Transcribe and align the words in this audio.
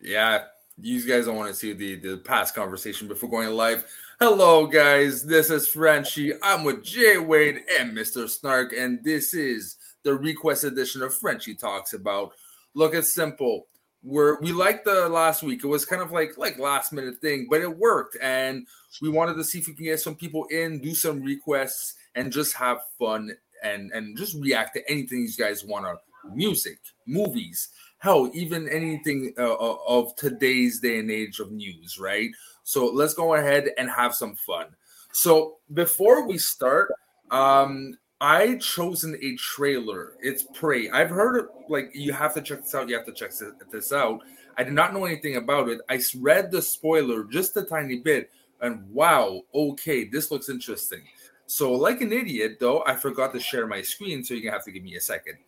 Yeah, 0.00 0.44
you 0.80 1.04
guys 1.06 1.26
don't 1.26 1.36
want 1.36 1.48
to 1.48 1.54
see 1.54 1.72
the 1.72 1.96
the 1.96 2.18
past 2.18 2.54
conversation 2.54 3.08
before 3.08 3.28
going 3.28 3.50
live. 3.50 3.84
Hello, 4.20 4.66
guys. 4.66 5.24
This 5.24 5.50
is 5.50 5.66
Frenchie. 5.66 6.32
I'm 6.40 6.62
with 6.62 6.84
Jay 6.84 7.18
Wade 7.18 7.62
and 7.78 7.96
Mr. 7.96 8.28
Snark, 8.28 8.72
and 8.72 9.02
this 9.02 9.34
is 9.34 9.76
the 10.04 10.14
request 10.14 10.62
edition 10.62 11.02
of 11.02 11.14
Frenchie 11.14 11.56
Talks 11.56 11.94
About. 11.94 12.32
Look, 12.74 12.94
it's 12.94 13.12
simple. 13.12 13.66
We're 14.04 14.40
we 14.40 14.52
liked 14.52 14.84
the 14.84 15.08
last 15.08 15.42
week. 15.42 15.64
It 15.64 15.68
was 15.68 15.84
kind 15.84 16.00
of 16.00 16.12
like 16.12 16.38
like 16.38 16.60
last 16.60 16.92
minute 16.92 17.20
thing, 17.20 17.48
but 17.50 17.60
it 17.60 17.76
worked, 17.76 18.16
and 18.22 18.68
we 19.02 19.08
wanted 19.08 19.34
to 19.34 19.44
see 19.44 19.58
if 19.58 19.66
we 19.66 19.74
can 19.74 19.84
get 19.84 19.98
some 19.98 20.14
people 20.14 20.44
in, 20.44 20.80
do 20.80 20.94
some 20.94 21.22
requests, 21.22 21.94
and 22.14 22.32
just 22.32 22.54
have 22.54 22.78
fun 23.00 23.32
and 23.64 23.90
and 23.90 24.16
just 24.16 24.36
react 24.36 24.74
to 24.74 24.90
anything 24.90 25.22
you 25.22 25.44
guys 25.44 25.64
want 25.64 25.86
to 25.86 25.96
music, 26.32 26.78
movies, 27.06 27.68
hell, 27.98 28.30
even 28.32 28.68
anything 28.68 29.34
uh, 29.38 29.54
of 29.56 30.14
today's 30.16 30.80
day 30.80 30.98
and 30.98 31.10
age 31.10 31.40
of 31.40 31.50
news, 31.52 31.98
right? 31.98 32.30
So 32.64 32.86
let's 32.86 33.14
go 33.14 33.34
ahead 33.34 33.70
and 33.76 33.90
have 33.90 34.14
some 34.14 34.34
fun. 34.34 34.66
So 35.12 35.56
before 35.72 36.26
we 36.26 36.38
start, 36.38 36.92
um, 37.30 37.94
I 38.20 38.56
chosen 38.56 39.16
a 39.22 39.36
trailer. 39.36 40.14
It's 40.20 40.44
Prey. 40.54 40.90
I've 40.90 41.10
heard 41.10 41.36
it, 41.36 41.46
like 41.68 41.90
you 41.94 42.12
have 42.12 42.34
to 42.34 42.42
check 42.42 42.62
this 42.62 42.74
out. 42.74 42.88
You 42.88 42.96
have 42.96 43.06
to 43.06 43.12
check 43.12 43.32
this 43.70 43.92
out. 43.92 44.20
I 44.56 44.64
did 44.64 44.74
not 44.74 44.92
know 44.92 45.04
anything 45.04 45.36
about 45.36 45.68
it. 45.68 45.80
I 45.88 46.00
read 46.18 46.50
the 46.50 46.60
spoiler 46.60 47.24
just 47.24 47.56
a 47.56 47.62
tiny 47.62 48.00
bit, 48.00 48.30
and 48.60 48.90
wow, 48.90 49.42
okay, 49.54 50.04
this 50.04 50.32
looks 50.32 50.48
interesting. 50.48 51.02
So, 51.46 51.72
like 51.72 52.00
an 52.00 52.12
idiot, 52.12 52.58
though, 52.58 52.82
I 52.84 52.96
forgot 52.96 53.32
to 53.34 53.40
share 53.40 53.68
my 53.68 53.82
screen, 53.82 54.24
so 54.24 54.34
you're 54.34 54.42
gonna 54.42 54.52
have 54.52 54.64
to 54.64 54.72
give 54.72 54.82
me 54.82 54.96
a 54.96 55.00
second. 55.00 55.38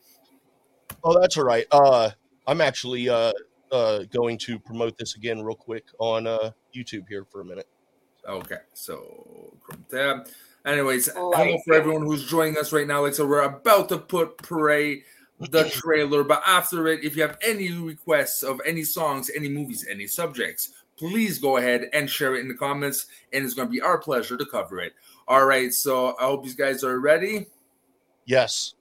Oh, 1.02 1.18
that's 1.20 1.36
all 1.36 1.44
right. 1.44 1.66
Uh, 1.72 2.10
I'm 2.46 2.60
actually 2.60 3.08
uh, 3.08 3.32
uh, 3.72 4.04
going 4.10 4.38
to 4.38 4.58
promote 4.58 4.98
this 4.98 5.16
again 5.16 5.42
real 5.42 5.56
quick 5.56 5.84
on 5.98 6.26
uh, 6.26 6.50
YouTube 6.74 7.08
here 7.08 7.24
for 7.24 7.40
a 7.40 7.44
minute. 7.44 7.68
Okay, 8.28 8.58
so 8.74 9.56
Chrome 9.60 9.84
tab. 9.90 10.28
Anyways, 10.66 11.06
hello 11.06 11.58
for 11.64 11.74
everyone 11.74 12.04
who's 12.04 12.28
joining 12.28 12.58
us 12.58 12.72
right 12.72 12.86
now. 12.86 13.02
Like 13.02 13.14
so, 13.14 13.26
we're 13.26 13.42
about 13.42 13.88
to 13.88 13.98
put 13.98 14.36
Prey 14.38 15.04
the 15.38 15.64
trailer, 15.70 16.22
but 16.22 16.42
after 16.46 16.86
it, 16.88 17.02
if 17.02 17.16
you 17.16 17.22
have 17.22 17.38
any 17.42 17.72
requests 17.72 18.42
of 18.42 18.60
any 18.66 18.82
songs, 18.82 19.30
any 19.34 19.48
movies, 19.48 19.86
any 19.90 20.06
subjects, 20.06 20.70
please 20.98 21.38
go 21.38 21.56
ahead 21.56 21.88
and 21.94 22.10
share 22.10 22.36
it 22.36 22.40
in 22.40 22.48
the 22.48 22.54
comments, 22.54 23.06
and 23.32 23.44
it's 23.44 23.54
going 23.54 23.68
to 23.68 23.72
be 23.72 23.80
our 23.80 23.96
pleasure 23.96 24.36
to 24.36 24.44
cover 24.44 24.80
it. 24.80 24.92
All 25.26 25.46
right, 25.46 25.72
so 25.72 26.14
I 26.20 26.24
hope 26.24 26.44
you 26.44 26.54
guys 26.54 26.84
are 26.84 27.00
ready. 27.00 27.46
Yes. 28.26 28.74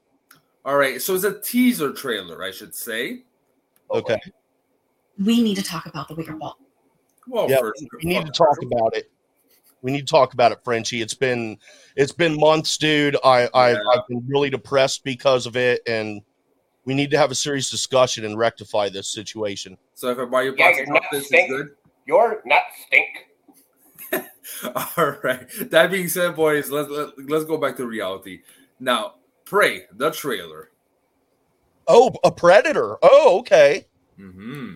All 0.65 0.75
right, 0.75 1.01
so 1.01 1.15
it's 1.15 1.23
a 1.23 1.39
teaser 1.39 1.93
trailer, 1.93 2.43
I 2.43 2.51
should 2.51 2.75
say. 2.75 3.23
Okay. 3.91 4.19
We 5.17 5.41
need 5.41 5.55
to 5.55 5.63
talk 5.63 5.85
about 5.85 6.07
the 6.07 6.15
Wicker 6.15 6.33
Ball. 6.33 6.57
Well, 7.27 7.49
yeah, 7.49 7.59
we 7.61 8.09
need 8.09 8.25
to 8.25 8.31
talk 8.31 8.57
about 8.63 8.95
it. 8.95 9.11
We 9.81 9.91
need 9.91 10.07
to 10.07 10.11
talk 10.11 10.33
about 10.33 10.51
it, 10.51 10.59
Frenchie. 10.63 11.01
It's 11.01 11.13
been 11.13 11.57
it's 11.95 12.11
been 12.11 12.39
months, 12.39 12.77
dude. 12.77 13.15
I, 13.23 13.49
I 13.53 13.71
yeah. 13.71 13.79
I've 13.93 14.07
been 14.07 14.25
really 14.27 14.49
depressed 14.49 15.03
because 15.03 15.45
of 15.45 15.55
it, 15.55 15.81
and 15.87 16.21
we 16.85 16.93
need 16.93 17.11
to 17.11 17.17
have 17.17 17.31
a 17.31 17.35
serious 17.35 17.69
discussion 17.69 18.25
and 18.25 18.37
rectify 18.37 18.89
this 18.89 19.11
situation. 19.11 19.77
So 19.93 20.09
if 20.09 20.17
I 20.17 20.25
buy 20.25 20.41
your 20.43 20.55
box, 20.55 20.77
yeah, 20.79 20.85
not 20.87 21.03
this 21.11 21.27
stink. 21.27 21.51
is 21.51 21.57
good. 21.57 21.67
You're 22.05 22.41
not 22.45 22.63
stink. 22.87 23.29
All 24.97 25.15
right. 25.23 25.45
That 25.69 25.91
being 25.91 26.07
said, 26.07 26.35
boys, 26.35 26.69
let's 26.69 26.89
let, 26.89 27.07
us 27.07 27.13
let 27.17 27.41
us 27.41 27.45
go 27.45 27.57
back 27.57 27.77
to 27.77 27.85
reality. 27.85 28.41
Now, 28.79 29.15
pray 29.45 29.83
the 29.93 30.09
trailer. 30.11 30.71
Oh, 31.91 32.11
a 32.23 32.31
predator. 32.31 32.97
Oh, 33.01 33.39
okay. 33.39 33.87
Hmm. 34.15 34.75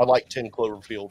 I 0.00 0.04
like 0.04 0.28
Ten 0.28 0.48
Cloverfield. 0.52 1.10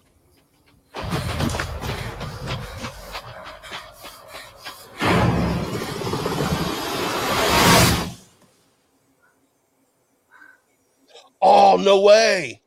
Oh 11.41 11.77
no 11.77 12.01
way! 12.01 12.61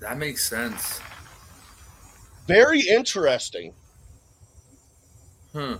That 0.00 0.18
makes 0.18 0.48
sense. 0.48 1.00
Very 2.48 2.80
interesting. 2.80 3.72
Hmm. 5.52 5.74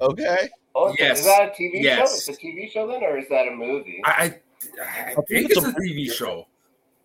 Okay. 0.00 0.48
Oh, 0.74 0.94
yes. 0.98 1.20
Is 1.20 1.24
that 1.26 1.48
a 1.48 1.50
TV 1.50 1.82
yes. 1.82 1.98
show? 1.98 2.04
It's 2.04 2.28
a 2.28 2.32
TV 2.32 2.70
show 2.70 2.86
then, 2.86 3.02
or 3.02 3.18
is 3.18 3.28
that 3.28 3.48
a 3.48 3.50
movie? 3.50 4.00
I, 4.04 4.10
I, 4.10 4.24
I 4.82 5.14
think, 5.14 5.28
think, 5.28 5.50
it's, 5.50 5.64
a, 5.64 5.72
TV 5.72 6.12
show. 6.12 6.46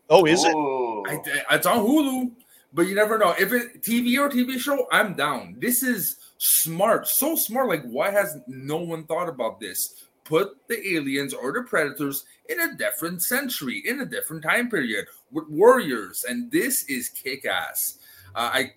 Oh, 0.10 0.26
is 0.26 0.46
Ooh. 0.46 1.04
it? 1.08 1.44
I, 1.50 1.56
it's 1.56 1.66
on 1.66 1.80
Hulu, 1.80 2.32
but 2.74 2.84
you 2.84 2.94
never 2.94 3.18
know. 3.18 3.34
If 3.40 3.54
it 3.54 3.82
TV 3.82 4.20
or 4.20 4.30
TV 4.30 4.60
show, 4.60 4.88
I'm 4.92 5.16
down. 5.16 5.56
This 5.58 5.82
is 5.82 6.18
smart, 6.38 7.08
so 7.08 7.36
smart. 7.36 7.68
Like, 7.70 7.84
why 7.84 8.12
has 8.12 8.38
no 8.46 8.78
one 8.78 9.06
thought 9.06 9.30
about 9.30 9.60
this? 9.60 10.04
Put 10.26 10.68
the 10.68 10.96
aliens 10.96 11.34
or 11.34 11.52
the 11.52 11.64
predators 11.64 12.26
in 12.50 12.60
a 12.60 12.76
different 12.76 13.24
century, 13.24 13.82
in 13.86 14.02
a 14.02 14.06
different 14.06 14.44
time 14.44 14.70
period, 14.70 15.06
with 15.06 15.21
warriors, 15.32 16.26
and 16.28 16.52
this 16.52 16.84
is 16.84 17.10
kick 17.10 17.46
ass. 17.46 18.00
Uh, 18.36 18.52
I, 18.54 18.72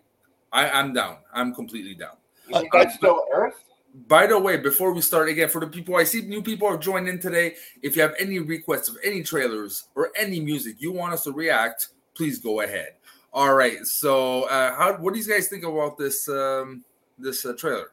I, 0.52 0.70
I'm 0.70 0.92
down. 0.92 1.18
I'm 1.32 1.54
completely 1.54 1.94
down. 1.94 2.16
You 2.48 2.60
think 2.60 2.72
that's 2.72 2.94
still 2.94 3.24
Earth? 3.32 3.64
By 4.08 4.26
the 4.26 4.38
way, 4.38 4.56
before 4.56 4.92
we 4.92 5.00
start 5.00 5.28
again, 5.28 5.48
for 5.48 5.60
the 5.60 5.68
people 5.68 5.96
I 5.96 6.04
see, 6.04 6.22
new 6.22 6.42
people 6.42 6.66
are 6.66 6.76
joining 6.76 7.08
in 7.08 7.20
today. 7.20 7.54
If 7.82 7.94
you 7.94 8.02
have 8.02 8.14
any 8.18 8.40
requests 8.40 8.88
of 8.88 8.96
any 9.04 9.22
trailers 9.22 9.84
or 9.94 10.10
any 10.16 10.40
music 10.40 10.76
you 10.80 10.90
want 10.90 11.14
us 11.14 11.24
to 11.24 11.32
react, 11.32 11.88
please 12.14 12.40
go 12.40 12.62
ahead. 12.62 12.94
All 13.32 13.54
right. 13.54 13.84
So, 13.86 14.44
uh, 14.44 14.74
how? 14.76 14.96
What 14.96 15.14
do 15.14 15.20
you 15.20 15.26
guys 15.26 15.48
think 15.48 15.64
about 15.64 15.96
this 15.96 16.28
um, 16.28 16.84
this 17.18 17.46
uh, 17.46 17.52
trailer? 17.52 17.92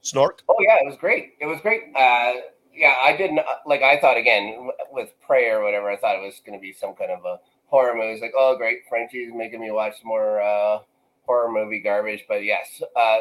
Snark. 0.00 0.42
Oh 0.48 0.56
yeah, 0.60 0.78
it 0.82 0.86
was 0.86 0.96
great. 0.96 1.34
It 1.40 1.46
was 1.46 1.60
great. 1.60 1.82
Uh, 1.96 2.32
yeah, 2.74 2.94
I 3.02 3.16
didn't 3.16 3.40
like. 3.66 3.82
I 3.82 4.00
thought 4.00 4.16
again 4.16 4.70
with 4.90 5.10
prayer 5.20 5.60
or 5.60 5.64
whatever. 5.64 5.90
I 5.90 5.96
thought 5.96 6.16
it 6.16 6.24
was 6.26 6.40
going 6.44 6.58
to 6.58 6.62
be 6.62 6.72
some 6.72 6.94
kind 6.94 7.10
of 7.10 7.24
a 7.24 7.40
horror 7.66 7.94
movie. 7.94 8.12
It's 8.12 8.22
like, 8.22 8.34
oh 8.36 8.56
great, 8.56 8.80
Frenchie's 8.88 9.32
making 9.34 9.60
me 9.60 9.70
watch 9.70 9.96
more 10.04 10.40
uh, 10.40 10.80
horror 11.26 11.50
movie 11.50 11.80
garbage. 11.80 12.24
But 12.28 12.44
yes, 12.44 12.82
uh, 12.96 13.20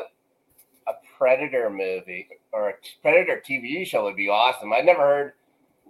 a 0.87 0.93
Predator 1.17 1.69
movie 1.69 2.29
or 2.51 2.69
a 2.69 2.73
Predator 3.01 3.41
TV 3.47 3.85
show 3.85 4.03
would 4.05 4.15
be 4.15 4.29
awesome. 4.29 4.73
I'd 4.73 4.85
never 4.85 5.01
heard 5.01 5.33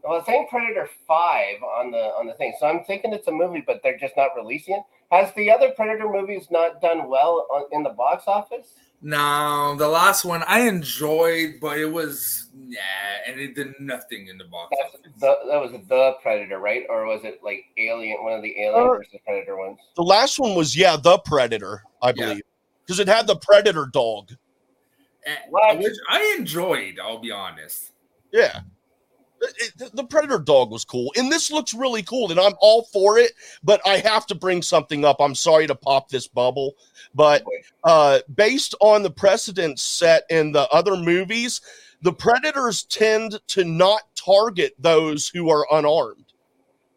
well, 0.03 0.17
it's 0.17 0.25
saying 0.25 0.47
Predator 0.49 0.89
Five 1.07 1.61
on 1.61 1.91
the 1.91 1.97
on 1.97 2.27
the 2.27 2.33
thing, 2.33 2.53
so 2.59 2.65
I'm 2.67 2.83
thinking 2.83 3.13
it's 3.13 3.27
a 3.27 3.31
movie, 3.31 3.63
but 3.65 3.81
they're 3.83 3.97
just 3.97 4.17
not 4.17 4.29
releasing 4.35 4.75
it. 4.75 4.83
Has 5.11 5.33
the 5.33 5.51
other 5.51 5.71
Predator 5.71 6.09
movies 6.09 6.47
not 6.49 6.81
done 6.81 7.07
well 7.07 7.45
on, 7.51 7.65
in 7.71 7.83
the 7.83 7.89
box 7.89 8.23
office? 8.27 8.73
No, 9.01 9.75
the 9.77 9.87
last 9.87 10.25
one 10.25 10.43
I 10.47 10.67
enjoyed, 10.67 11.55
but 11.59 11.79
it 11.79 11.91
was 11.91 12.49
yeah, 12.67 12.79
and 13.27 13.39
it 13.39 13.55
did 13.55 13.73
nothing 13.79 14.27
in 14.27 14.37
the 14.37 14.45
box 14.45 14.75
The, 15.19 15.35
that 15.49 15.59
was 15.59 15.71
the 15.71 16.15
Predator, 16.21 16.59
right? 16.59 16.83
Or 16.87 17.05
was 17.05 17.23
it 17.23 17.39
like 17.43 17.65
Alien, 17.77 18.23
one 18.23 18.33
of 18.33 18.43
the 18.43 18.55
Alien 18.61 18.89
uh, 18.89 18.93
versus 18.93 19.19
Predator 19.25 19.57
ones? 19.57 19.79
The 19.95 20.03
last 20.03 20.39
one 20.39 20.55
was 20.55 20.75
yeah, 20.77 20.97
the 20.97 21.17
Predator, 21.19 21.83
I 22.01 22.11
believe, 22.11 22.43
because 22.85 22.99
yeah. 22.99 23.03
it 23.03 23.07
had 23.07 23.25
the 23.25 23.37
Predator 23.37 23.87
dog, 23.87 24.33
and, 25.25 25.81
which 25.81 25.97
I 26.07 26.35
enjoyed. 26.37 26.99
I'll 27.01 27.19
be 27.19 27.31
honest. 27.31 27.93
Yeah, 28.31 28.61
it, 29.41 29.95
the 29.95 30.03
Predator 30.03 30.39
dog 30.39 30.71
was 30.71 30.85
cool, 30.85 31.11
and 31.15 31.31
this 31.31 31.51
looks 31.51 31.73
really 31.73 32.03
cool, 32.03 32.31
and 32.31 32.39
I'm 32.39 32.53
all 32.59 32.83
for 32.93 33.17
it. 33.17 33.31
But 33.63 33.81
I 33.85 33.97
have 33.97 34.25
to 34.27 34.35
bring 34.35 34.61
something 34.61 35.05
up. 35.05 35.17
I'm 35.19 35.35
sorry 35.35 35.67
to 35.67 35.75
pop 35.75 36.09
this 36.09 36.27
bubble, 36.27 36.73
but 37.13 37.43
uh, 37.83 38.19
based 38.33 38.75
on 38.81 39.03
the 39.03 39.11
precedent 39.11 39.79
set 39.79 40.23
in 40.29 40.51
the 40.51 40.69
other 40.69 40.95
movies, 40.95 41.61
the 42.01 42.13
Predators 42.13 42.83
tend 42.83 43.39
to 43.47 43.63
not 43.63 44.01
target 44.15 44.73
those 44.79 45.27
who 45.27 45.49
are 45.49 45.67
unarmed. 45.71 46.25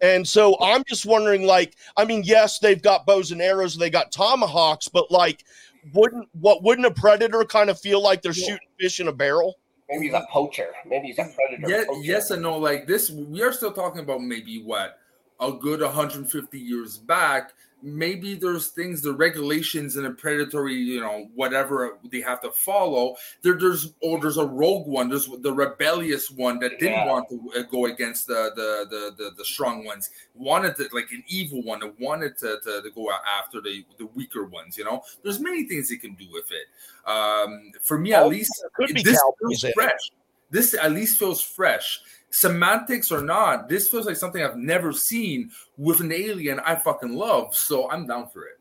And 0.00 0.26
so 0.26 0.56
I'm 0.60 0.84
just 0.86 1.06
wondering, 1.06 1.46
like, 1.46 1.76
I 1.96 2.04
mean, 2.04 2.22
yes, 2.24 2.58
they've 2.58 2.82
got 2.82 3.06
bows 3.06 3.30
and 3.30 3.40
arrows, 3.40 3.76
they 3.76 3.90
got 3.90 4.12
tomahawks, 4.12 4.88
but 4.88 5.10
like, 5.10 5.44
wouldn't 5.92 6.28
what 6.32 6.62
wouldn't 6.62 6.86
a 6.86 6.90
predator 6.90 7.44
kind 7.44 7.68
of 7.68 7.78
feel 7.78 8.02
like 8.02 8.22
they're 8.22 8.32
yeah. 8.32 8.46
shooting 8.46 8.68
fish 8.80 9.00
in 9.00 9.08
a 9.08 9.12
barrel? 9.12 9.56
Maybe 9.88 10.06
he's 10.06 10.14
a 10.14 10.26
poacher. 10.30 10.68
Maybe 10.86 11.08
he's 11.08 11.18
a 11.18 11.30
predator. 11.34 11.68
Yeah, 11.68 11.84
yes 12.00 12.30
and 12.30 12.42
no. 12.42 12.56
Like 12.56 12.86
this, 12.86 13.10
we 13.10 13.42
are 13.42 13.52
still 13.52 13.72
talking 13.72 14.00
about 14.00 14.22
maybe 14.22 14.62
what 14.62 14.98
a 15.40 15.52
good 15.52 15.80
150 15.80 16.58
years 16.58 16.96
back, 16.96 17.52
maybe 17.84 18.34
there's 18.34 18.68
things, 18.68 19.02
the 19.02 19.12
regulations 19.12 19.96
and 19.96 20.06
a 20.06 20.10
predatory, 20.10 20.74
you 20.74 21.00
know, 21.00 21.28
whatever 21.34 21.98
they 22.10 22.22
have 22.22 22.40
to 22.40 22.50
follow. 22.50 23.14
There, 23.42 23.58
there's 23.58 23.92
oh, 24.02 24.18
there's 24.18 24.38
a 24.38 24.46
rogue 24.46 24.86
one. 24.86 25.10
There's 25.10 25.28
the 25.28 25.52
rebellious 25.52 26.30
one 26.30 26.58
that 26.60 26.80
didn't 26.80 26.94
Yeah. 26.94 27.12
want 27.12 27.28
to 27.28 27.60
uh, 27.60 27.62
go 27.70 27.84
against 27.86 28.26
the 28.26 28.50
the, 28.56 28.86
the 28.88 29.24
the 29.24 29.30
the 29.36 29.44
strong 29.44 29.84
ones. 29.84 30.08
Wanted 30.34 30.76
to 30.76 30.88
like 30.92 31.12
an 31.12 31.22
evil 31.28 31.62
one 31.62 31.80
that 31.80 32.00
wanted 32.00 32.38
to, 32.38 32.58
to, 32.64 32.82
to 32.82 32.90
go 32.94 33.10
after 33.38 33.60
the 33.60 33.84
the 33.98 34.06
weaker 34.06 34.44
ones. 34.46 34.78
You 34.78 34.84
know, 34.84 35.02
there's 35.22 35.38
many 35.38 35.64
things 35.64 35.90
they 35.90 35.96
can 35.96 36.14
do 36.14 36.26
with 36.32 36.50
it. 36.50 36.66
Um, 37.08 37.70
for 37.82 37.98
me, 37.98 38.14
at 38.14 38.26
least 38.28 38.50
there 38.62 38.70
could 38.74 38.94
be 38.94 39.02
this 39.02 39.20
feels 39.38 39.64
fresh. 39.74 40.10
This 40.50 40.72
at 40.74 40.92
least 40.92 41.18
feels 41.18 41.42
fresh. 41.42 42.00
Semantics 42.34 43.12
or 43.12 43.22
not, 43.22 43.68
this 43.68 43.88
feels 43.88 44.06
like 44.06 44.16
something 44.16 44.42
I've 44.42 44.56
never 44.56 44.92
seen 44.92 45.52
with 45.76 46.00
an 46.00 46.10
alien 46.10 46.58
I 46.58 46.74
fucking 46.74 47.14
love. 47.14 47.54
So 47.54 47.88
I'm 47.90 48.08
down 48.08 48.28
for 48.28 48.42
it. 48.46 48.58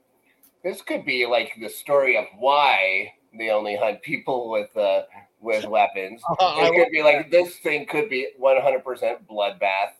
This 0.63 0.83
could 0.83 1.05
be 1.05 1.25
like 1.25 1.53
the 1.59 1.69
story 1.69 2.15
of 2.15 2.25
why 2.37 3.11
they 3.37 3.49
only 3.49 3.75
hunt 3.75 4.03
people 4.03 4.51
with 4.51 4.75
uh 4.77 5.01
with 5.39 5.65
weapons. 5.65 6.21
I 6.39 6.69
It 6.71 6.75
could 6.75 6.91
be 6.91 7.01
like 7.01 7.31
this 7.31 7.57
thing 7.57 7.87
could 7.87 8.09
be 8.09 8.27
100% 8.39 8.83
bloodbath, 9.27 9.93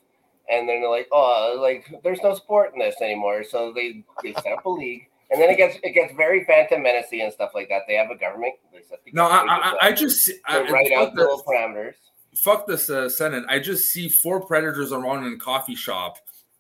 and 0.50 0.70
then 0.70 0.82
they're 0.82 0.90
like, 0.90 1.08
oh, 1.12 1.58
like 1.60 1.92
there's 2.04 2.22
no 2.22 2.36
sport 2.36 2.74
in 2.74 2.80
this 2.80 3.02
anymore, 3.02 3.44
so 3.44 3.74
they 3.74 4.04
they 4.22 4.34
set 4.34 4.54
up 4.54 4.66
a 4.66 4.70
league, 4.70 5.10
and 5.32 5.42
then 5.42 5.50
it 5.50 5.58
gets 5.58 5.80
it 5.84 5.94
gets 5.94 6.14
very 6.14 6.46
Phantom 6.46 6.82
Menace 6.82 7.08
and 7.12 7.34
stuff 7.34 7.52
like 7.56 7.70
that. 7.70 7.82
They 7.88 7.96
have 7.96 8.12
a 8.12 8.18
government. 8.18 8.54
They 8.72 8.84
set 8.88 9.04
the 9.04 9.12
No, 9.14 9.26
I, 9.26 9.76
I, 9.82 9.92
just, 9.92 10.30
I 10.46 10.60
uh, 10.60 10.62
just 10.62 10.70
I, 10.70 10.74
write 10.74 10.92
out 10.94 11.16
the 11.16 11.22
little 11.22 11.44
parameters. 11.44 11.96
Fuck 12.36 12.68
this 12.68 12.90
uh, 12.90 13.10
Senate. 13.10 13.44
I 13.48 13.60
just 13.60 13.90
see 13.92 14.10
four 14.10 14.42
predators 14.42 14.92
around 14.92 15.26
in 15.26 15.34
a 15.34 15.38
coffee 15.38 15.76
shop. 15.76 16.18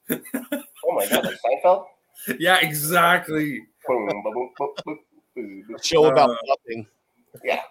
Oh 0.10 0.20
my 0.96 1.08
god, 1.08 1.25
like 1.25 1.38
Seinfeld. 1.46 1.86
Yeah, 2.40 2.60
exactly. 2.62 3.60
Show 5.81 6.06
about 6.06 6.30
Uh, 6.30 6.36
nothing. 6.46 6.88
Yeah. 7.44 7.62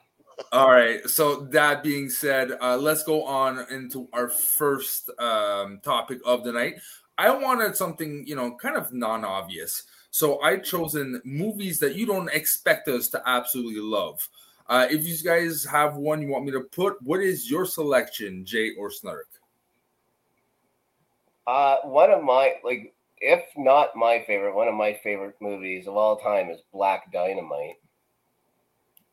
All 0.51 0.69
right. 0.71 1.09
So 1.09 1.37
that 1.53 1.83
being 1.83 2.11
said, 2.11 2.59
uh, 2.61 2.77
let's 2.77 3.05
go 3.05 3.25
on 3.25 3.65
into 3.71 4.09
our 4.13 4.29
first 4.29 5.09
um, 5.19 5.81
topic 5.83 6.19
of 6.27 6.45
the 6.45 6.53
night. 6.53 6.75
I 7.17 7.31
wanted 7.31 7.77
something, 7.77 8.25
you 8.27 8.35
know, 8.35 8.57
kind 8.57 8.77
of 8.77 8.93
non-obvious. 8.93 9.85
So 10.11 10.43
I 10.43 10.57
chosen 10.59 11.23
movies 11.25 11.79
that 11.79 11.95
you 11.95 12.05
don't 12.05 12.29
expect 12.31 12.89
us 12.89 13.09
to 13.11 13.23
absolutely 13.25 13.81
love. 13.81 14.29
Uh, 14.69 14.87
if 14.91 15.07
you 15.07 15.17
guys 15.25 15.65
have 15.65 15.97
one 15.97 16.23
you 16.23 16.29
want 16.29 16.45
me 16.45 16.53
to 16.53 16.61
put, 16.61 17.01
what 17.03 17.21
is 17.21 17.51
your 17.51 17.67
selection, 17.67 18.45
Jay 18.45 18.71
or 18.79 18.91
Snark? 18.91 19.29
Uh, 21.47 21.77
one 21.85 22.11
of 22.11 22.23
my 22.23 22.55
like, 22.65 22.95
if 23.19 23.43
not 23.57 23.97
my 23.97 24.23
favorite, 24.27 24.55
one 24.55 24.69
of 24.69 24.75
my 24.75 24.99
favorite 25.03 25.37
movies 25.41 25.87
of 25.87 25.97
all 25.97 26.17
time 26.17 26.51
is 26.51 26.61
Black 26.73 27.13
Dynamite. 27.13 27.77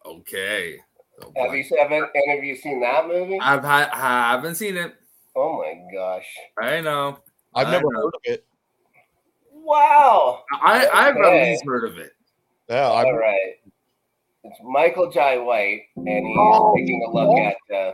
Okay. 0.06 0.78
So, 1.20 1.34
Have 1.36 1.54
you 1.54 1.64
haven't 1.78 2.10
any 2.16 2.38
of 2.38 2.44
you 2.44 2.56
seen 2.56 2.80
that 2.82 3.08
movie? 3.08 3.40
I've 3.40 3.64
ha- 3.64 3.90
haven't 3.94 4.56
seen 4.56 4.78
it. 4.78 4.96
Oh 5.36 5.58
my 5.58 5.74
gosh! 5.94 6.26
I 6.60 6.82
know. 6.82 7.20
I've 7.54 7.68
I 7.68 7.72
never 7.72 7.92
know. 7.92 8.02
heard 8.02 8.16
of 8.16 8.22
it. 8.24 8.46
Wow. 9.52 10.44
I 10.52 10.88
I've 10.88 11.18
at 11.18 11.34
least 11.34 11.64
heard 11.66 11.84
of 11.90 11.98
it. 11.98 12.12
Yeah, 12.70 12.92
I've, 12.92 13.06
All 13.08 13.18
right. 13.18 13.56
It's 14.44 14.58
Michael 14.64 15.12
Jai 15.12 15.38
White, 15.38 15.84
and 15.98 16.08
he's 16.28 16.38
Oh. 16.38 16.74
taking 16.76 17.04
a 17.06 17.10
look 17.12 17.38
at 17.38 17.76
uh, 17.76 17.94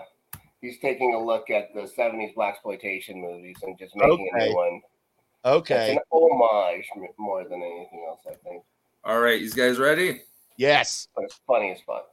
he's 0.62 0.80
taking 0.80 1.14
a 1.16 1.20
look 1.20 1.50
at 1.50 1.74
the 1.74 1.82
'70s 1.82 2.34
black 2.36 2.54
exploitation 2.56 3.20
movies 3.22 3.58
and 3.64 3.78
just 3.78 3.96
making 3.96 4.30
a 4.34 4.46
new 4.46 4.56
one. 4.56 4.82
It's 5.44 5.46
okay. 5.46 5.92
an 5.94 6.00
homage 6.12 6.86
more 7.18 7.44
than 7.44 7.62
anything 7.62 8.06
else, 8.08 8.22
I 8.30 8.36
think. 8.48 8.64
All 9.04 9.20
right, 9.20 9.40
you 9.42 9.52
guys 9.52 9.78
ready? 9.78 10.22
Yes. 10.58 11.08
But 11.16 11.26
it's 11.26 11.40
funny 11.46 11.72
as 11.72 11.82
fuck. 11.82 12.08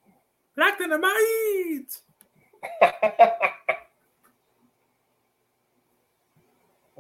Black 0.56 0.79
Dynamite. 0.79 2.00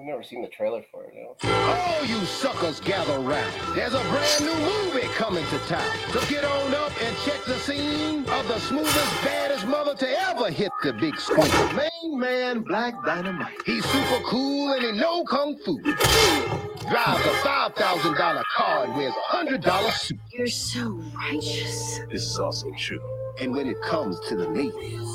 I've 0.02 0.08
never 0.08 0.24
seen 0.24 0.42
the 0.42 0.48
trailer 0.48 0.82
for 0.90 1.04
it. 1.04 1.14
though. 1.14 1.48
All 1.48 2.04
you 2.04 2.24
suckers 2.24 2.80
gather 2.80 3.20
round. 3.20 3.52
There's 3.76 3.94
a 3.94 4.00
brand 4.00 4.40
new 4.40 4.56
movie 4.56 5.06
coming 5.14 5.46
to 5.46 5.58
town. 5.68 5.96
So 6.10 6.20
get 6.28 6.44
on 6.44 6.74
up 6.74 6.90
and 7.00 7.16
check 7.18 7.44
the 7.44 7.54
scene 7.54 8.28
of 8.30 8.48
the 8.48 8.58
smoothest, 8.58 9.22
baddest 9.22 9.64
mother 9.68 9.94
to 9.94 10.08
ever 10.28 10.50
hit 10.50 10.72
the 10.82 10.92
big 10.94 11.20
screen. 11.20 11.46
Main 11.76 12.18
man, 12.18 12.62
Black 12.62 12.94
Dynamite. 13.04 13.54
He's 13.64 13.84
super 13.84 14.24
cool 14.24 14.72
and 14.72 14.82
he 14.82 14.90
know 14.90 15.22
kung 15.22 15.56
fu. 15.58 15.80
Drives 15.80 17.24
a 17.24 17.34
$5,000 17.44 18.42
car 18.56 18.84
and 18.86 18.96
wears 18.96 19.14
a 19.30 19.36
$100 19.36 19.92
suit. 19.92 20.18
You're 20.32 20.48
so 20.48 21.00
righteous. 21.14 22.00
This 22.10 22.24
is 22.24 22.40
also 22.40 22.72
true. 22.76 23.21
And 23.40 23.52
when 23.52 23.66
it 23.66 23.80
comes 23.82 24.20
to 24.28 24.36
the 24.36 24.48
ladies, 24.48 25.08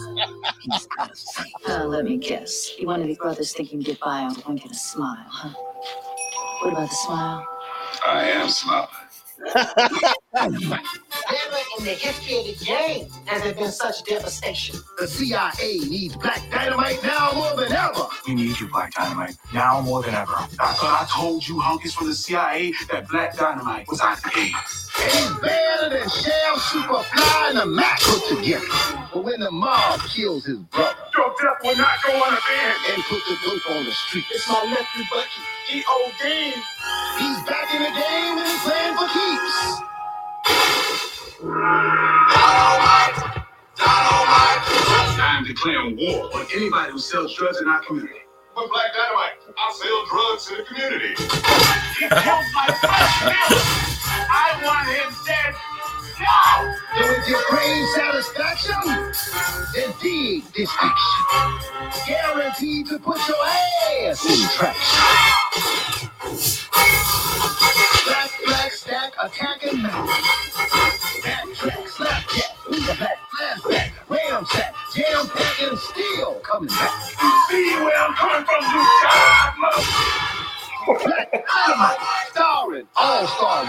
he's 0.62 0.86
got 0.88 1.12
a 1.12 1.16
say. 1.16 1.44
Uh, 1.68 1.86
let 1.86 2.06
me 2.06 2.18
guess. 2.18 2.78
You 2.78 2.88
one 2.88 3.02
of 3.02 3.08
these 3.08 3.18
brothers 3.18 3.54
think 3.54 3.72
you 3.72 3.78
can 3.78 3.86
get 3.86 4.00
by 4.00 4.22
on 4.22 4.34
one 4.36 4.58
kind 4.58 4.72
of 4.72 4.76
smile, 4.76 5.26
huh? 5.28 5.54
What 6.62 6.74
about 6.74 6.90
the 6.90 6.96
smile? 6.96 7.48
I 8.06 8.24
am 8.32 8.50
smart. 8.50 8.90
Never 9.56 10.78
in 11.80 11.86
the 11.86 11.92
history 11.98 12.38
of 12.40 12.46
the 12.60 12.66
game 12.66 13.08
has 13.26 13.44
there 13.44 13.54
been 13.54 13.72
such 13.72 14.04
devastation. 14.04 14.76
The 15.00 15.08
CIA 15.08 15.80
needs 15.80 16.16
Black 16.18 16.42
Dynamite 16.52 17.02
now 17.04 17.32
more 17.34 17.56
than 17.56 17.72
ever. 17.72 18.08
We 18.28 18.36
need 18.36 18.60
you, 18.60 18.68
Black 18.70 18.94
Dynamite, 18.94 19.36
now 19.54 19.82
more 19.82 20.02
than 20.04 20.14
ever. 20.16 20.34
I 20.60 20.74
thought 20.74 21.02
I 21.02 21.08
told 21.12 21.48
you 21.48 21.56
hunkies 21.56 21.94
from 21.94 22.08
the 22.08 22.16
CIA 22.16 22.74
that 22.92 23.08
Black 23.10 23.36
Dynamite 23.38 23.88
was 23.88 24.02
out 24.02 24.18
to 24.24 24.30
get 24.30 24.50
you. 24.50 24.56
And 25.00 25.12
he's 25.12 25.32
better 25.42 25.90
than 25.90 26.10
Shaft, 26.10 26.60
Superfly, 26.74 27.50
and 27.50 27.58
the 27.60 27.66
Mack 27.66 28.00
put 28.02 28.28
together. 28.38 28.66
But 29.14 29.24
when 29.24 29.40
the 29.40 29.52
mob 29.52 30.02
kills 30.02 30.46
his 30.46 30.58
brother 30.58 30.96
Your 31.16 31.30
death 31.42 31.58
will 31.64 31.78
not 31.78 31.98
go 32.06 32.14
unavenged. 32.14 32.90
and 32.94 33.04
puts 33.04 33.30
a 33.30 33.36
dope 33.46 33.72
on 33.78 33.86
the 33.86 33.92
street, 33.92 34.26
It's 34.32 34.48
my 34.50 34.64
nephew 34.66 35.04
Bucky. 35.12 35.42
He 35.68 35.84
OD. 35.88 36.54
He's 37.20 37.40
back 37.44 37.74
in 37.74 37.82
the 37.82 37.92
game 37.92 38.38
and 38.38 38.48
he's 38.48 38.62
playing 38.62 38.96
for 38.96 39.08
keeps. 39.08 39.82
I'm 45.20 45.46
declaring 45.46 45.98
war 45.98 46.36
on 46.36 46.48
anybody 46.56 46.92
who 46.92 47.00
sells 47.00 47.36
drugs 47.36 47.62
in 47.62 47.68
our 47.68 47.82
community. 47.84 48.22
But 48.56 48.70
Black 48.72 48.92
Dynamite, 48.92 49.38
I 49.56 49.74
sell 49.78 50.06
drugs 50.10 50.46
to 50.48 50.56
the 50.58 50.64
community. 50.64 51.10
he 52.00 52.10
killed 52.10 52.46
my 52.56 52.66
friend. 52.82 53.78
I 54.30 54.60
want 54.66 54.90
him 54.90 55.14
dead. 55.26 55.77
So 56.18 56.24
if 56.98 57.30
you 57.30 57.38
crave 57.48 57.88
satisfaction, 57.96 59.14
dig 60.02 60.44
this. 60.54 60.72
Guaranteed 62.08 62.88
to 62.88 62.98
put 62.98 63.20
your 63.28 63.38
ass 63.46 64.26
in 64.26 64.50
traction. 64.50 66.10
Black, 68.06 68.32
black, 68.46 68.72
stack, 68.72 69.14
attacking 69.24 69.82
man. 69.84 70.08
Backtrack, 71.24 71.88
slapjack, 71.88 72.52
who's 72.66 72.88
back, 72.88 73.18
flashback, 73.38 73.92
ramsack, 74.10 74.74
jam 74.96 75.28
pack, 75.28 75.62
and 75.70 75.78
still 75.78 76.34
coming 76.42 76.70
back. 76.70 76.94
You 77.22 77.32
see 77.50 77.76
where 77.76 78.00
I'm 78.00 78.14
coming 78.16 78.46
from, 78.46 78.64
you 78.64 78.82
god 79.04 79.54
mother. 79.60 79.84
Black 80.88 81.32
Dynamite, 81.32 81.98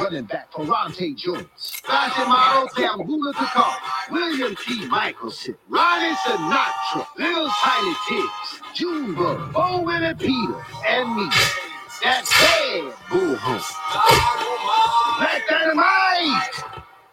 running 0.09 0.25
back 0.25 0.51
Ferrante 0.51 1.15
Jones, 1.15 1.83
Flashing 1.85 2.29
Model, 2.29 2.69
Gambula 2.69 3.33
Kakar, 3.35 4.11
William 4.11 4.57
T. 4.57 4.87
Michelson, 4.87 5.55
Ronnie 5.69 6.15
Sinatra, 6.15 7.07
Little 7.19 7.51
Tiny 7.63 7.95
Tips, 8.09 8.61
Junebug, 8.75 9.53
Bo 9.53 9.87
and 9.91 10.19
Peter, 10.19 10.65
and 10.89 11.15
me. 11.15 11.29
That's 12.03 12.31
bad 12.31 12.93
bullhorn. 13.11 13.63
Black 15.19 15.47
Dynamite! 15.47 16.55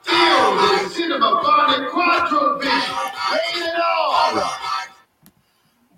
Filled 0.04 0.56
with 0.56 0.94
cinema 0.94 1.42
phonic 1.44 1.90
quattro 1.90 2.60
vision. 2.60 2.96
Rated 3.34 3.76
R. 3.76 4.65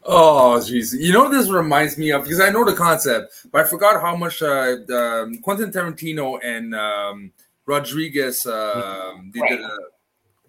Oh, 0.09 0.57
jeez. 0.61 0.97
You 0.97 1.11
know 1.11 1.23
what 1.23 1.31
this 1.31 1.49
reminds 1.49 1.97
me 1.97 2.11
of? 2.11 2.23
Because 2.23 2.39
I 2.39 2.49
know 2.49 2.63
the 2.63 2.73
concept, 2.75 3.45
but 3.51 3.65
I 3.65 3.67
forgot 3.67 4.01
how 4.01 4.15
much 4.15 4.41
uh, 4.41 4.77
um, 4.89 5.37
Quentin 5.39 5.71
Tarantino 5.71 6.39
and 6.43 6.73
um, 6.73 7.31
Rodriguez 7.65 8.45
um, 8.45 9.31
did. 9.33 9.41
Right. 9.41 9.59
Uh, 9.61 9.67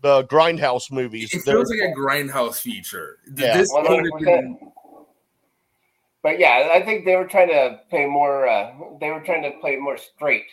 The 0.01 0.25
Grindhouse 0.29 0.93
movies. 0.93 1.35
it 1.35 1.45
they're- 1.45 1.57
feels 1.57 1.71
like 1.71 1.91
a 1.91 1.93
grindhouse 1.93 2.61
feature. 2.61 3.19
Yeah. 3.37 3.57
This 3.57 3.73
One 3.73 3.85
could 3.85 3.97
hundred 3.97 4.13
have 4.13 4.23
been. 4.45 4.59
But 6.23 6.39
yeah, 6.39 6.71
I 6.73 6.83
think 6.83 7.05
they 7.05 7.17
were 7.17 7.27
trying 7.27 7.49
to 7.49 7.81
play 7.91 8.07
more. 8.07 8.47
Uh, 8.49 8.73
they 9.01 9.11
were 9.11 9.21
trying 9.21 9.43
to 9.43 9.53
play 9.61 9.75
more 9.77 9.97
straight 9.97 10.47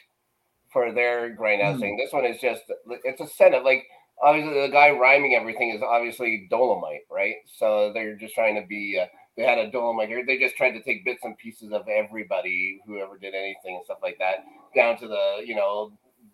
for 0.74 0.92
their 0.92 1.36
grindhouse 1.36 1.76
Hmm. 1.76 1.80
thing. 1.82 1.98
This 1.98 2.12
one 2.12 2.26
is 2.26 2.40
just 2.42 2.64
it's 3.04 3.22
a 3.22 3.28
setup. 3.28 3.64
Like 3.64 3.86
obviously, 4.22 4.62
the 4.62 4.68
guy 4.68 4.92
rhyming 4.92 5.36
everything 5.36 5.72
is 5.72 5.82
obviously 5.82 6.48
Dolomite, 6.50 7.06
right? 7.12 7.36
So 7.58 7.92
they're 7.94 8.16
just 8.16 8.34
trying 8.34 8.56
to 8.62 8.68
be 8.68 9.00
uh, 9.02 9.06
they 9.38 9.44
had 9.44 9.58
a 9.58 9.70
Dolomite 9.70 10.10
here. 10.10 10.26
They 10.26 10.38
just 10.38 10.56
tried 10.56 10.72
to 10.72 10.82
take 10.82 11.06
bits 11.06 11.24
and 11.24 11.38
pieces 11.38 11.72
of 11.74 11.88
everybody, 11.88 12.82
whoever 12.86 13.18
did 13.18 13.36
anything 13.36 13.76
and 13.76 13.86
stuff 13.86 14.00
like 14.02 14.18
that, 14.20 14.46
down 14.76 14.98
to 15.00 15.08
the 15.08 15.44
you 15.46 15.56
know 15.56 15.92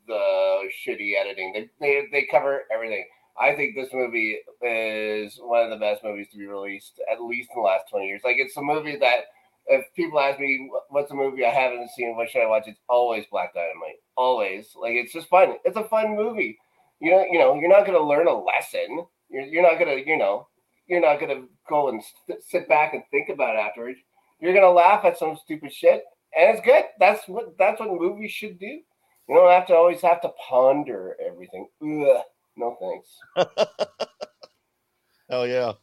the 0.07 0.69
shitty 0.85 1.13
editing. 1.19 1.53
They 1.53 1.69
they 1.79 2.07
they 2.11 2.27
cover 2.29 2.63
everything. 2.73 3.05
I 3.39 3.55
think 3.55 3.75
this 3.75 3.93
movie 3.93 4.39
is 4.61 5.39
one 5.41 5.63
of 5.63 5.69
the 5.69 5.77
best 5.83 6.03
movies 6.03 6.27
to 6.31 6.37
be 6.37 6.45
released, 6.45 7.01
at 7.11 7.23
least 7.23 7.49
in 7.55 7.61
the 7.61 7.65
last 7.65 7.85
twenty 7.89 8.07
years. 8.07 8.21
Like 8.23 8.37
it's 8.37 8.57
a 8.57 8.61
movie 8.61 8.97
that 8.97 9.25
if 9.67 9.85
people 9.95 10.19
ask 10.19 10.39
me 10.39 10.69
what's 10.89 11.11
a 11.11 11.15
movie 11.15 11.45
I 11.45 11.49
haven't 11.49 11.89
seen, 11.91 12.15
what 12.15 12.29
should 12.29 12.43
I 12.43 12.47
watch? 12.47 12.63
It's 12.67 12.79
always 12.89 13.25
Black 13.31 13.53
Dynamite. 13.53 14.01
Always. 14.15 14.75
Like 14.79 14.93
it's 14.93 15.13
just 15.13 15.29
fun. 15.29 15.55
It's 15.65 15.77
a 15.77 15.83
fun 15.85 16.15
movie. 16.15 16.57
You 17.01 17.11
know, 17.11 17.25
you 17.31 17.39
know, 17.39 17.55
you're 17.55 17.69
not 17.69 17.85
gonna 17.85 17.99
learn 17.99 18.27
a 18.27 18.33
lesson. 18.33 19.05
You're, 19.29 19.43
you're 19.43 19.63
not 19.63 19.79
gonna, 19.79 19.95
you 19.95 20.17
know, 20.17 20.47
you're 20.87 21.01
not 21.01 21.19
gonna 21.19 21.43
go 21.67 21.89
and 21.89 22.01
st- 22.27 22.43
sit 22.43 22.69
back 22.69 22.93
and 22.93 23.03
think 23.11 23.29
about 23.29 23.55
it 23.55 23.59
afterwards. 23.59 23.99
You're 24.39 24.53
gonna 24.53 24.69
laugh 24.69 25.03
at 25.05 25.17
some 25.17 25.35
stupid 25.43 25.73
shit, 25.73 26.03
and 26.37 26.55
it's 26.55 26.65
good. 26.65 26.83
That's 26.99 27.27
what 27.27 27.57
that's 27.57 27.79
what 27.79 27.89
movies 27.89 28.31
should 28.31 28.59
do. 28.59 28.65
You 28.67 29.35
don't 29.35 29.49
have 29.51 29.67
to 29.67 29.75
always 29.75 30.01
have 30.01 30.21
to 30.21 30.29
ponder 30.47 31.15
everything. 31.25 31.67
Ugh, 31.81 32.21
no 32.57 32.77
thanks. 32.79 33.47
Hell 35.29 35.47
yeah. 35.47 35.73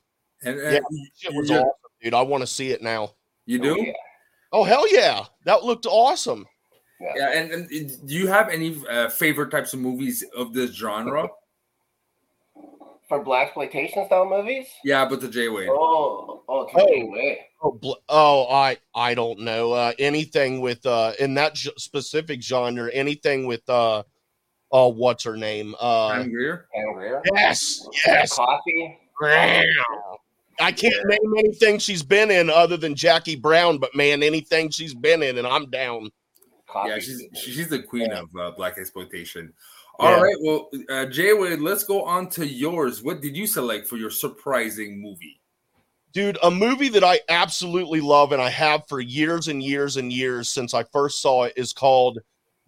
And, 0.42 0.56
Yeah, 0.58 0.80
Shit 1.16 1.34
was 1.34 1.48
you're- 1.50 1.62
awesome, 1.62 1.72
dude. 2.02 2.14
I 2.14 2.22
want 2.22 2.42
to 2.42 2.46
see 2.46 2.70
it 2.70 2.82
now. 2.82 3.14
you 3.46 3.58
Oh, 3.58 3.74
do? 3.74 3.82
yeah. 3.86 3.92
Oh 4.52 4.64
hell 4.64 4.86
yeah, 4.94 5.24
that 5.44 5.64
looked 5.64 5.84
awesome. 5.86 6.46
Yeah, 7.00 7.30
and, 7.32 7.50
and 7.52 7.68
do 8.06 8.14
you 8.14 8.26
have 8.26 8.48
any 8.48 8.82
uh, 8.90 9.08
favorite 9.08 9.50
types 9.50 9.72
of 9.72 9.80
movies 9.80 10.24
of 10.36 10.52
this 10.52 10.72
genre? 10.72 11.28
For 13.08 13.22
black 13.22 13.46
exploitation 13.46 14.04
style 14.06 14.28
movies. 14.28 14.66
Yeah, 14.84 15.06
but 15.08 15.20
the 15.20 15.28
J 15.28 15.48
Wade. 15.48 15.68
Oh, 15.70 16.42
oh, 16.48 16.62
it's 16.62 16.72
Oh. 16.76 16.84
way 16.84 17.04
way. 17.04 17.38
Oh, 17.62 17.72
bl- 17.72 17.92
oh, 18.08 18.46
I 18.52 18.76
I 18.94 19.14
don't 19.14 19.40
know 19.40 19.72
uh, 19.72 19.92
anything 19.98 20.60
with 20.60 20.84
uh 20.84 21.12
in 21.18 21.34
that 21.34 21.54
g- 21.54 21.72
specific 21.78 22.42
genre. 22.42 22.90
Anything 22.92 23.46
with 23.46 23.62
uh, 23.68 24.02
uh, 24.72 24.90
what's 24.90 25.24
her 25.24 25.36
name? 25.36 25.74
Uh, 25.80 26.10
Pam 26.12 26.30
Grier? 26.30 26.68
Pam 26.74 26.92
Grier. 26.94 27.22
yes, 27.34 27.88
yes. 28.06 28.34
Coffee. 28.34 28.98
I 30.60 30.72
can't 30.72 31.06
name 31.06 31.34
anything 31.38 31.78
she's 31.78 32.02
been 32.02 32.30
in 32.30 32.50
other 32.50 32.76
than 32.76 32.94
Jackie 32.94 33.36
Brown, 33.36 33.78
but 33.78 33.94
man, 33.94 34.22
anything 34.22 34.68
she's 34.70 34.94
been 34.94 35.22
in, 35.22 35.38
and 35.38 35.46
I'm 35.46 35.70
down. 35.70 36.10
Coffee. 36.68 36.90
Yeah, 36.90 36.98
she's 36.98 37.22
she's 37.34 37.68
the 37.68 37.82
queen 37.82 38.12
of 38.12 38.28
uh, 38.36 38.50
black 38.52 38.78
exploitation. 38.78 39.52
Yeah. 40.00 40.06
All 40.06 40.22
right, 40.22 40.36
well, 40.40 40.70
uh, 40.90 41.06
Jay 41.06 41.32
Wade, 41.32 41.58
let's 41.58 41.82
go 41.82 42.04
on 42.04 42.28
to 42.30 42.46
yours. 42.46 43.02
What 43.02 43.20
did 43.20 43.36
you 43.36 43.46
select 43.46 43.88
for 43.88 43.96
your 43.96 44.10
surprising 44.10 45.02
movie? 45.02 45.40
Dude, 46.12 46.38
a 46.42 46.50
movie 46.50 46.88
that 46.90 47.02
I 47.02 47.20
absolutely 47.28 48.00
love 48.00 48.32
and 48.32 48.40
I 48.40 48.48
have 48.50 48.86
for 48.88 49.00
years 49.00 49.48
and 49.48 49.62
years 49.62 49.96
and 49.96 50.12
years 50.12 50.48
since 50.48 50.72
I 50.72 50.84
first 50.84 51.20
saw 51.20 51.44
it 51.44 51.52
is 51.56 51.72
called 51.72 52.20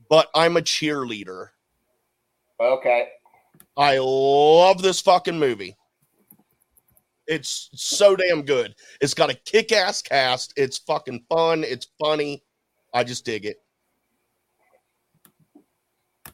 But 0.09 0.29
I'm 0.35 0.57
a 0.57 0.61
Cheerleader. 0.61 1.49
Okay. 2.61 3.09
I 3.77 3.99
love 3.99 4.83
this 4.83 5.01
fucking 5.01 5.39
movie. 5.39 5.77
It's 7.27 7.71
so 7.75 8.17
damn 8.17 8.43
good. 8.43 8.75
It's 9.01 9.15
got 9.15 9.31
a 9.31 9.35
kick 9.35 9.73
ass 9.73 10.03
cast. 10.03 10.53
It's 10.57 10.79
fucking 10.79 11.25
fun. 11.29 11.65
It's 11.65 11.87
funny. 11.99 12.43
I 12.93 13.05
just 13.05 13.25
dig 13.25 13.47
it. 13.47 13.63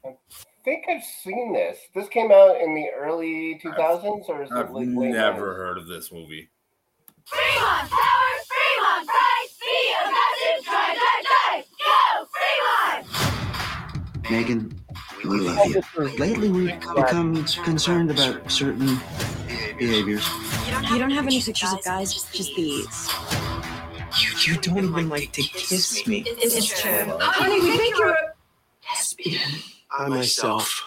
I 0.07 0.65
think 0.65 0.85
I've 0.89 1.05
seen 1.05 1.53
this. 1.53 1.79
This 1.95 2.09
came 2.09 2.31
out 2.33 2.61
in 2.61 2.75
the 2.75 2.89
early 2.97 3.61
2000s, 3.63 4.29
or 4.29 4.43
is 4.43 4.51
it 4.51 4.55
I've 4.57 4.71
like 4.71 4.87
late 4.89 5.11
never 5.13 5.53
90s? 5.53 5.57
heard 5.57 5.79
of 5.79 5.87
this 5.87 6.13
movie. 6.13 6.49
Fremont 7.25 7.89
Tower, 7.91 8.33
Fremont 8.47 9.09
Price, 9.09 9.57
be 9.61 9.93
a 9.93 10.11
massive 10.11 10.65
try, 10.65 10.95
try, 10.97 11.23
try, 11.25 11.65
go 11.85 12.27
Fremont! 13.03 14.31
Megan, 14.31 14.81
we 15.25 15.41
love 15.41 15.67
you. 15.69 15.83
Lately, 16.19 16.49
we've 16.49 16.81
become 16.95 17.45
concerned 17.65 18.11
about 18.11 18.51
certain 18.51 18.99
behaviors. 19.79 20.29
You 20.91 20.99
don't 20.99 21.11
have 21.11 21.27
any 21.27 21.41
pictures 21.43 21.73
of 21.73 21.83
guys, 21.85 22.13
just 22.15 22.55
these. 22.55 23.11
You, 24.21 24.53
you 24.55 24.61
don't 24.61 24.79
even 24.85 25.09
like 25.09 25.33
to 25.33 25.43
kiss 25.43 26.07
me. 26.07 26.25
It's 26.27 26.81
true. 26.81 27.07
Honey, 27.21 27.61
we 27.61 27.77
think 27.77 27.99
you're 27.99 28.11
a 28.11 28.33
Lesbian. 28.89 29.41
I 29.99 30.09
myself 30.09 30.85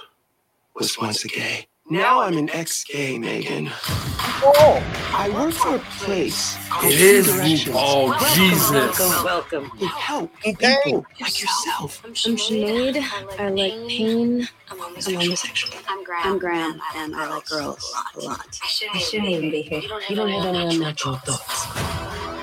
was 0.75 0.99
once 0.99 1.25
a 1.25 1.29
gay. 1.29 1.65
Now 1.89 2.21
I'm 2.21 2.37
an 2.37 2.47
ex-gay, 2.51 3.17
Megan. 3.17 3.71
Oh, 3.81 4.83
I 5.15 5.31
work 5.31 5.51
for 5.53 5.77
a 5.77 5.79
place. 5.79 6.55
called 6.69 6.85
It 6.85 7.01
is. 7.01 7.25
Directions. 7.25 7.75
Oh, 7.75 8.33
Jesus. 8.35 8.99
welcome. 9.23 9.71
We 9.79 9.87
help 9.87 10.31
Dang. 10.43 10.77
people 10.83 11.05
like 11.19 11.41
yourself. 11.41 12.03
I'm 12.05 12.13
Sinead. 12.13 13.03
I 13.39 13.49
like 13.49 13.73
pain. 13.89 14.47
I'm 14.69 14.79
I'm 14.79 15.15
homosexual. 15.15 15.75
I'm 15.87 16.03
Graham. 16.03 16.21
I'm 16.25 16.37
Graham, 16.37 16.81
and 16.95 17.15
I 17.15 17.29
like 17.29 17.47
girls 17.47 17.91
a 18.15 18.19
lot. 18.19 18.59
I 18.61 18.67
shouldn't, 18.67 18.95
I 18.95 18.99
shouldn't 18.99 19.29
even 19.29 19.49
be 19.49 19.63
here. 19.63 19.81
You 19.81 20.15
don't 20.15 20.29
have 20.29 20.45
any 20.45 20.75
unnatural 20.75 21.15
thoughts. 21.15 21.65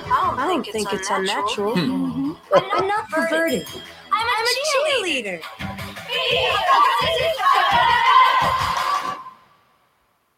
Oh, 0.09 0.35
I 0.37 0.43
I 0.43 0.47
don't 0.47 0.65
think 0.65 0.91
it's 0.91 1.09
unnatural. 1.09 1.77
I'm 1.77 1.89
hmm. 1.89 2.31
mm-hmm. 2.51 2.69
I'm 2.73 2.87
not 2.87 3.09
perverted. 3.09 3.65
I'm 4.11 4.45
a 4.45 5.03
cheerleader. 5.03 5.76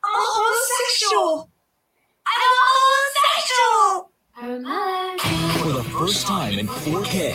I'm 0.03 0.25
homosexual. 0.25 1.49
I'm 2.27 2.53
homosexual. 3.15 4.11
For 5.63 5.71
the 5.73 5.83
first 5.97 6.27
time 6.27 6.59
in 6.59 6.67
4K, 6.67 7.33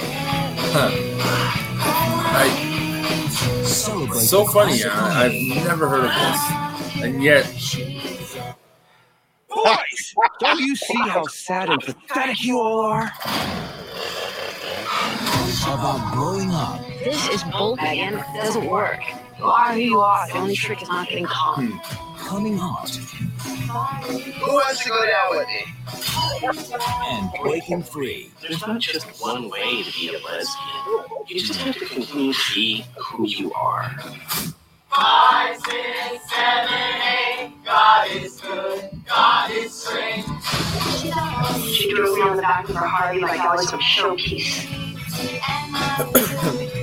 I, 2.36 2.48
celebrate 3.64 4.20
so 4.20 4.44
the 4.44 4.50
funny. 4.52 4.78
classic 4.80 4.92
I, 4.92 5.24
I've 5.26 5.64
never 5.64 5.88
heard 5.88 6.04
of 6.04 6.12
this. 6.14 6.40
And 7.02 7.22
yet, 7.22 7.44
Boys, 9.48 10.14
don't 10.40 10.60
you 10.60 10.76
see 10.76 10.98
how 11.08 11.24
sad 11.26 11.70
and 11.70 11.80
pathetic 11.80 12.44
you 12.44 12.58
all 12.58 12.80
are? 12.80 13.10
about 15.74 16.12
growing 16.12 16.50
up 16.50 16.80
This 17.04 17.28
is 17.28 17.44
bull 17.44 17.76
Megan. 17.76 18.14
It 18.14 18.24
doesn't 18.34 18.64
work. 18.66 19.00
You 19.38 19.44
are 19.44 19.72
who 19.74 19.78
you 19.80 20.00
are. 20.00 20.26
The 20.28 20.38
only 20.38 20.56
trick 20.56 20.80
is 20.82 20.88
not 20.88 21.06
getting 21.08 21.26
caught. 21.26 21.56
Hmm. 21.62 21.76
coming 22.26 22.58
out 22.58 22.88
Who 22.88 24.52
wants 24.54 24.82
to 24.84 24.88
go 24.88 25.04
down 25.04 25.36
with 25.36 25.46
me? 25.48 25.64
and 27.04 27.30
breaking 27.42 27.82
free. 27.82 28.30
There's 28.40 28.66
not 28.66 28.80
just 28.80 29.06
one 29.22 29.50
way 29.50 29.82
to 29.82 29.92
be 29.92 30.08
a 30.08 30.12
lesbian. 30.12 31.04
You 31.28 31.40
just 31.40 31.60
have 31.60 31.76
to 31.76 31.84
continue 31.86 32.32
to 32.32 32.54
be 32.54 32.86
who 32.96 33.26
you 33.28 33.52
are. 33.52 33.90
Five, 34.90 35.56
six, 35.56 36.32
seven, 36.32 37.02
eight. 37.02 37.52
God 37.64 38.10
is 38.12 38.40
good. 38.40 38.90
God 39.06 39.50
is 39.50 39.86
great. 39.90 40.24
She 41.66 41.92
drove 41.92 42.16
me 42.16 42.22
on 42.22 42.36
the 42.36 42.42
back 42.42 42.66
of 42.68 42.76
her 42.76 42.86
Harley 42.86 43.20
like 43.20 43.40
I 43.40 43.54
was 43.54 43.68
some 43.68 43.80
showpiece. 43.80 44.70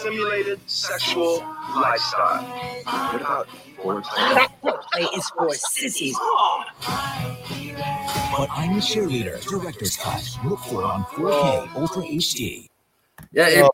Simulated 0.00 0.60
sexual 0.68 1.38
lifestyle. 1.74 2.42
What 2.84 3.20
about 3.20 3.48
Play 3.82 5.02
is 5.16 5.28
for 5.30 5.52
sissies. 5.54 6.16
But 8.36 8.48
I'm 8.50 8.78
a 8.78 8.80
cheerleader. 8.80 9.42
Director's 9.42 9.96
cut. 9.96 10.38
Look 10.44 10.60
for 10.60 10.84
on 10.84 11.04
4K 11.04 11.74
Ultra 11.74 12.02
HD. 12.02 12.68
yeah, 13.32 13.48
it, 13.48 13.64
oh. 13.64 13.70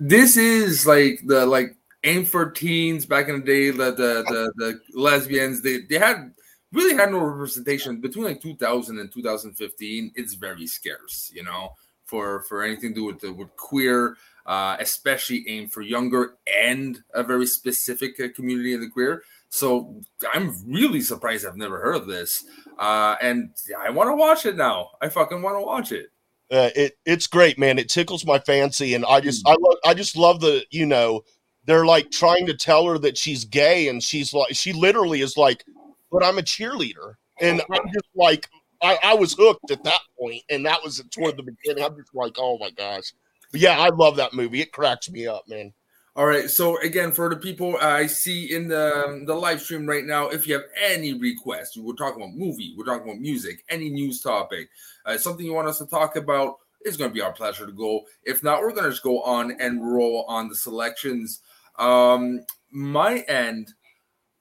this 0.00 0.36
is 0.36 0.86
like 0.86 1.20
the 1.26 1.46
like 1.46 1.76
aim 2.04 2.24
for 2.24 2.50
teens 2.50 3.06
back 3.06 3.28
in 3.28 3.40
the 3.40 3.46
day. 3.46 3.70
The 3.70 3.92
the 3.92 4.24
the, 4.26 4.52
the 4.56 4.80
lesbians 4.98 5.62
they 5.62 5.82
they 5.82 5.98
had 5.98 6.32
really 6.72 6.96
had 6.96 7.12
no 7.12 7.18
representation 7.18 8.00
between 8.00 8.24
like 8.24 8.40
2000 8.40 8.98
and 8.98 9.12
2015. 9.12 10.12
It's 10.16 10.34
very 10.34 10.66
scarce, 10.66 11.30
you 11.32 11.44
know, 11.44 11.70
for 12.04 12.42
for 12.42 12.62
anything 12.62 12.90
to 12.90 12.94
do 12.94 13.04
with 13.04 13.20
the 13.20 13.32
with 13.32 13.54
queer. 13.56 14.16
Uh, 14.44 14.76
especially 14.80 15.44
aimed 15.48 15.72
for 15.72 15.82
younger 15.82 16.34
and 16.60 16.98
a 17.14 17.22
very 17.22 17.46
specific 17.46 18.18
uh, 18.18 18.26
community 18.34 18.72
in 18.72 18.80
the 18.80 18.88
queer. 18.88 19.22
So 19.50 20.00
I'm 20.32 20.56
really 20.66 21.00
surprised 21.00 21.46
I've 21.46 21.56
never 21.56 21.78
heard 21.78 21.94
of 21.96 22.06
this. 22.06 22.44
Uh, 22.78 23.16
and 23.20 23.50
I 23.78 23.90
want 23.90 24.08
to 24.08 24.16
watch 24.16 24.46
it 24.46 24.56
now. 24.56 24.90
I 25.00 25.08
fucking 25.08 25.42
want 25.42 25.58
to 25.58 25.64
watch 25.64 25.92
it. 25.92 26.06
Uh, 26.50 26.70
it 26.74 26.98
it's 27.06 27.26
great, 27.26 27.58
man. 27.58 27.78
It 27.78 27.88
tickles 27.88 28.26
my 28.26 28.38
fancy, 28.38 28.94
and 28.94 29.06
I 29.06 29.20
just 29.20 29.46
I 29.46 29.52
love 29.52 29.76
I 29.86 29.94
just 29.94 30.16
love 30.16 30.40
the 30.40 30.64
you 30.70 30.84
know 30.84 31.22
they're 31.64 31.86
like 31.86 32.10
trying 32.10 32.46
to 32.46 32.54
tell 32.54 32.86
her 32.86 32.98
that 32.98 33.16
she's 33.16 33.44
gay, 33.44 33.88
and 33.88 34.02
she's 34.02 34.34
like 34.34 34.54
she 34.54 34.72
literally 34.72 35.22
is 35.22 35.36
like, 35.36 35.64
but 36.10 36.22
I'm 36.22 36.38
a 36.38 36.42
cheerleader, 36.42 37.14
and 37.40 37.62
I'm 37.70 37.86
just 37.94 38.08
like 38.14 38.48
I, 38.82 38.98
I 39.02 39.14
was 39.14 39.34
hooked 39.34 39.70
at 39.70 39.84
that 39.84 40.00
point, 40.18 40.42
and 40.50 40.66
that 40.66 40.82
was 40.82 41.02
toward 41.10 41.36
the 41.36 41.42
beginning. 41.42 41.84
I'm 41.84 41.96
just 41.96 42.14
like, 42.14 42.34
oh 42.38 42.58
my 42.58 42.70
gosh, 42.70 43.12
but 43.52 43.60
yeah, 43.60 43.78
I 43.78 43.88
love 43.90 44.16
that 44.16 44.32
movie. 44.32 44.60
It 44.60 44.72
cracks 44.72 45.10
me 45.10 45.26
up, 45.26 45.44
man. 45.46 45.72
All 46.14 46.26
right. 46.26 46.50
So 46.50 46.78
again, 46.80 47.12
for 47.12 47.30
the 47.30 47.36
people 47.36 47.76
I 47.80 48.06
see 48.06 48.52
in 48.54 48.68
the 48.68 49.22
the 49.26 49.34
live 49.34 49.62
stream 49.62 49.86
right 49.86 50.04
now, 50.04 50.28
if 50.28 50.46
you 50.46 50.54
have 50.54 50.64
any 50.78 51.14
requests, 51.14 51.76
we're 51.76 51.94
talking 51.94 52.22
about 52.22 52.34
movie, 52.34 52.74
we're 52.76 52.84
talking 52.84 53.08
about 53.08 53.20
music, 53.20 53.64
any 53.70 53.88
news 53.88 54.20
topic, 54.20 54.68
uh, 55.06 55.16
something 55.16 55.46
you 55.46 55.54
want 55.54 55.68
us 55.68 55.78
to 55.78 55.86
talk 55.86 56.16
about, 56.16 56.56
it's 56.82 56.96
going 56.96 57.10
to 57.10 57.14
be 57.14 57.22
our 57.22 57.32
pleasure 57.32 57.64
to 57.64 57.72
go. 57.72 58.02
If 58.24 58.42
not, 58.42 58.60
we're 58.60 58.72
going 58.72 58.84
to 58.84 58.90
just 58.90 59.02
go 59.02 59.22
on 59.22 59.52
and 59.52 59.90
roll 59.90 60.24
on 60.28 60.48
the 60.48 60.54
selections. 60.54 61.40
Um, 61.78 62.44
my 62.70 63.20
end, 63.20 63.72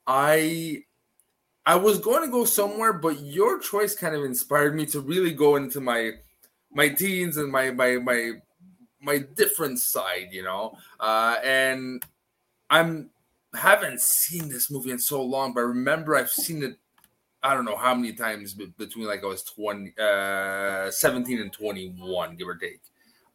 I 0.07 0.83
I 1.65 1.75
was 1.75 1.99
going 1.99 2.25
to 2.25 2.31
go 2.31 2.43
somewhere, 2.43 2.93
but 2.93 3.21
your 3.21 3.59
choice 3.59 3.95
kind 3.95 4.15
of 4.15 4.23
inspired 4.23 4.75
me 4.75 4.85
to 4.87 4.99
really 4.99 5.31
go 5.31 5.55
into 5.55 5.79
my 5.79 6.11
my 6.73 6.89
teens 6.89 7.37
and 7.37 7.51
my 7.51 7.71
my 7.71 7.97
my 7.97 8.33
my 9.01 9.19
different 9.35 9.79
side, 9.79 10.29
you 10.31 10.43
know. 10.43 10.77
Uh, 10.99 11.37
and 11.43 12.03
I'm 12.69 13.09
haven't 13.53 13.99
seen 13.99 14.47
this 14.47 14.71
movie 14.71 14.91
in 14.91 14.99
so 14.99 15.21
long, 15.21 15.53
but 15.53 15.61
I 15.61 15.63
remember 15.63 16.15
I've 16.15 16.31
seen 16.31 16.63
it. 16.63 16.77
I 17.43 17.53
don't 17.55 17.65
know 17.65 17.75
how 17.75 17.95
many 17.95 18.13
times 18.13 18.53
between 18.53 19.07
like 19.07 19.23
I 19.23 19.27
was 19.27 19.43
20, 19.43 19.93
uh, 19.99 20.91
17 20.91 21.41
and 21.41 21.51
21, 21.51 22.35
give 22.35 22.47
or 22.47 22.55
take. 22.55 22.79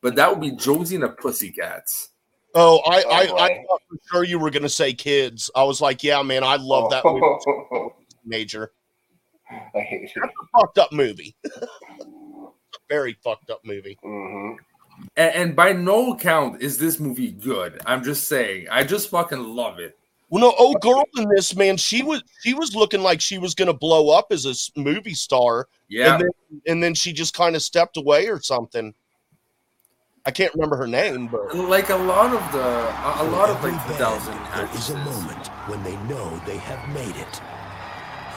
But 0.01 0.15
that 0.15 0.31
would 0.31 0.41
be 0.41 0.53
Josie 0.53 0.95
and 0.95 1.05
the 1.05 1.09
Pussycats. 1.09 2.11
Oh, 2.55 2.79
I, 2.87 3.03
Oh, 3.03 3.11
I, 3.11 3.21
I 3.21 3.49
boy. 3.49 3.65
thought 3.69 3.83
for 3.89 3.97
sure 4.11 4.25
you 4.25 4.39
were 4.39 4.51
going 4.51 4.63
to 4.63 4.69
say 4.69 4.95
kids. 4.95 5.51
I 5.57 5.65
was 5.65 5.81
like, 5.81 6.05
yeah, 6.05 6.23
man, 6.23 6.45
I 6.45 6.57
love 6.57 6.91
that 6.91 7.05
movie. 7.05 7.91
Major. 8.25 8.73
I 9.51 9.81
hate 9.81 10.05
it. 10.05 10.13
That's 10.15 10.33
a 10.33 10.59
fucked 10.61 10.79
up 10.79 10.93
movie. 10.93 11.35
Very 12.89 13.17
fucked 13.25 13.51
up 13.51 13.61
movie. 13.65 13.99
hmm 14.03 14.53
And, 15.17 15.35
and 15.35 15.57
by 15.57 15.73
no 15.73 16.13
account 16.13 16.63
is 16.63 16.79
this 16.79 16.99
movie 17.01 17.33
good. 17.33 17.81
I'm 17.87 18.03
just 18.05 18.29
saying, 18.29 18.67
I 18.71 18.85
just 18.85 19.09
fucking 19.11 19.43
love 19.43 19.79
it. 19.79 19.99
Well, 20.29 20.41
no, 20.43 20.53
old 20.59 20.81
girl 20.81 21.05
in 21.17 21.29
this 21.29 21.55
man, 21.55 21.77
she 21.77 22.03
was 22.03 22.23
she 22.43 22.53
was 22.53 22.75
looking 22.75 23.01
like 23.01 23.21
she 23.21 23.39
was 23.39 23.55
going 23.55 23.69
to 23.69 23.73
blow 23.75 24.11
up 24.11 24.27
as 24.33 24.45
a 24.45 24.81
movie 24.81 25.15
star, 25.15 25.69
Yeah. 25.89 26.15
and 26.15 26.23
then 26.23 26.61
and 26.67 26.83
then 26.83 26.95
she 26.95 27.13
just 27.13 27.33
kind 27.33 27.55
of 27.55 27.63
stepped 27.63 27.97
away 27.97 28.27
or 28.29 28.41
something. 28.41 28.93
I 30.25 30.33
can't 30.33 30.53
remember 30.55 30.77
her 30.77 30.89
name, 30.89 31.29
but 31.29 31.55
like 31.55 31.91
a 31.91 31.97
lot 31.97 32.35
of 32.35 32.53
the 32.53 32.59
a, 32.59 33.23
a 33.23 33.27
lot 33.31 33.49
of 33.51 33.63
like 33.63 33.73
every 33.75 33.95
2000 33.95 34.35
band, 34.35 34.69
there 34.69 34.77
is 34.77 34.91
a 34.91 34.97
moment 34.99 35.47
when 35.69 35.81
they 35.85 35.97
know 36.09 36.43
they 36.45 36.57
have 36.57 36.89
made 36.93 37.15
it. 37.15 37.41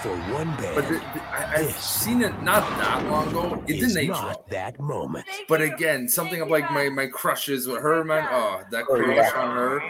For 0.02 0.16
one 0.34 0.48
band, 0.56 0.76
But 0.76 0.88
the, 0.88 0.94
the- 0.96 1.24
I, 1.30 1.56
I've 1.58 1.78
seen 1.78 2.22
it 2.22 2.42
not 2.42 2.62
that 2.80 3.06
long 3.10 3.28
ago. 3.30 3.62
It 3.68 3.74
didn't 3.82 3.98
age 3.98 4.08
not 4.10 4.24
well. 4.26 4.46
that 4.50 4.80
moment. 4.80 5.26
But 5.50 5.62
again, 5.62 6.08
something 6.08 6.40
of 6.40 6.50
like 6.50 6.72
my 6.72 6.88
my 6.88 7.08
crushes 7.08 7.68
with 7.68 7.82
her, 7.82 8.04
man. 8.06 8.26
Oh, 8.32 8.62
that 8.72 8.86
Oh, 8.90 8.96
crush 8.96 9.34
on 9.34 9.56
her. 9.58 9.82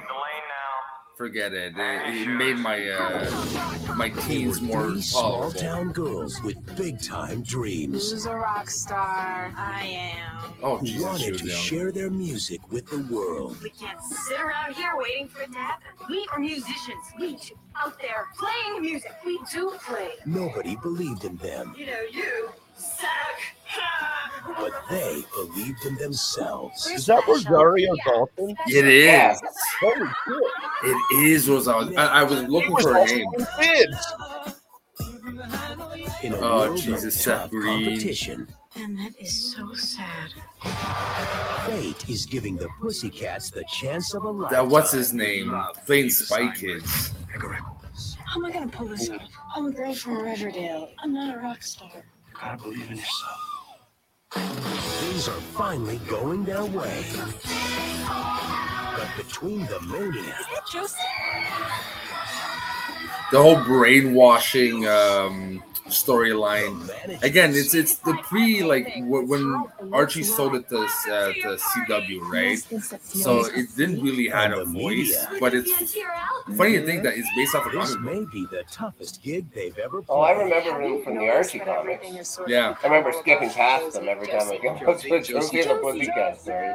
Forget 1.19 1.51
it. 1.53 1.73
It, 1.75 2.15
it 2.21 2.27
made 2.29 2.55
my 2.55 2.79
uh 2.91 3.29
my 3.93 4.07
They 4.07 4.15
were 4.15 4.21
teens 4.21 4.61
more 4.61 4.89
three 4.89 5.01
small 5.01 5.51
tolerable. 5.51 5.59
town 5.59 5.91
girls 5.91 6.41
with 6.43 6.55
big 6.77 7.01
time 7.01 7.43
dreams 7.43 8.11
Who's 8.13 8.25
a 8.25 8.33
rock 8.35 8.69
star? 8.69 9.51
I 9.57 9.83
am. 10.15 10.53
Oh, 10.63 10.77
who 10.77 10.85
Jesus, 10.85 11.03
wanted 11.03 11.31
was 11.33 11.41
to 11.41 11.47
young. 11.49 11.57
share 11.57 11.91
their 11.91 12.09
music 12.09 12.61
with 12.71 12.87
the 12.89 12.99
world. 13.13 13.61
We 13.61 13.69
can't 13.71 14.01
sit 14.01 14.39
around 14.39 14.75
here 14.75 14.93
waiting 14.95 15.27
for 15.27 15.41
it 15.41 15.51
to 15.51 15.57
happen. 15.57 15.87
We 16.09 16.25
are 16.31 16.39
musicians. 16.39 17.03
We 17.19 17.35
two 17.35 17.55
out 17.75 17.99
there 17.99 18.27
playing 18.37 18.81
music. 18.81 19.11
We 19.25 19.41
do 19.51 19.73
play. 19.85 20.11
Nobody 20.25 20.77
believed 20.77 21.25
in 21.25 21.35
them, 21.35 21.75
You 21.77 21.85
know, 21.87 22.01
you 22.13 22.23
suck. 22.47 22.55
But 24.57 24.71
they 24.89 25.23
believed 25.33 25.85
in 25.85 25.95
themselves. 25.95 26.85
is 26.87 27.05
that 27.05 27.25
Rosario 27.27 27.93
Dawson? 28.05 28.55
It 28.67 28.85
is. 28.85 29.05
Yeah. 29.05 29.35
Holy 29.81 30.07
shit! 30.07 30.51
It 30.83 31.15
is 31.25 31.49
Rosario. 31.49 31.97
I, 31.97 32.05
I 32.21 32.23
was 32.23 32.43
looking 32.43 32.71
was 32.73 32.83
for 32.83 32.97
a 32.97 33.05
name. 33.05 33.27
in 33.37 33.45
kids. 33.59 34.13
In 36.23 36.33
a 36.33 36.37
Oh, 36.41 36.75
Jesus, 36.75 37.15
of 37.15 37.21
Seth 37.21 37.51
competition, 37.51 38.47
And 38.75 38.97
that 38.99 39.13
is 39.19 39.53
so 39.55 39.73
sad. 39.73 40.31
fate 41.65 42.09
is 42.09 42.25
giving 42.25 42.57
the 42.57 42.67
Pussycats 42.81 43.49
the 43.51 43.63
chance 43.71 44.13
of 44.13 44.23
a 44.23 44.29
life. 44.29 44.51
That 44.51 44.67
what's 44.67 44.91
his 44.91 45.13
name? 45.13 45.57
Playing 45.85 46.09
Spy 46.09 46.53
Kids. 46.53 47.11
How 48.25 48.35
am 48.39 48.45
I 48.45 48.51
gonna 48.51 48.67
pull 48.67 48.87
this 48.87 49.09
off? 49.09 49.21
I'm 49.55 49.67
a 49.67 49.71
girl 49.71 49.93
from 49.93 50.17
Riverdale. 50.21 50.89
I'm 51.01 51.13
not 51.13 51.35
a 51.35 51.39
rock 51.39 51.63
star. 51.63 52.03
Gotta 52.41 52.63
believe 52.63 52.89
in 52.89 52.97
yourself. 52.97 53.39
Things 54.31 55.27
are 55.27 55.41
finally 55.57 55.97
going 56.07 56.45
their 56.45 56.63
way. 56.63 57.03
But 58.95 59.09
between 59.17 59.65
the 59.65 59.79
mania 59.81 60.35
The 63.31 63.41
whole 63.41 63.61
brainwashing 63.63 64.87
um 64.87 65.63
storyline. 65.89 66.89
Again, 67.23 67.51
it's 67.53 67.73
it's 67.73 67.95
the 67.95 68.13
pre 68.23 68.63
like 68.63 68.87
when 69.05 69.63
Archie 69.91 70.23
sold 70.23 70.55
it 70.55 70.67
to 70.69 70.79
uh, 70.81 71.33
to 71.33 71.57
CW, 71.57 72.21
right? 72.21 72.59
So 73.01 73.45
it 73.45 73.67
didn't 73.75 74.01
really 74.01 74.27
had 74.27 74.51
a 74.53 74.65
voice, 74.65 75.15
but 75.39 75.53
it's 75.53 75.71
funny 76.57 76.73
to 76.79 76.85
think 76.85 77.03
that 77.03 77.17
it's 77.17 77.29
based 77.35 77.55
off 77.55 77.65
a 77.67 77.69
This 77.69 77.95
comic 77.95 78.03
book. 78.03 78.13
may 78.13 78.25
be 78.31 78.45
the 78.47 78.63
toughest 78.71 79.21
gig 79.23 79.51
they've 79.53 79.77
ever 79.77 80.01
played. 80.01 80.15
Oh, 80.15 80.21
I 80.21 80.31
remember 80.31 80.81
him 80.81 81.03
from 81.03 81.17
the 81.17 81.29
Archie 81.29 81.59
comics. 81.59 82.39
Yeah. 82.47 82.75
I 82.83 82.87
remember 82.87 83.11
skipping 83.19 83.49
past 83.49 83.93
them 83.93 84.07
every 84.09 84.27
time 84.27 84.49
I 84.51 84.57
go 84.57 84.95
to 84.97 85.09
the 85.09 85.19
Josie 85.19 85.59
and 85.61 85.69
the 85.71 85.75
Pussycat 85.75 86.41
story. 86.41 86.71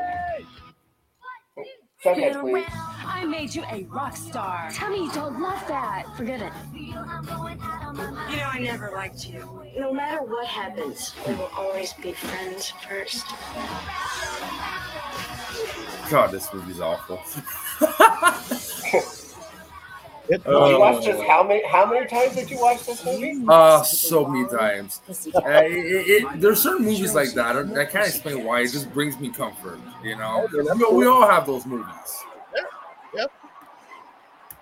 Subhead, 2.05 2.39
please. 2.43 2.67
I 3.07 3.25
made 3.25 3.55
you 3.55 3.65
a 3.73 3.85
rock 3.85 4.15
star. 4.15 4.71
Tell 4.73 4.91
me 4.91 5.05
you 5.05 5.13
don't 5.13 5.41
love 5.41 5.67
that. 5.69 6.05
Forget 6.19 6.43
it. 6.43 6.53
You 6.75 6.93
know, 6.93 7.03
I 7.03 8.59
never 8.61 8.91
liked 8.95 9.27
you. 9.27 9.63
No 9.79 9.91
matter 9.91 10.23
what 10.23 10.47
happens, 10.47 11.15
we 11.27 11.35
will 11.35 11.51
always 11.57 11.95
be 11.95 12.13
friends 12.13 12.75
first. 12.87 13.27
God, 16.11 16.31
this 16.31 16.53
movie's 16.53 16.81
awful. 16.81 17.23
It's 20.29 20.45
you 20.47 20.57
Uh, 20.57 20.79
watched 20.79 21.07
this 21.07 21.21
how 21.27 21.43
many 21.43 21.65
how 21.67 21.85
many 21.85 22.07
times 22.07 22.35
did 22.35 22.51
you 22.51 22.59
watch 22.59 22.87
this 22.87 23.05
movie? 23.05 23.45
Uh, 23.47 23.83
so 23.83 24.27
many 24.27 24.49
times. 24.49 25.01
Uh, 25.09 25.13
it, 25.45 26.25
it, 26.25 26.41
there's 26.41 26.63
certain 26.63 26.85
movies 26.85 27.15
like 27.15 27.33
that. 27.35 27.57
I, 27.57 27.61
I 27.83 27.85
can't 27.85 28.09
explain 28.09 28.45
why. 28.45 28.61
It 28.61 28.73
just 28.73 28.93
brings 28.93 29.19
me 29.21 29.29
comfort. 29.29 29.79
You 30.03 30.17
know, 30.17 30.49
we, 30.53 30.97
we 30.97 31.07
all 31.07 31.29
have 31.29 31.47
those 31.47 31.67
movies. 31.67 32.25
Yep. 33.15 33.31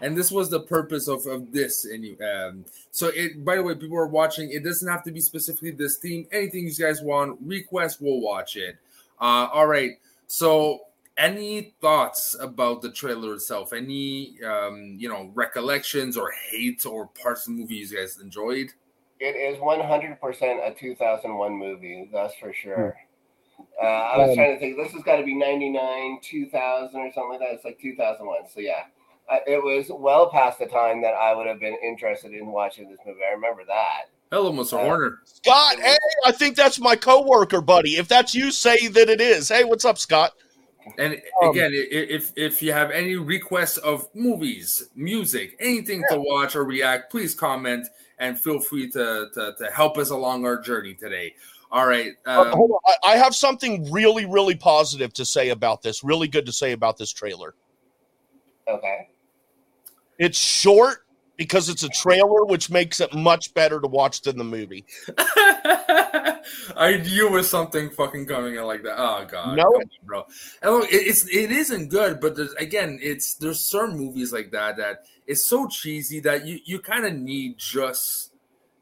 And 0.01 0.17
this 0.17 0.33
was 0.33 0.51
the 0.51 0.61
purpose 0.61 1.07
of, 1.07 1.25
of 1.27 1.53
this. 1.53 1.85
And 1.85 2.21
um, 2.21 2.65
so 2.91 3.13
it. 3.15 3.45
By 3.45 3.55
the 3.55 3.63
way, 3.63 3.77
people 3.77 3.97
are 3.99 4.07
watching. 4.09 4.51
It 4.51 4.65
doesn't 4.65 4.89
have 4.89 5.05
to 5.05 5.13
be 5.13 5.21
specifically 5.21 5.71
this 5.71 5.99
theme. 5.99 6.27
Anything 6.33 6.67
you 6.67 6.75
guys 6.75 7.03
want, 7.03 7.39
request, 7.41 8.01
we'll 8.01 8.21
watch 8.21 8.57
it. 8.57 8.77
Uh, 9.21 9.47
all 9.53 9.69
right. 9.69 9.93
So, 10.27 10.81
any 11.23 11.75
thoughts 11.81 12.37
about 12.41 12.83
the 12.83 12.91
trailer 12.91 13.35
itself? 13.35 13.73
Any, 13.73 14.37
um, 14.45 14.97
you 14.99 15.09
know, 15.09 15.31
recollections 15.35 16.17
or 16.17 16.33
hate 16.51 16.85
or 16.85 17.07
parts 17.07 17.47
of 17.47 17.55
the 17.55 17.61
movie 17.61 17.77
you 17.77 17.89
guys 17.97 18.19
enjoyed? 18.21 18.71
It 19.21 19.37
is 19.37 19.59
100% 19.59 20.19
a 20.69 20.75
2001 20.75 21.53
movie, 21.53 22.11
that's 22.13 22.35
for 22.35 22.53
sure. 22.53 22.97
Uh, 23.81 23.87
I 23.87 24.19
was 24.19 24.31
Um, 24.31 24.35
trying 24.35 24.55
to 24.55 24.59
think, 24.59 24.77
this 24.77 24.91
has 24.93 25.03
got 25.05 25.17
to 25.17 25.23
be 25.23 25.35
99, 25.35 26.19
2000 26.23 27.01
or 27.01 27.13
something 27.13 27.31
like 27.31 27.39
that. 27.39 27.55
It's 27.55 27.65
like 27.65 27.79
2001. 27.79 28.49
So, 28.53 28.59
yeah, 28.59 28.85
uh, 29.31 29.39
it 29.47 29.63
was 29.63 29.87
well 29.91 30.29
past 30.29 30.59
the 30.59 30.67
time 30.67 31.01
that 31.03 31.15
I 31.15 31.35
would 31.35 31.47
have 31.47 31.61
been 31.61 31.77
interested 31.85 32.33
in 32.33 32.49
watching 32.49 32.91
this 32.91 32.99
movie. 33.07 33.21
I 33.29 33.33
remember 33.33 33.63
that. 33.67 34.11
Hello, 34.33 34.51
Mr. 34.53 34.75
Uh, 34.75 34.85
Horner. 34.85 35.19
Scott, 35.25 35.79
hey, 35.79 35.97
I 36.25 36.33
think 36.33 36.57
that's 36.57 36.81
my 36.81 36.97
coworker, 36.97 37.61
buddy. 37.61 37.97
If 37.97 38.09
that's 38.09 38.35
you, 38.35 38.51
say 38.51 38.89
that 38.89 39.09
it 39.09 39.21
is. 39.21 39.49
Hey, 39.49 39.63
what's 39.63 39.85
up, 39.85 39.99
Scott? 39.99 40.33
And 40.99 41.21
Um, 41.43 41.51
again, 41.51 41.71
i- 41.73 41.77
i- 41.97 42.09
if 42.11 42.33
if 42.37 42.63
you 42.63 42.73
have 42.73 42.91
any 42.91 43.17
requests 43.17 43.77
of 43.79 44.09
movies, 44.15 44.89
music, 44.95 45.57
anything 45.61 46.05
to 46.11 46.19
watch 46.21 46.57
or 46.57 46.65
react, 46.65 47.11
please 47.11 47.35
comment 47.35 47.87
and 48.19 48.39
feel 48.41 48.61
free 48.61 48.91
to 48.91 49.29
to, 49.35 49.55
to 49.59 49.71
help 49.73 49.97
us 49.99 50.11
along 50.11 50.45
our 50.47 50.61
journey 50.61 50.95
today. 50.95 51.35
All 51.71 51.87
right. 51.87 52.13
Uh, 52.27 52.43
Um, 52.43 52.53
hold 52.53 52.71
on. 52.73 52.79
I, 53.05 53.13
I 53.13 53.17
have 53.17 53.35
something 53.35 53.91
really, 53.91 54.27
really 54.27 54.55
positive 54.57 55.13
to 55.15 55.25
say 55.25 55.49
about 55.51 55.83
this. 55.83 56.05
Really 56.05 56.29
good 56.29 56.47
to 56.47 56.53
say 56.53 56.73
about 56.73 56.99
this 56.99 57.13
trailer. 57.13 57.55
Okay. 58.69 59.09
It's 60.19 60.37
short 60.39 61.07
because 61.37 61.69
it's 61.71 61.83
a 61.83 61.89
trailer, 61.89 62.45
which 62.45 62.71
makes 62.71 63.01
it 63.01 63.15
much 63.15 63.55
better 63.55 63.81
to 63.81 63.89
watch 63.89 64.21
than 64.23 64.37
the 64.37 64.45
movie. 64.45 64.85
I 66.77 66.97
knew 66.99 67.29
it 67.29 67.33
was 67.33 67.49
something 67.51 67.91
fucking 67.91 68.27
coming 68.27 68.55
in 68.57 68.63
like 68.65 68.83
that. 68.85 68.97
Oh 68.99 69.25
god, 69.29 69.57
No. 69.57 69.65
come 69.65 69.75
on, 69.75 69.91
bro. 70.05 70.25
And 70.63 70.73
look, 70.73 70.93
it, 70.93 71.07
it's 71.07 71.27
it 71.29 71.51
isn't 71.51 71.89
good, 71.89 72.21
but 72.21 72.37
there's, 72.37 72.53
again, 72.55 72.99
it's 73.03 73.35
there's 73.35 73.61
certain 73.61 73.97
movies 73.97 74.33
like 74.33 74.51
that 74.53 74.77
that 74.77 75.05
it's 75.27 75.47
so 75.47 75.67
cheesy 75.69 76.21
that 76.21 76.47
you 76.47 76.59
you 76.65 76.79
kind 76.81 77.05
of 77.07 77.15
need 77.15 77.59
just 77.59 78.33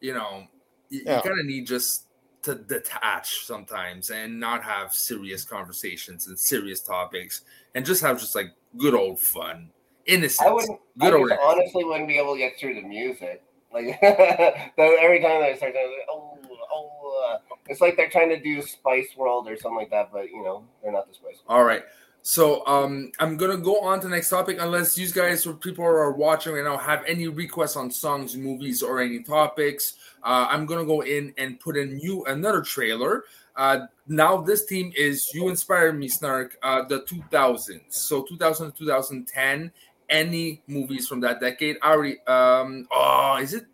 you 0.00 0.14
know 0.14 0.44
you, 0.88 1.02
Yeah. 1.04 1.16
you 1.16 1.22
kind 1.22 1.38
of 1.40 1.46
need 1.46 1.66
just 1.66 2.06
to 2.42 2.54
detach 2.54 3.44
sometimes 3.44 4.08
and 4.10 4.40
not 4.40 4.62
have 4.64 4.94
serious 4.94 5.44
conversations 5.44 6.26
and 6.26 6.38
serious 6.40 6.80
topics 6.80 7.42
and 7.74 7.84
just 7.84 8.00
have 8.00 8.18
just 8.18 8.34
like 8.34 8.52
good 8.78 8.94
old 8.94 9.18
fun. 9.20 9.70
Innocence. 10.06 10.40
I 10.48 10.50
wouldn't. 10.50 10.80
Good 10.98 11.12
I 11.12 11.16
old 11.16 11.32
honestly 11.44 11.84
wouldn't 11.84 12.08
be 12.08 12.16
able 12.18 12.32
to 12.32 12.38
get 12.38 12.58
through 12.58 12.74
the 12.74 12.82
music. 12.82 13.42
Like 13.72 13.98
every 14.02 15.20
time 15.20 15.42
I 15.42 15.54
start, 15.56 15.74
like, 15.74 16.06
oh, 16.10 16.38
oh, 16.72 17.32
uh, 17.32 17.38
it's 17.68 17.80
like 17.80 17.96
they're 17.96 18.10
trying 18.10 18.30
to 18.30 18.40
do 18.40 18.62
Spice 18.62 19.08
World 19.16 19.48
or 19.48 19.56
something 19.56 19.76
like 19.76 19.90
that, 19.90 20.10
but 20.12 20.30
you 20.30 20.42
know 20.42 20.64
they're 20.82 20.92
not 20.92 21.08
the 21.08 21.14
Spice 21.14 21.38
World. 21.46 21.58
All 21.58 21.64
right. 21.64 21.82
So 22.22 22.66
um, 22.66 23.12
I'm 23.18 23.36
gonna 23.36 23.56
go 23.56 23.80
on 23.80 24.00
to 24.00 24.08
the 24.08 24.14
next 24.14 24.28
topic. 24.28 24.58
Unless 24.60 24.98
you 24.98 25.10
guys 25.10 25.46
or 25.46 25.54
people 25.54 25.84
are 25.84 26.12
watching 26.12 26.52
right 26.52 26.64
now 26.64 26.76
have 26.76 27.02
any 27.06 27.28
requests 27.28 27.76
on 27.76 27.90
songs, 27.90 28.36
movies, 28.36 28.82
or 28.82 29.00
any 29.00 29.22
topics, 29.22 29.94
uh, 30.22 30.46
I'm 30.50 30.66
gonna 30.66 30.84
go 30.84 31.00
in 31.00 31.32
and 31.38 31.58
put 31.60 31.76
in 31.76 31.98
you 31.98 32.24
another 32.26 32.60
trailer. 32.60 33.24
Uh, 33.56 33.86
now 34.06 34.40
this 34.40 34.66
team 34.66 34.92
is 34.96 35.30
you 35.32 35.48
inspired 35.48 35.98
me, 35.98 36.08
Snark. 36.08 36.56
Uh, 36.62 36.82
the 36.82 37.02
2000s, 37.02 37.80
so 37.88 38.22
2000 38.24 38.72
to 38.72 38.78
2010. 38.78 39.72
Any 40.10 40.60
movies 40.66 41.06
from 41.06 41.20
that 41.20 41.40
decade? 41.40 41.76
I 41.82 41.92
already. 41.92 42.18
Um, 42.26 42.86
oh, 42.92 43.38
is 43.40 43.54
it? 43.54 43.64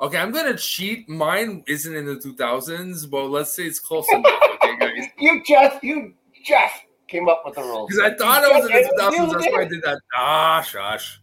Okay, 0.00 0.18
I'm 0.18 0.32
gonna 0.32 0.56
cheat. 0.56 1.08
Mine 1.08 1.62
isn't 1.68 1.94
in 1.94 2.06
the 2.06 2.16
2000s, 2.16 3.08
but 3.10 3.26
let's 3.26 3.54
say 3.54 3.64
it's 3.64 3.78
close 3.78 4.06
enough. 4.12 4.32
Okay, 4.54 4.76
guys. 4.78 5.06
You 5.18 5.42
just, 5.46 5.82
you 5.84 6.14
just 6.44 6.74
came 7.08 7.28
up 7.28 7.42
with 7.44 7.54
the 7.54 7.62
rules. 7.62 7.88
Because 7.90 8.10
I 8.12 8.14
thought 8.16 8.42
it 8.42 8.52
was 8.52 8.64
in 8.66 8.72
the 8.72 9.02
2000s. 9.02 9.16
just- 9.16 9.32
That's 9.32 9.52
why 9.52 9.60
I 9.62 9.64
did 9.68 9.82
that. 9.84 9.98
Ah, 10.16 10.62
shush. 10.62 11.20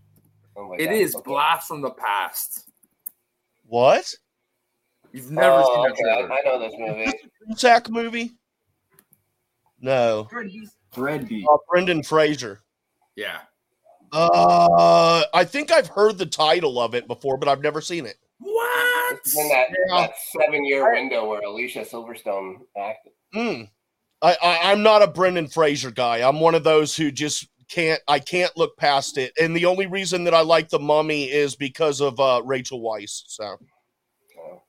Oh 0.55 0.69
my 0.69 0.75
It 0.75 0.86
God, 0.86 0.93
is 0.93 1.15
okay. 1.15 1.23
Blast 1.25 1.67
from 1.67 1.82
the 1.82 1.91
Past. 1.91 2.69
What? 3.65 4.13
You've 5.12 5.32
never 5.32 5.62
Oh, 5.65 5.73
seen 5.93 6.05
that 6.08 6.23
okay. 6.23 6.34
I 6.34 6.41
know 6.45 6.60
this 6.60 6.73
movie. 6.77 7.58
Zach 7.58 7.89
movie? 7.89 8.32
No. 9.82 10.27
Freddy. 10.91 11.45
Uh, 11.49 11.58
Brendan 11.69 12.03
Fraser. 12.03 12.60
Yeah. 13.15 13.39
Uh, 14.12 15.23
I 15.34 15.43
think 15.45 15.71
I've 15.71 15.88
heard 15.88 16.17
the 16.17 16.25
title 16.25 16.79
of 16.79 16.95
it 16.95 17.08
before, 17.08 17.38
but 17.38 17.47
I've 17.47 17.62
never 17.62 17.79
seen 17.82 18.05
it. 18.05 18.17
What? 18.39 19.17
It's 19.17 19.38
in 19.38 19.47
that, 19.49 19.67
Yeah. 19.69 20.08
that 20.08 20.13
seven 20.17 20.65
year 20.65 20.91
window 20.93 21.28
where 21.30 21.41
Alicia 21.41 21.80
Silverstone 21.82 22.56
acted. 22.78 23.13
Mm. 23.36 23.69
I, 24.21 24.38
I 24.41 24.71
I'm 24.71 24.82
not 24.84 25.02
a 25.02 25.08
Brendan 25.08 25.47
Fraser 25.47 25.91
guy. 25.91 26.28
I'm 26.28 26.39
one 26.39 26.56
of 26.56 26.63
those 26.63 26.95
who 26.95 27.12
just 27.12 27.47
can't. 27.69 28.02
I 28.08 28.19
can't 28.19 28.56
look 28.58 28.75
past 28.78 29.17
it. 29.17 29.34
And 29.39 29.56
the 29.56 29.65
only 29.65 29.86
reason 29.88 30.23
that 30.25 30.34
I 30.34 30.41
like 30.41 30.69
the 30.69 30.80
Mummy 30.80 31.25
is 31.25 31.56
because 31.56 32.02
of 32.02 32.19
uh, 32.19 32.41
Rachel 32.45 32.82
Weisz. 32.82 33.23
So 33.28 33.58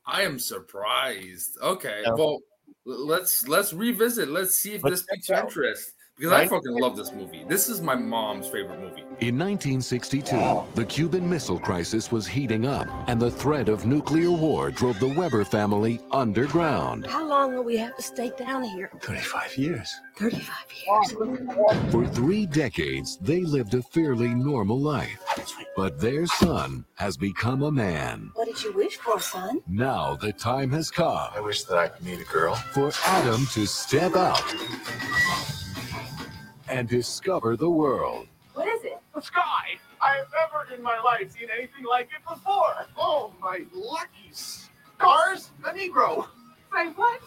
I 0.06 0.22
am 0.22 0.38
surprised. 0.38 1.56
Okay, 1.62 2.02
Yeah. 2.04 2.14
well, 2.14 2.40
let's 2.84 3.46
let's 3.48 3.72
revisit. 3.72 4.28
Let's 4.28 4.56
see 4.56 4.74
if 4.74 4.82
Let's 4.84 5.02
this 5.02 5.06
piques 5.12 5.26
check 5.28 5.38
out. 5.38 5.44
interest 5.44 5.92
because 6.20 6.34
I 6.34 6.46
fucking 6.46 6.78
love 6.78 6.96
this 6.98 7.12
movie. 7.12 7.46
This 7.48 7.70
is 7.70 7.80
my 7.80 7.94
mom's 7.94 8.46
favorite 8.46 8.78
movie. 8.78 9.00
In 9.20 9.38
1962, 9.38 10.64
the 10.74 10.84
Cuban 10.84 11.28
Missile 11.28 11.58
Crisis 11.58 12.12
was 12.12 12.26
heating 12.26 12.66
up, 12.66 12.86
and 13.08 13.18
the 13.18 13.30
threat 13.30 13.70
of 13.70 13.86
nuclear 13.86 14.30
war 14.30 14.70
drove 14.70 15.00
the 15.00 15.08
Webber 15.08 15.46
family 15.46 15.98
underground. 16.10 17.06
How 17.06 17.26
long 17.26 17.54
will 17.54 17.64
we 17.64 17.78
have 17.78 17.96
to 17.96 18.02
stay 18.02 18.30
down 18.36 18.64
here? 18.64 18.90
35 19.00 19.56
years. 19.56 19.94
35 20.18 20.46
years. 20.86 21.90
For 21.90 22.06
three 22.06 22.44
decades, 22.44 23.16
they 23.22 23.40
lived 23.40 23.72
a 23.72 23.82
fairly 23.82 24.28
normal 24.28 24.78
life. 24.78 25.24
But 25.74 26.00
their 26.00 26.26
son 26.26 26.84
has 26.96 27.16
become 27.16 27.62
a 27.62 27.72
man. 27.72 28.30
What 28.34 28.46
did 28.46 28.62
you 28.62 28.74
wish 28.74 28.96
for, 28.96 29.18
son? 29.20 29.62
Now 29.66 30.16
the 30.16 30.34
time 30.34 30.70
has 30.72 30.90
come 30.90 31.30
I 31.34 31.40
wish 31.40 31.62
that 31.64 31.78
I 31.78 31.88
could 31.88 32.04
meet 32.04 32.20
a 32.20 32.24
girl. 32.24 32.56
for 32.56 32.92
Adam 33.06 33.46
to 33.54 33.66
step 33.66 34.16
out 34.16 34.42
and 36.70 36.88
discover 36.88 37.56
the 37.56 37.68
world. 37.68 38.28
What 38.54 38.68
is 38.68 38.84
it? 38.84 38.98
The 39.14 39.20
sky! 39.20 39.76
I 40.00 40.16
have 40.16 40.28
never 40.32 40.74
in 40.74 40.82
my 40.82 40.98
life 41.00 41.32
seen 41.32 41.48
anything 41.54 41.84
like 41.84 42.08
it 42.16 42.22
before. 42.26 42.86
Oh, 42.96 43.32
my 43.40 43.64
lucky 43.74 44.30
stars! 44.30 45.50
A 45.64 45.72
Negro. 45.72 46.28
Say 46.72 46.86
what? 46.94 47.20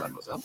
Mademoiselle. 0.00 0.42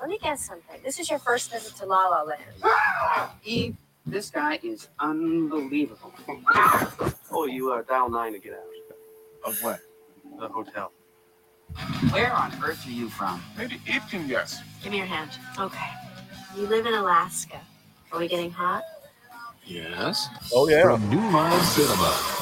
Let 0.00 0.08
me 0.08 0.18
guess 0.22 0.46
something. 0.46 0.80
This 0.82 0.98
is 0.98 1.10
your 1.10 1.18
first 1.18 1.52
visit 1.52 1.76
to 1.76 1.86
La 1.86 2.08
La 2.08 2.22
Land. 2.22 2.42
Ah! 2.64 3.34
Eve, 3.44 3.76
this 4.06 4.30
guy 4.30 4.58
is 4.62 4.88
unbelievable. 4.98 6.12
Oh, 7.30 7.46
you 7.46 7.70
are 7.70 7.82
dial 7.82 8.08
nine 8.08 8.32
to 8.32 8.38
get 8.38 8.54
out. 8.54 8.60
Of 9.44 9.62
what? 9.62 9.80
The 10.38 10.48
hotel. 10.48 10.92
Where 12.10 12.32
on 12.32 12.52
earth 12.64 12.86
are 12.86 12.90
you 12.90 13.08
from? 13.08 13.42
Maybe 13.56 13.80
Eve 13.86 14.02
can 14.10 14.26
guess. 14.28 14.60
Give 14.82 14.92
me 14.92 14.98
your 14.98 15.06
hand. 15.06 15.30
Okay. 15.58 15.90
You 16.56 16.66
live 16.66 16.86
in 16.86 16.94
Alaska. 16.94 17.60
Are 18.12 18.18
we 18.18 18.28
getting 18.28 18.50
hot? 18.50 18.82
Yes. 19.64 20.28
Oh 20.54 20.68
yeah. 20.68 20.82
From 20.82 21.08
New 21.10 21.20
Line 21.30 21.60
Cinema 21.64 22.34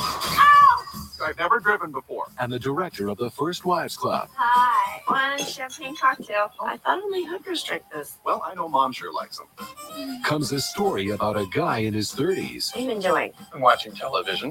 I've 1.25 1.39
never 1.39 1.59
driven 1.59 1.91
before. 1.91 2.27
and 2.39 2.53
the 2.53 2.59
director 2.59 3.09
of 3.09 3.17
the 3.17 3.31
First 3.31 3.65
Wives 3.65 3.97
Club, 3.97 4.29
Hi. 4.37 5.01
One 5.09 5.39
champagne 5.45 5.97
cocktail. 5.97 6.53
I 6.61 6.77
thought 6.77 7.03
only 7.03 7.25
hookers 7.25 7.65
drink 7.65 7.83
this. 7.93 8.19
Well, 8.25 8.43
I 8.45 8.55
know 8.55 8.69
Mom 8.69 8.93
sure 8.93 9.12
likes 9.12 9.39
them. 9.39 10.23
comes 10.23 10.53
a 10.53 10.61
story 10.61 11.09
about 11.11 11.37
a 11.37 11.47
guy 11.53 11.79
in 11.79 11.95
his 11.95 12.12
30s 12.12 12.73
What 12.77 12.83
are 12.83 12.85
you 12.85 12.91
enjoying? 12.93 13.33
I'm 13.53 13.61
watching 13.61 13.93
television 13.93 14.51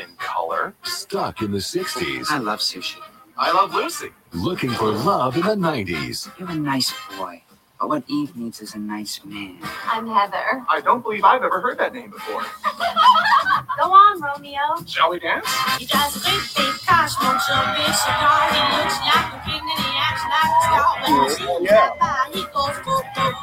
in 0.00 0.14
color. 0.18 0.74
stuck 0.84 1.40
in 1.40 1.50
the 1.50 1.58
60s 1.58 2.26
I 2.30 2.38
love 2.38 2.60
sushi. 2.60 2.98
I 3.36 3.52
love 3.52 3.74
Lucy. 3.74 4.10
looking 4.32 4.70
for 4.70 4.90
love 4.90 5.36
in 5.36 5.42
the 5.42 5.56
90s. 5.56 6.30
You're 6.38 6.50
a 6.50 6.54
nice 6.54 6.94
boy. 7.18 7.42
But 7.80 7.88
what 7.88 8.04
Eve 8.06 8.36
needs 8.36 8.60
is 8.62 8.74
a 8.74 8.78
nice 8.78 9.20
man. 9.24 9.58
I'm 9.86 10.06
Heather. 10.06 10.64
I 10.70 10.80
don't 10.80 11.02
believe 11.02 11.24
I've 11.24 11.42
ever 11.42 11.60
heard 11.60 11.76
that 11.78 11.92
name 11.92 12.10
before. 12.10 12.42
Go 13.78 13.90
on, 13.92 14.22
Romeo. 14.22 14.60
Shall 14.86 15.10
we 15.10 15.18
dance? 15.18 15.46
He 15.78 15.86
drives 15.86 16.16
a 16.16 16.20
big, 16.20 16.40
big 16.56 16.74
car, 16.86 17.08
smokes 17.08 17.50
a 17.50 17.58
big 17.74 17.92
cigar. 17.92 18.54
He 18.54 18.62
looks 18.78 18.98
like 19.02 19.34
a 19.34 19.40
king 19.44 19.60
and 19.66 19.80
he 19.82 19.90
acts 19.98 20.24
like 20.30 20.46
a 20.46 20.62
star. 20.62 20.94
When 21.02 21.12
you 21.22 21.30
see 21.30 21.44
him 21.44 21.64
drive 21.66 21.98
by, 21.98 22.30
he 22.32 22.42
goes 22.54 22.78
boop, 22.86 23.04
boop. 23.18 23.34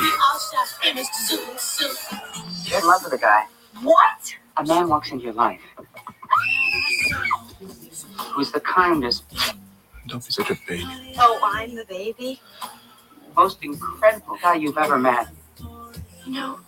We 0.00 0.08
all 0.24 0.38
shout, 0.40 0.68
hey, 0.80 0.92
Mr. 0.96 1.20
Zoom, 1.28 1.56
Zoom. 1.58 2.20
You're 2.64 2.80
in 2.80 2.86
love 2.86 3.04
with 3.04 3.12
a 3.12 3.18
guy. 3.18 3.44
What? 3.82 4.34
A 4.56 4.64
man 4.64 4.88
walks 4.88 5.12
into 5.12 5.24
your 5.24 5.34
life 5.34 5.60
who's 8.34 8.50
the 8.52 8.60
kindest, 8.60 9.24
Don't 10.08 10.24
be 10.24 10.30
such 10.30 10.50
a 10.50 10.56
baby. 10.68 10.84
Oh, 11.18 11.40
I'm 11.42 11.74
the 11.74 11.84
baby? 11.86 12.40
most 13.36 13.64
incredible 13.64 14.36
guy 14.40 14.54
you've 14.54 14.78
ever 14.78 14.96
met. 14.98 15.28
You 16.26 16.32
know, 16.32 16.58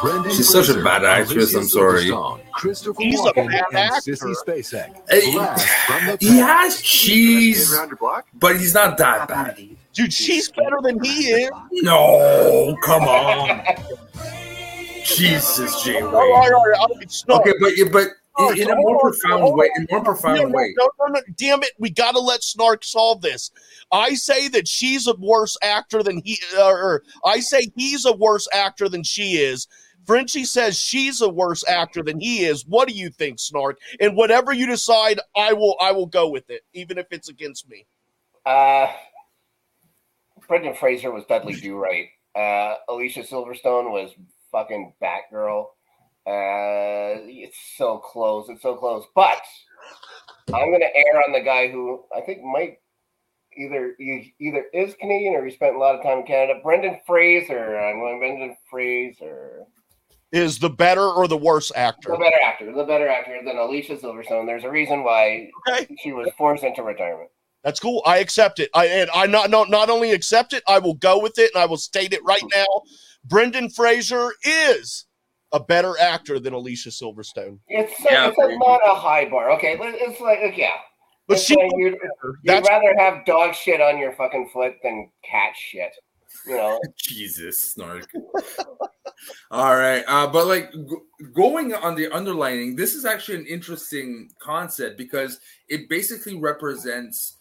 Brendan 0.00 0.30
She's 0.32 0.48
such 0.48 0.68
a 0.68 0.82
bad 0.82 1.04
actress, 1.04 1.52
Alicia 1.54 1.58
I'm 1.58 1.64
sorry. 1.68 2.04
Silverstone, 2.04 2.50
Christopher 2.52 3.02
He's 3.02 3.18
a 3.20 3.22
Walken, 3.32 3.48
bad 3.48 3.74
actor. 3.74 4.12
Sissy 4.12 4.34
Spacek. 4.46 5.00
Hey, 5.10 5.32
Blast 5.32 5.66
from 5.86 6.06
the 6.06 6.16
He 6.20 6.38
has 6.38 6.80
cheese, 6.80 7.72
around 7.74 7.88
your 7.88 7.96
block? 7.96 8.26
but 8.34 8.56
he's 8.60 8.74
not 8.74 8.96
that 8.98 9.26
bad. 9.28 9.58
Dude, 9.92 10.12
she's 10.12 10.50
better 10.52 10.78
than 10.82 11.02
he 11.02 11.24
is. 11.30 11.50
No, 11.72 12.76
come 12.84 13.02
on. 13.04 13.62
Jesus, 15.04 15.82
Jay 15.82 16.00
oh, 16.02 16.06
All 16.06 16.12
right, 16.12 16.52
all 16.52 16.88
Wade. 16.96 17.10
all 17.28 17.38
right. 17.38 17.48
Okay, 17.48 17.52
but 17.60 17.92
but 17.92 18.08
Oh, 18.40 18.52
in, 18.52 18.60
in 18.60 18.70
a 18.70 18.76
more 18.76 18.94
on, 18.94 19.00
profound 19.00 19.42
hold 19.42 19.58
way, 19.58 19.68
in 19.76 19.86
a 19.90 19.92
more 19.92 20.04
profound 20.04 20.38
no, 20.38 20.48
way. 20.48 20.74
no, 20.78 20.88
no, 21.00 21.06
no, 21.14 21.20
damn 21.36 21.62
it! 21.62 21.72
We 21.78 21.90
got 21.90 22.12
to 22.12 22.20
let 22.20 22.44
Snark 22.44 22.84
solve 22.84 23.20
this. 23.20 23.50
I 23.90 24.14
say 24.14 24.48
that 24.48 24.68
she's 24.68 25.08
a 25.08 25.14
worse 25.16 25.56
actor 25.60 26.02
than 26.02 26.22
he, 26.24 26.38
or, 26.56 26.78
or 26.80 27.02
I 27.24 27.40
say 27.40 27.72
he's 27.74 28.04
a 28.04 28.12
worse 28.12 28.46
actor 28.52 28.88
than 28.88 29.02
she 29.02 29.38
is. 29.38 29.66
Frenchie 30.06 30.44
says 30.44 30.78
she's 30.78 31.20
a 31.20 31.28
worse 31.28 31.62
actor 31.68 32.02
than 32.02 32.18
he 32.18 32.44
is. 32.44 32.64
What 32.66 32.88
do 32.88 32.94
you 32.94 33.10
think, 33.10 33.38
Snark? 33.38 33.78
And 34.00 34.16
whatever 34.16 34.54
you 34.54 34.66
decide, 34.66 35.20
I 35.36 35.52
will, 35.52 35.76
I 35.82 35.92
will 35.92 36.06
go 36.06 36.28
with 36.30 36.48
it, 36.48 36.62
even 36.72 36.96
if 36.96 37.08
it's 37.10 37.28
against 37.28 37.68
me. 37.68 37.86
Uh, 38.46 38.86
Brendan 40.46 40.72
Fraser 40.74 41.10
was 41.10 41.24
Dudley 41.26 41.54
Do 41.54 41.76
Right. 41.76 42.08
Uh, 42.34 42.76
Alicia 42.88 43.20
Silverstone 43.20 43.90
was 43.90 44.12
fucking 44.50 44.94
Batgirl. 45.02 45.66
Uh, 46.26 47.24
it's 47.26 47.58
so 47.76 47.98
close. 47.98 48.48
It's 48.48 48.62
so 48.62 48.76
close. 48.76 49.04
But 49.14 49.40
I'm 50.48 50.72
gonna 50.72 50.84
err 50.94 51.22
on 51.26 51.32
the 51.32 51.40
guy 51.40 51.68
who 51.68 52.04
I 52.14 52.20
think 52.20 52.42
might 52.42 52.78
either 53.56 53.94
he 53.98 54.34
either 54.40 54.64
is 54.72 54.94
Canadian 55.00 55.34
or 55.34 55.44
he 55.44 55.50
spent 55.50 55.76
a 55.76 55.78
lot 55.78 55.94
of 55.94 56.02
time 56.02 56.18
in 56.18 56.26
Canada. 56.26 56.60
Brendan 56.62 56.98
Fraser. 57.06 57.78
I'm 57.78 58.00
going 58.00 58.18
Brendan 58.18 58.56
Fraser. 58.70 59.64
Is 60.30 60.58
the 60.58 60.68
better 60.68 61.08
or 61.08 61.26
the 61.26 61.38
worse 61.38 61.72
actor? 61.74 62.10
The 62.10 62.18
better 62.18 62.36
actor. 62.44 62.72
The 62.72 62.84
better 62.84 63.08
actor 63.08 63.40
than 63.44 63.56
Alicia 63.56 63.96
Silverstone. 63.96 64.46
There's 64.46 64.64
a 64.64 64.70
reason 64.70 65.02
why 65.02 65.50
okay. 65.68 65.86
she 66.02 66.12
was 66.12 66.28
forced 66.36 66.64
into 66.64 66.82
retirement. 66.82 67.30
That's 67.64 67.80
cool. 67.80 68.02
I 68.06 68.18
accept 68.18 68.60
it. 68.60 68.70
I 68.74 68.86
and 68.86 69.10
I 69.14 69.26
not 69.26 69.50
not 69.50 69.70
not 69.70 69.90
only 69.90 70.12
accept 70.12 70.52
it, 70.52 70.62
I 70.68 70.78
will 70.78 70.94
go 70.94 71.20
with 71.20 71.38
it, 71.38 71.50
and 71.54 71.62
I 71.62 71.66
will 71.66 71.78
state 71.78 72.12
it 72.12 72.22
right 72.24 72.42
now. 72.54 72.66
Brendan 73.24 73.70
Fraser 73.70 74.32
is 74.44 75.06
a 75.52 75.60
better 75.60 75.94
actor 75.98 76.38
than 76.38 76.52
Alicia 76.52 76.90
Silverstone. 76.90 77.58
It's 77.68 77.96
so, 78.02 78.08
Yeah, 78.10 78.28
it's 78.28 78.38
like 78.38 78.58
not 78.58 78.80
a 78.86 78.94
high 78.94 79.28
bar. 79.28 79.50
Okay, 79.52 79.76
it's 79.80 80.20
like 80.20 80.56
yeah. 80.56 80.70
But 81.26 81.34
It's 81.38 81.44
she, 81.44 81.56
like 81.56 81.70
you'd, 81.76 81.96
you'd 82.42 82.66
rather 82.68 82.94
have 82.98 83.24
dog 83.26 83.54
shit 83.54 83.80
on 83.80 83.98
your 83.98 84.12
fucking 84.12 84.50
foot 84.52 84.74
than 84.82 85.10
cat 85.28 85.52
shit. 85.56 85.92
you 86.46 86.56
know. 86.56 86.80
Jesus, 86.96 87.72
snark. 87.72 88.10
All 89.50 89.76
right, 89.76 90.04
uh, 90.06 90.26
but 90.26 90.46
like 90.46 90.70
g- 90.72 91.30
going 91.34 91.74
on 91.74 91.96
the 91.96 92.10
underlining, 92.14 92.76
this 92.76 92.94
is 92.94 93.04
actually 93.04 93.38
an 93.38 93.46
interesting 93.46 94.30
concept 94.40 94.96
because 94.96 95.40
it 95.68 95.88
basically 95.88 96.36
represents 96.38 97.36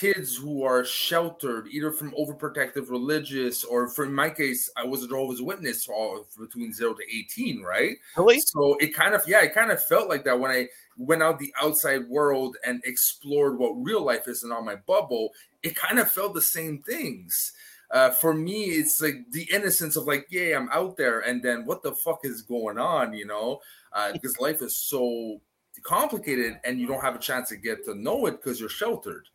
kids 0.00 0.36
who 0.36 0.62
are 0.62 0.84
sheltered 0.84 1.68
either 1.68 1.92
from 1.92 2.12
overprotective 2.12 2.90
religious 2.90 3.64
or 3.64 3.88
for 3.88 4.04
in 4.04 4.12
my 4.12 4.28
case 4.28 4.70
i 4.76 4.84
was 4.84 5.02
a 5.02 5.08
jehovah's 5.08 5.42
witness 5.42 5.88
all 5.88 6.26
between 6.38 6.72
0 6.72 6.94
to 6.94 7.02
18 7.16 7.62
right? 7.62 7.96
Really? 8.16 8.40
So 8.40 8.76
it 8.80 8.94
kind 8.94 9.14
of 9.14 9.22
yeah 9.26 9.42
it 9.42 9.54
kind 9.54 9.70
of 9.70 9.82
felt 9.82 10.08
like 10.08 10.24
that 10.24 10.38
when 10.38 10.50
i 10.50 10.68
went 10.96 11.22
out 11.22 11.38
the 11.38 11.54
outside 11.60 12.08
world 12.08 12.56
and 12.64 12.82
explored 12.84 13.58
what 13.58 13.72
real 13.72 14.04
life 14.04 14.28
is 14.28 14.42
and 14.42 14.52
on 14.52 14.64
my 14.64 14.76
bubble 14.76 15.30
it 15.62 15.76
kind 15.76 15.98
of 15.98 16.10
felt 16.10 16.34
the 16.34 16.42
same 16.42 16.82
things. 16.82 17.52
Uh, 17.92 18.10
for 18.10 18.34
me 18.34 18.64
it's 18.64 19.00
like 19.00 19.14
the 19.30 19.48
innocence 19.52 19.94
of 19.94 20.04
like 20.04 20.26
yeah 20.30 20.56
i'm 20.56 20.68
out 20.72 20.96
there 20.96 21.20
and 21.20 21.40
then 21.40 21.64
what 21.64 21.82
the 21.82 21.92
fuck 21.92 22.20
is 22.24 22.42
going 22.42 22.78
on? 22.78 23.12
you 23.12 23.26
know? 23.26 23.60
Uh, 23.92 24.12
because 24.12 24.38
life 24.40 24.62
is 24.62 24.74
so 24.74 25.40
complicated 25.84 26.58
and 26.64 26.80
you 26.80 26.86
don't 26.86 27.02
have 27.02 27.14
a 27.14 27.20
chance 27.20 27.48
to 27.48 27.56
get 27.56 27.84
to 27.84 27.94
know 27.94 28.26
it 28.26 28.32
because 28.32 28.58
you're 28.58 28.68
sheltered 28.68 29.28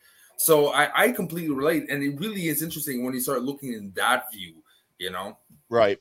so 0.44 0.70
I, 0.70 1.06
I 1.06 1.12
completely 1.12 1.54
relate, 1.54 1.90
and 1.90 2.04
it 2.04 2.20
really 2.20 2.48
is 2.48 2.62
interesting 2.62 3.04
when 3.04 3.14
you 3.14 3.20
start 3.20 3.44
looking 3.44 3.74
in 3.74 3.92
that 3.96 4.32
view. 4.32 4.56
You 4.98 5.10
know, 5.12 5.38
right? 5.70 5.98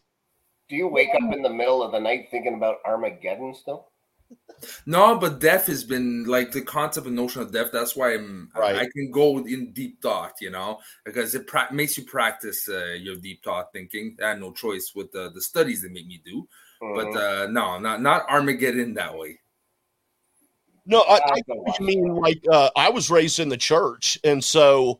Do 0.68 0.76
you 0.76 0.88
wake 0.88 1.10
up 1.14 1.32
in 1.34 1.42
the 1.42 1.48
middle 1.52 1.82
of 1.82 1.92
the 1.92 1.98
night 1.98 2.28
thinking 2.30 2.54
about 2.54 2.76
Armageddon 2.84 3.54
still? 3.54 3.88
No, 4.86 5.18
but 5.18 5.40
death 5.40 5.66
has 5.66 5.82
been 5.82 6.24
like 6.24 6.52
the 6.52 6.60
concept 6.60 7.06
and 7.06 7.16
notion 7.16 7.42
of 7.42 7.50
death. 7.52 7.70
That's 7.72 7.96
why 7.96 8.14
I'm 8.14 8.50
Right. 8.54 8.76
I 8.76 8.88
can 8.94 9.10
go 9.10 9.38
in 9.38 9.72
deep 9.72 10.00
thought, 10.00 10.34
you 10.40 10.50
know, 10.50 10.78
because 11.04 11.34
it 11.34 11.46
pra- 11.48 11.72
makes 11.72 11.98
you 11.98 12.04
practice 12.04 12.68
uh, 12.68 12.92
your 13.00 13.16
deep 13.16 13.42
thought 13.42 13.72
thinking. 13.72 14.16
I 14.22 14.28
had 14.28 14.40
no 14.40 14.52
choice 14.52 14.92
with 14.94 15.10
the, 15.10 15.30
the 15.34 15.40
studies 15.42 15.82
they 15.82 15.88
make 15.88 16.06
me 16.06 16.20
do, 16.24 16.46
but 16.80 17.08
Mhm. 17.08 17.16
uh, 17.16 17.46
no, 17.50 17.78
not 17.80 18.00
not 18.02 18.28
Armageddon 18.28 18.94
that 18.94 19.16
way. 19.16 19.39
No, 20.90 21.02
I, 21.08 21.20
I 21.24 21.40
you 21.78 21.86
mean 21.86 22.16
like 22.16 22.42
uh, 22.50 22.68
I 22.74 22.90
was 22.90 23.10
raised 23.10 23.38
in 23.38 23.48
the 23.48 23.56
church, 23.56 24.18
and 24.24 24.42
so 24.42 24.98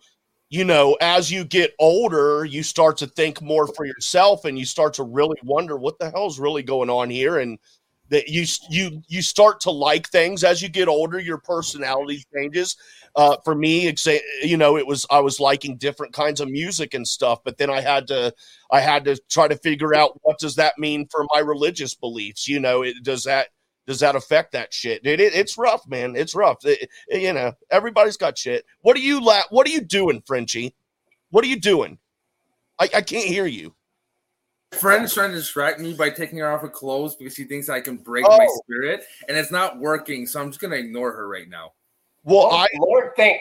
you 0.49 0.65
know, 0.65 0.97
as 1.01 1.33
you 1.33 1.45
get 1.45 1.75
older, 1.81 2.45
you 2.45 2.63
start 2.63 2.97
to 2.99 3.09
think 3.09 3.43
more 3.43 3.67
for 3.67 3.85
yourself, 3.85 4.45
and 4.45 4.57
you 4.57 4.65
start 4.65 4.95
to 4.95 5.03
really 5.03 5.37
wonder 5.43 5.77
what 5.77 5.99
the 5.99 6.11
hell's 6.11 6.39
really 6.39 6.63
going 6.63 6.91
on 6.91 7.11
here, 7.11 7.39
and 7.41 7.59
that 8.09 8.29
you 8.29 8.45
you 8.71 9.03
you 9.09 9.21
start 9.21 9.59
to 9.63 9.73
like 9.73 10.09
things 10.09 10.45
as 10.45 10.63
you 10.63 10.69
get 10.69 10.87
older. 10.87 11.19
Your 11.19 11.39
personality 11.39 12.23
changes. 12.33 12.77
Uh, 13.17 13.37
for 13.45 13.57
me, 13.57 13.91
exa- 13.91 14.21
you 14.45 14.57
know, 14.57 14.77
it 14.77 14.87
was 14.87 15.05
I 15.11 15.19
was 15.19 15.41
liking 15.41 15.77
different 15.77 16.13
kinds 16.13 16.41
of 16.41 16.49
music 16.49 16.95
and 16.95 17.07
stuff, 17.07 17.41
but 17.45 17.59
then 17.59 17.69
I 17.69 17.81
had 17.81 18.07
to 18.09 18.33
I 18.71 18.79
had 18.79 19.05
to 19.07 19.19
try 19.29 19.49
to 19.49 19.57
figure 19.57 19.93
out 19.93 20.21
what 20.23 20.39
does 20.39 20.55
that 20.55 20.79
mean 20.79 21.09
for 21.11 21.27
my 21.35 21.41
religious 21.41 21.97
beliefs. 21.97 22.47
You 22.47 22.61
know, 22.61 22.83
it, 22.83 23.03
does 23.03 23.25
that 23.25 23.49
does 23.91 23.99
that 24.01 24.15
affect 24.15 24.53
that 24.53 24.73
shit? 24.73 25.05
It, 25.05 25.19
it- 25.21 25.35
it's 25.35 25.59
rough, 25.59 25.87
man. 25.89 26.15
It's 26.15 26.35
rough. 26.35 26.65
It- 26.65 26.89
it- 27.09 27.21
you 27.23 27.33
know, 27.33 27.53
everybody's 27.71 28.17
got 28.17 28.39
shit. 28.39 28.65
What 28.83 28.97
are 28.97 29.01
you 29.01 29.21
la- 29.21 29.43
What 29.51 29.67
are 29.67 29.71
you 29.71 29.81
doing, 29.81 30.23
Frenchie? 30.25 30.75
What 31.31 31.45
are 31.45 31.49
you 31.49 31.59
doing? 31.61 31.99
I, 32.79 32.85
I 32.95 33.01
can't 33.03 33.27
hear 33.27 33.47
you. 33.47 33.75
Friend's 34.73 35.13
trying 35.13 35.31
to 35.33 35.37
distract 35.37 35.81
me 35.81 35.93
by 35.95 36.11
taking 36.11 36.39
her 36.39 36.49
off 36.51 36.61
her 36.61 36.69
clothes 36.69 37.17
because 37.17 37.35
she 37.35 37.43
thinks 37.45 37.69
I 37.69 37.81
can 37.81 37.97
break 37.97 38.25
my 38.25 38.47
Oh. 38.49 38.61
spirit, 38.65 39.05
and 39.29 39.37
it's 39.37 39.51
not 39.51 39.79
working. 39.81 40.25
So 40.27 40.41
I'm 40.41 40.51
just 40.51 40.61
gonna 40.61 40.77
ignore 40.77 41.11
her 41.13 41.27
right 41.29 41.49
now. 41.49 41.73
Well, 42.23 42.49
oh, 42.53 42.57
I 42.57 42.69
Lord, 42.79 43.11
think. 43.17 43.41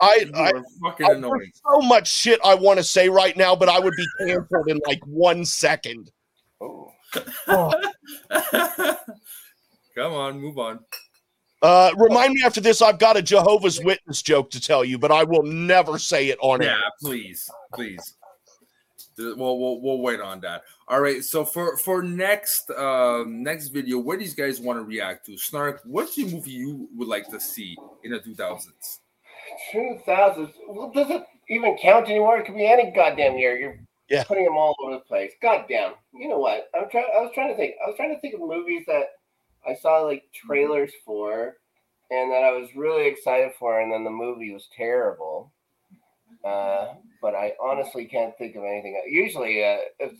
I 0.00 0.16
You 0.20 0.30
I, 0.34 0.52
fucking 0.82 1.06
I 1.06 1.12
annoying. 1.14 1.38
there's 1.40 1.62
so 1.66 1.80
much 1.80 2.08
shit 2.08 2.38
I 2.44 2.54
want 2.54 2.78
to 2.78 2.84
say 2.84 3.08
right 3.08 3.36
now, 3.36 3.56
but 3.56 3.68
I 3.70 3.80
would 3.80 3.94
be 3.96 4.06
canceled 4.20 4.68
in 4.68 4.80
like 4.86 5.00
one 5.06 5.44
second. 5.44 6.12
Oh. 6.60 6.92
Come 9.94 10.12
on, 10.12 10.40
move 10.40 10.58
on. 10.58 10.80
Uh, 11.60 11.90
remind 11.96 12.34
me 12.34 12.42
after 12.44 12.60
this. 12.60 12.80
I've 12.80 12.98
got 12.98 13.16
a 13.16 13.22
Jehovah's 13.22 13.82
Witness 13.82 14.22
joke 14.22 14.50
to 14.52 14.60
tell 14.60 14.84
you, 14.84 14.98
but 14.98 15.10
I 15.10 15.24
will 15.24 15.42
never 15.42 15.98
say 15.98 16.28
it 16.28 16.38
on 16.40 16.62
it. 16.62 16.66
Yeah, 16.66 16.72
air. 16.72 16.82
please, 17.00 17.50
please. 17.74 17.98
Uh, 18.00 19.34
We'll, 19.36 19.58
we'll 19.58 19.80
we'll 19.80 19.98
wait 19.98 20.20
on 20.20 20.38
that. 20.42 20.62
All 20.86 21.00
right. 21.00 21.24
So 21.24 21.44
for 21.44 21.76
for 21.78 22.04
next 22.04 22.70
um 22.70 23.42
next 23.42 23.68
video, 23.70 23.98
what 23.98 24.20
do 24.20 24.24
you 24.24 24.30
guys 24.32 24.60
want 24.60 24.78
to 24.78 24.84
react 24.84 25.26
to? 25.26 25.36
Snark, 25.36 25.80
what's 25.84 26.14
the 26.14 26.24
movie 26.24 26.52
you 26.52 26.88
would 26.94 27.08
like 27.08 27.28
to 27.30 27.40
see 27.40 27.76
in 28.04 28.12
the 28.12 28.20
two 28.20 28.36
thousands? 28.36 29.00
Two 29.72 29.98
thousands. 30.06 30.50
Well, 30.68 30.92
does 30.94 31.10
it 31.10 31.24
even 31.48 31.76
count 31.82 32.08
anymore? 32.08 32.38
It 32.38 32.46
could 32.46 32.54
be 32.54 32.66
any 32.66 32.92
goddamn 32.92 33.38
year. 33.38 33.58
You're 33.58 33.80
Yeah. 34.08 34.24
putting 34.24 34.44
them 34.44 34.56
all 34.56 34.74
over 34.80 34.94
the 34.94 35.00
place. 35.00 35.32
Goddamn. 35.42 35.92
You 36.14 36.28
know 36.28 36.38
what? 36.38 36.68
I'm 36.74 36.88
trying. 36.90 37.06
I 37.16 37.20
was 37.20 37.30
trying 37.34 37.50
to 37.50 37.56
think. 37.56 37.74
I 37.84 37.88
was 37.88 37.96
trying 37.96 38.14
to 38.14 38.20
think 38.20 38.34
of 38.34 38.40
movies 38.40 38.84
that 38.86 39.04
I 39.66 39.74
saw 39.74 40.00
like 40.00 40.24
trailers 40.34 40.92
for, 41.04 41.56
and 42.10 42.32
that 42.32 42.44
I 42.44 42.52
was 42.52 42.68
really 42.74 43.06
excited 43.06 43.52
for, 43.58 43.80
and 43.80 43.92
then 43.92 44.04
the 44.04 44.10
movie 44.10 44.52
was 44.52 44.68
terrible. 44.76 45.52
Uh, 46.44 46.94
but 47.20 47.34
I 47.34 47.52
honestly 47.60 48.04
can't 48.06 48.36
think 48.38 48.54
of 48.56 48.62
anything. 48.62 49.00
Usually, 49.08 49.62
uh, 49.64 49.78
if 49.98 50.12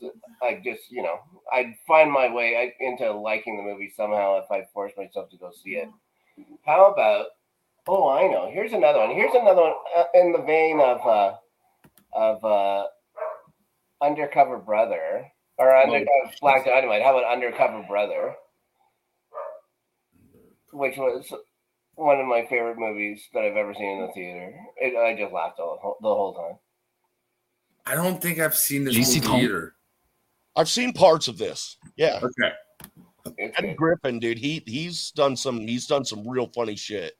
I 0.42 0.61
just 0.64 0.90
you 0.90 1.03
know, 1.03 1.18
I'd 1.53 1.74
find 1.87 2.11
my 2.11 2.33
way 2.33 2.74
into 2.81 3.11
liking 3.12 3.57
the 3.57 3.62
movie 3.62 3.92
somehow 3.96 4.38
if 4.42 4.51
I 4.51 4.66
force 4.74 4.92
myself 4.96 5.31
to 5.31 5.37
go 5.37 5.51
see 5.53 5.77
it. 5.77 5.88
How 6.64 6.92
about 6.92 7.27
Oh, 7.90 8.11
I 8.11 8.29
know. 8.29 8.51
Here's 8.53 8.74
another 8.74 8.98
one. 8.98 9.12
Here's 9.12 9.35
another 9.35 9.62
one 9.62 9.72
uh, 9.96 10.05
in 10.14 10.33
the 10.33 10.42
vein 10.42 10.79
of 10.79 11.01
uh, 11.07 11.37
of 12.12 12.44
uh, 12.44 12.85
Undercover 14.03 14.59
Brother 14.59 15.27
or 15.59 15.77
under, 15.77 15.99
uh, 15.99 16.31
Black 16.41 16.65
Dynamite. 16.65 17.03
How 17.03 17.19
about 17.19 17.33
Undercover 17.33 17.85
Brother, 17.89 18.35
which 20.73 20.97
was 20.97 21.33
one 21.99 22.21
of 22.21 22.27
my 22.27 22.47
favorite 22.49 22.79
movies 22.79 23.29
that 23.35 23.45
I've 23.45 23.57
ever 23.57 23.75
seen 23.75 23.99
in 23.99 24.07
the 24.07 24.13
theater. 24.13 24.55
It, 24.77 24.97
I 24.97 25.21
just 25.21 25.33
laughed 25.33 25.59
all, 25.59 25.97
the 26.01 26.09
whole 26.09 26.35
time. 26.35 26.59
I 27.87 27.95
don't 27.95 28.23
think 28.23 28.39
I've 28.39 28.57
seen 28.57 28.85
this 28.85 28.95
JC 28.95 29.17
movie 29.17 29.21
Tom- 29.21 29.41
either. 29.41 29.75
I've 30.57 30.69
seen 30.69 30.93
parts 30.93 31.29
of 31.29 31.39
this. 31.39 31.77
Yeah. 31.97 32.21
Okay. 32.23 32.53
Eddie 33.57 33.75
Griffin, 33.75 34.19
dude, 34.19 34.39
he 34.39 34.63
he's 34.67 35.11
done 35.11 35.37
some 35.37 35.61
he's 35.67 35.87
done 35.87 36.05
some 36.05 36.27
real 36.27 36.47
funny 36.55 36.77
shit. 36.77 37.15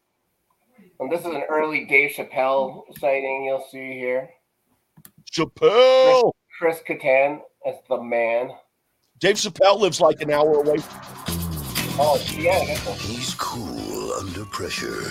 And 1.01 1.11
this 1.13 1.21
is 1.21 1.27
an 1.27 1.45
early 1.49 1.85
Dave 1.85 2.13
Chappelle 2.13 2.83
sighting. 2.99 3.45
You'll 3.45 3.67
see 3.71 3.93
here. 3.93 4.31
Chappelle. 5.31 6.33
Chris 6.59 6.81
Kattan 6.89 7.41
as 7.65 7.77
the 7.89 8.03
man. 8.03 8.51
Dave 9.21 9.37
Chappelle 9.37 9.79
lives 9.79 10.01
like 10.01 10.21
an 10.21 10.33
hour 10.33 10.55
away. 10.55 10.79
Oh, 12.01 12.21
yeah. 12.37 12.77
I. 12.85 12.93
He's 12.95 13.35
cool 13.35 14.13
under 14.15 14.45
pressure. 14.47 15.05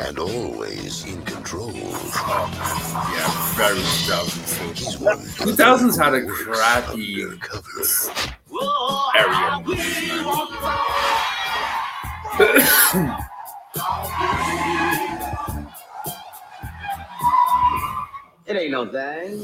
And 0.00 0.18
always 0.18 1.04
in 1.04 1.22
control. 1.22 1.72
Yeah, 1.72 3.54
very 3.54 3.78
2000s. 3.78 4.76
He's 4.76 4.98
one 4.98 5.18
2000s 5.18 5.96
had 5.96 6.14
a 6.14 6.26
crappy 6.26 7.22
area. 7.22 7.38
movies, 9.64 10.10
man. 12.94 13.24
It 18.48 18.56
ain't 18.56 18.70
no 18.70 18.86
thing. 18.86 19.40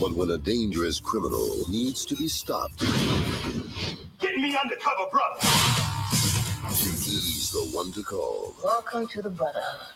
But 0.00 0.14
when 0.14 0.30
a 0.30 0.38
dangerous 0.38 0.98
criminal 0.98 1.64
needs 1.68 2.06
to 2.06 2.16
be 2.16 2.26
stopped, 2.26 2.80
Get 4.18 4.34
me 4.36 4.56
undercover, 4.56 5.10
brother. 5.12 5.40
he's 6.70 7.50
the 7.52 7.68
one 7.76 7.92
to 7.92 8.02
call. 8.02 8.54
Welcome 8.64 9.08
to 9.08 9.20
the 9.20 9.28
Brotherhood. 9.28 9.88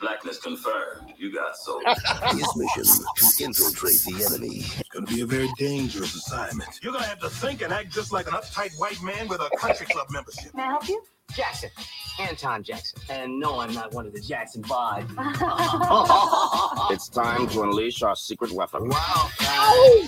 Blackness 0.00 0.38
confirmed. 0.38 1.12
You 1.18 1.32
got 1.32 1.54
sold. 1.58 1.82
His 2.30 2.56
mission 2.56 2.84
to 3.16 3.44
infiltrate 3.44 4.00
the 4.06 4.24
enemy. 4.30 4.64
It's 4.78 4.88
going 4.88 5.04
to 5.06 5.14
be 5.14 5.20
a 5.20 5.26
very 5.26 5.50
dangerous 5.58 6.14
assignment. 6.14 6.70
You're 6.82 6.92
going 6.92 7.04
to 7.04 7.08
have 7.10 7.20
to 7.20 7.28
think 7.28 7.60
and 7.60 7.70
act 7.70 7.92
just 7.92 8.12
like 8.12 8.26
an 8.28 8.32
uptight 8.32 8.76
white 8.78 9.00
man 9.02 9.28
with 9.28 9.40
a 9.42 9.50
country 9.58 9.86
club 9.90 10.06
membership. 10.10 10.54
May 10.54 10.62
I 10.62 10.66
help 10.68 10.88
you? 10.88 11.02
Jackson. 11.34 11.70
Anton 12.20 12.62
Jackson. 12.62 13.00
And 13.10 13.40
no, 13.40 13.58
I'm 13.60 13.72
not 13.74 13.92
one 13.92 14.06
of 14.06 14.12
the 14.12 14.20
Jackson 14.20 14.62
five. 14.64 15.10
It's 16.90 17.08
time 17.08 17.46
to 17.48 17.62
unleash 17.62 18.02
our 18.02 18.14
secret 18.16 18.52
weapon. 18.52 18.88
Wow. 18.88 19.30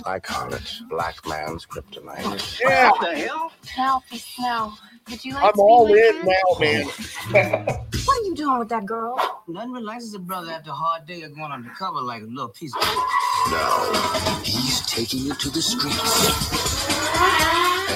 I 0.05 0.19
call 0.21 0.53
it 0.53 0.61
Black 0.89 1.15
Man's 1.27 1.65
Kryptonite. 1.65 2.59
Yeah. 2.59 2.91
What 2.91 3.01
the 3.01 3.15
hell? 3.17 3.51
Ralphie 3.77 4.17
Snow. 4.17 4.73
Would 5.09 5.23
you 5.25 5.33
like 5.33 5.43
I'm 5.43 5.51
to 5.51 5.55
be 5.55 5.61
all 5.61 5.87
my 5.87 5.95
in 5.95 6.21
friend? 6.59 6.87
now, 7.31 7.65
man. 7.65 7.67
What 8.05 8.21
are 8.21 8.25
you 8.25 8.35
doing 8.35 8.59
with 8.59 8.69
that 8.69 8.85
girl? 8.85 9.17
Nothing 9.47 9.71
relaxes 9.71 10.13
a 10.13 10.19
brother 10.19 10.51
after 10.51 10.69
a 10.69 10.73
hard 10.73 11.07
day 11.07 11.23
of 11.23 11.33
going 11.35 11.51
undercover 11.51 12.01
like 12.01 12.21
a 12.21 12.25
little 12.25 12.49
piece 12.49 12.75
of. 12.75 12.81
Now, 13.49 14.41
he's 14.43 14.81
taking 14.81 15.25
it 15.29 15.39
to 15.39 15.49
the 15.49 15.61
streets 15.61 16.35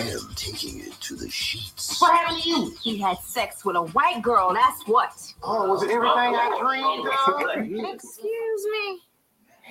and 0.07 0.37
taking 0.37 0.79
it 0.79 0.93
to 1.01 1.15
the 1.15 1.29
sheets. 1.29 1.99
What 2.01 2.15
happened 2.15 2.41
to 2.43 2.49
you? 2.49 2.73
He 2.81 2.97
had 2.97 3.17
sex 3.19 3.63
with 3.65 3.75
a 3.75 3.83
white 3.83 4.21
girl, 4.21 4.53
that's 4.53 4.83
what. 4.87 5.11
Oh, 5.43 5.69
was 5.69 5.83
it 5.83 5.91
everything 5.91 6.35
I 6.35 6.57
dreamed 6.59 7.07
of? 7.07 7.93
Excuse 7.93 8.65
me? 8.71 9.01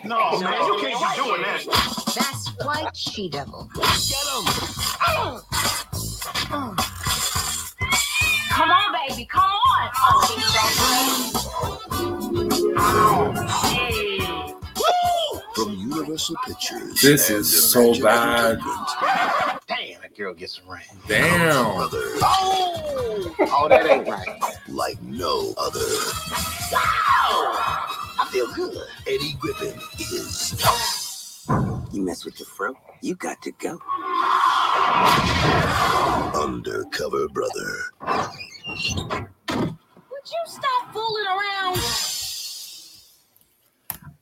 No, 0.04 0.38
man, 0.40 0.64
you 0.66 0.78
can't 0.80 1.16
be 1.16 1.22
doing 1.22 1.42
that. 1.42 1.64
That's 2.14 2.48
white 2.64 2.96
she 2.96 3.28
devil. 3.28 3.68
Get 3.74 3.84
him! 3.84 4.44
Come 8.50 8.70
on, 8.70 8.92
baby, 9.08 9.24
come 9.26 9.42
on. 9.44 9.90
Oh, 9.94 10.22
hey. 13.64 14.18
From 15.54 15.70
Universal 15.74 16.36
Pictures. 16.46 17.00
This 17.00 17.30
is 17.30 17.70
so 17.72 17.92
Imagine 17.94 18.02
bad. 18.02 18.58
Entertainment. 20.18 20.18
Damn, 20.18 20.24
girl 20.24 20.35
gets 20.35 20.57
some 20.57 20.68
rain. 20.68 20.83
Damn. 21.07 21.76
Brothers 21.76 22.20
Oh! 22.22 23.35
Oh, 23.40 23.68
that 23.68 23.87
ain't 23.87 24.09
right. 24.09 24.26
like 24.68 25.00
no 25.02 25.54
other. 25.57 25.81
Wow! 26.72 27.54
I 28.20 28.28
feel 28.31 28.52
good. 28.54 28.76
Eddie 29.07 29.35
Griffin 29.40 29.78
is 29.98 30.54
You 31.92 32.02
mess 32.04 32.24
with 32.24 32.37
the 32.37 32.44
fro, 32.44 32.74
you 33.00 33.14
got 33.14 33.40
to 33.42 33.52
go. 33.52 33.78
Undercover 36.38 37.28
Brother. 37.28 37.76
Would 39.50 40.26
you 40.31 40.42
stop 40.46 40.92
fooling 40.92 41.26
around? 41.26 41.78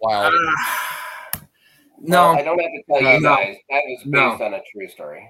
Wow. 0.01 0.31
Ah. 0.31 1.41
No, 1.99 2.23
I 2.33 2.43
don't 2.43 2.61
have 2.61 2.71
to 2.71 2.83
tell 2.89 3.01
you 3.15 3.21
No. 3.21 3.35
guys 3.37 3.57
that 3.71 3.83
was 3.87 3.99
based 4.05 4.07
No. 4.07 4.33
on 4.45 4.55
a 4.55 4.61
true 4.71 4.87
story. 4.89 5.29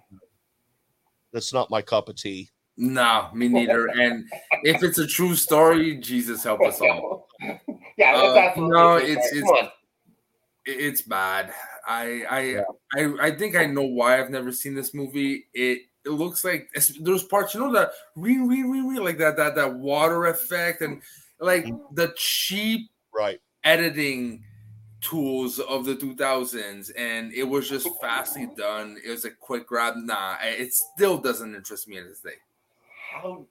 That's 1.36 1.52
not 1.52 1.68
my 1.70 1.82
cup 1.82 2.08
of 2.08 2.16
tea. 2.16 2.48
no, 2.78 3.28
me 3.34 3.46
neither. 3.48 3.88
And 3.94 4.24
if 4.62 4.82
it's 4.82 4.96
a 4.96 5.06
true 5.06 5.34
story, 5.36 5.98
Jesus 5.98 6.42
help 6.42 6.62
us 6.62 6.80
all. 6.80 7.28
Yeah, 7.98 8.14
Uh, 8.16 8.38
absolutely 8.38 8.74
no, 8.74 8.96
a 8.96 9.00
it's 9.00 9.32
it's 9.32 9.52
it's 10.64 11.02
bad. 11.02 11.52
I 11.86 12.24
I 12.30 12.64
I 12.98 13.26
I 13.28 13.30
think 13.36 13.54
I 13.54 13.66
know 13.66 13.82
why 13.84 14.18
I've 14.18 14.30
never 14.30 14.50
seen 14.50 14.74
this 14.74 14.94
movie. 14.94 15.44
It 15.52 15.82
it 16.06 16.10
looks 16.10 16.42
like 16.42 16.68
it's, 16.74 16.88
there's 17.02 17.22
parts 17.24 17.52
you 17.54 17.60
know 17.60 17.72
that 17.72 17.90
re 18.16 18.38
re 18.38 18.62
re 18.62 18.80
re 18.80 18.98
like 18.98 19.18
that 19.18 19.36
that 19.36 19.54
that 19.56 19.74
water 19.76 20.24
effect 20.26 20.80
and 20.80 21.02
like 21.38 21.66
the 21.92 22.12
cheap 22.16 22.88
Right. 23.14 23.40
editing 23.64 24.42
tools 25.10 25.60
of 25.60 25.84
the 25.84 25.94
2000s 25.94 26.90
and 26.98 27.32
it 27.32 27.44
was 27.44 27.68
just 27.68 27.88
fastly 28.00 28.48
done 28.56 28.96
it 29.04 29.10
was 29.10 29.24
a 29.24 29.30
quick 29.30 29.66
grab 29.66 29.94
nah 29.96 30.34
it 30.42 30.72
still 30.72 31.16
doesn't 31.16 31.54
interest 31.54 31.86
me 31.86 31.96
to 31.96 32.04
this 32.04 32.20
day 32.20 32.30
How 33.12 33.46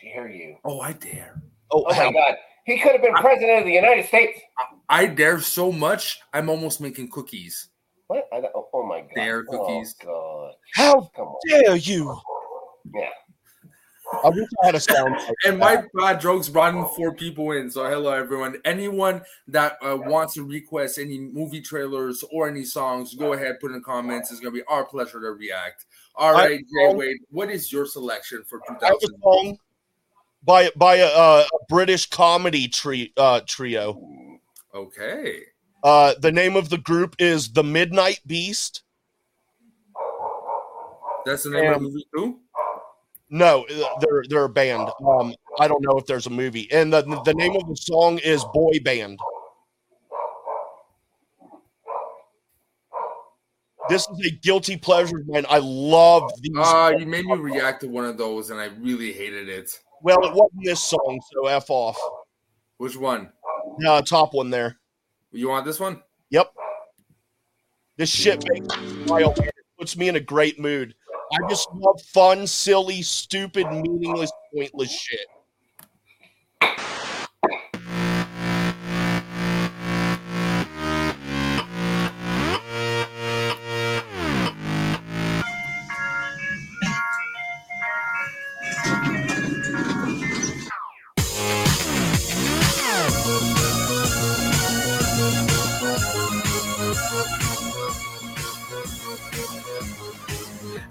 dare 0.00 0.28
you? 0.30 0.56
oh 0.64 0.80
i 0.80 0.92
dare 0.92 1.40
Oh, 1.70 1.84
Oh 1.88 1.94
my 1.94 2.12
God, 2.12 2.36
he 2.64 2.78
could 2.78 2.92
have 2.92 3.02
been 3.02 3.14
president 3.14 3.58
of 3.60 3.64
the 3.64 3.72
United 3.72 4.06
States. 4.06 4.40
i 4.88 5.04
dare 5.06 5.40
so 5.40 5.70
much 5.70 6.20
i'm 6.32 6.48
almost 6.48 6.80
making 6.80 7.10
cookies 7.10 7.68
What? 8.06 8.26
I, 8.32 8.38
oh, 8.54 8.68
oh 8.72 8.86
my 8.86 9.00
God. 9.00 9.10
Dare 9.14 9.44
cookies. 9.44 9.94
Oh 10.04 10.06
God. 10.06 10.54
How 10.74 11.10
Come 11.16 11.28
on. 11.28 11.36
dare 11.48 11.76
you? 11.76 12.16
Yeah. 12.94 13.08
I 14.24 14.28
wish 14.28 14.48
I 14.62 14.66
had 14.66 14.74
a 14.74 14.80
sound. 14.80 15.12
like 15.14 15.28
and 15.46 15.60
that. 15.60 15.84
my 15.94 16.12
bad 16.12 16.20
jokes 16.20 16.48
brought 16.48 16.74
in 16.74 16.86
four 16.96 17.14
people 17.14 17.52
in. 17.52 17.70
So 17.70 17.88
hello 17.88 18.12
everyone. 18.12 18.56
Anyone 18.64 19.22
that 19.48 19.76
uh, 19.82 19.96
wants 19.96 20.34
to 20.34 20.44
request 20.44 20.98
any 20.98 21.18
movie 21.18 21.60
trailers 21.60 22.22
or 22.30 22.48
any 22.48 22.64
songs, 22.64 23.14
go 23.14 23.32
ahead, 23.32 23.60
put 23.60 23.70
in 23.70 23.78
the 23.78 23.82
comments. 23.82 24.30
It's 24.30 24.40
gonna 24.40 24.52
be 24.52 24.62
our 24.68 24.84
pleasure 24.84 25.20
to 25.20 25.30
react. 25.32 25.86
All 26.14 26.36
I- 26.36 26.44
right, 26.44 26.58
Jay 26.60 26.94
Wade, 26.94 27.18
what 27.30 27.50
is 27.50 27.72
your 27.72 27.86
selection 27.86 28.44
for 28.46 28.60
I 28.68 28.90
2000? 28.92 29.58
by 30.44 30.70
by 30.76 30.96
a, 30.96 31.06
uh, 31.06 31.44
a 31.52 31.64
British 31.68 32.06
comedy 32.06 32.68
tri- 32.68 33.10
uh, 33.16 33.40
trio. 33.46 34.38
Okay. 34.74 35.40
Uh, 35.82 36.14
the 36.20 36.32
name 36.32 36.56
of 36.56 36.70
the 36.70 36.78
group 36.78 37.14
is 37.18 37.52
the 37.52 37.62
Midnight 37.62 38.20
Beast. 38.26 38.82
That's 41.26 41.44
the 41.44 41.50
name 41.50 41.72
of 41.72 41.74
the 41.74 41.80
movie 41.80 42.06
too? 42.14 42.40
No, 43.30 43.64
uh, 43.64 43.98
they're 44.00 44.24
they're 44.28 44.44
a 44.44 44.48
band. 44.48 44.88
Um, 45.06 45.34
I 45.58 45.66
don't 45.66 45.82
know 45.82 45.96
if 45.98 46.06
there's 46.06 46.26
a 46.26 46.30
movie, 46.30 46.70
and 46.70 46.92
the 46.92 47.02
the 47.24 47.34
name 47.34 47.56
of 47.56 47.66
the 47.66 47.76
song 47.76 48.18
is 48.18 48.44
Boy 48.52 48.78
Band. 48.84 49.18
This 53.88 54.08
is 54.08 54.26
a 54.26 54.30
guilty 54.30 54.76
pleasure, 54.76 55.22
man. 55.26 55.44
I 55.48 55.58
love 55.58 56.32
these. 56.40 56.56
Uh, 56.56 56.92
you 56.98 57.06
made 57.06 57.26
me 57.26 57.36
react 57.36 57.82
to 57.82 57.88
one 57.88 58.06
of 58.06 58.16
those 58.16 58.50
and 58.50 58.58
I 58.58 58.66
really 58.80 59.12
hated 59.12 59.48
it. 59.48 59.78
well, 60.02 60.24
it 60.24 60.32
wasn't 60.32 60.64
this 60.64 60.82
song, 60.82 61.20
so 61.32 61.46
f 61.48 61.68
off. 61.68 61.98
Which 62.78 62.96
one? 62.96 63.30
Uh, 63.86 64.00
top 64.02 64.32
one 64.32 64.50
there. 64.50 64.78
You 65.32 65.48
want 65.48 65.66
this 65.66 65.80
one? 65.80 66.02
Yep. 66.30 66.52
This 67.96 68.10
shit 68.10 68.44
makes 68.48 68.76
me 68.76 69.04
smile. 69.04 69.34
It 69.36 69.54
puts 69.78 69.96
me 69.96 70.08
in 70.08 70.16
a 70.16 70.20
great 70.20 70.58
mood. 70.58 70.94
I 71.32 71.48
just 71.48 71.68
love 71.74 72.00
fun, 72.12 72.46
silly, 72.46 73.02
stupid, 73.02 73.66
meaningless, 73.70 74.32
pointless 74.54 74.92
shit. 74.92 75.26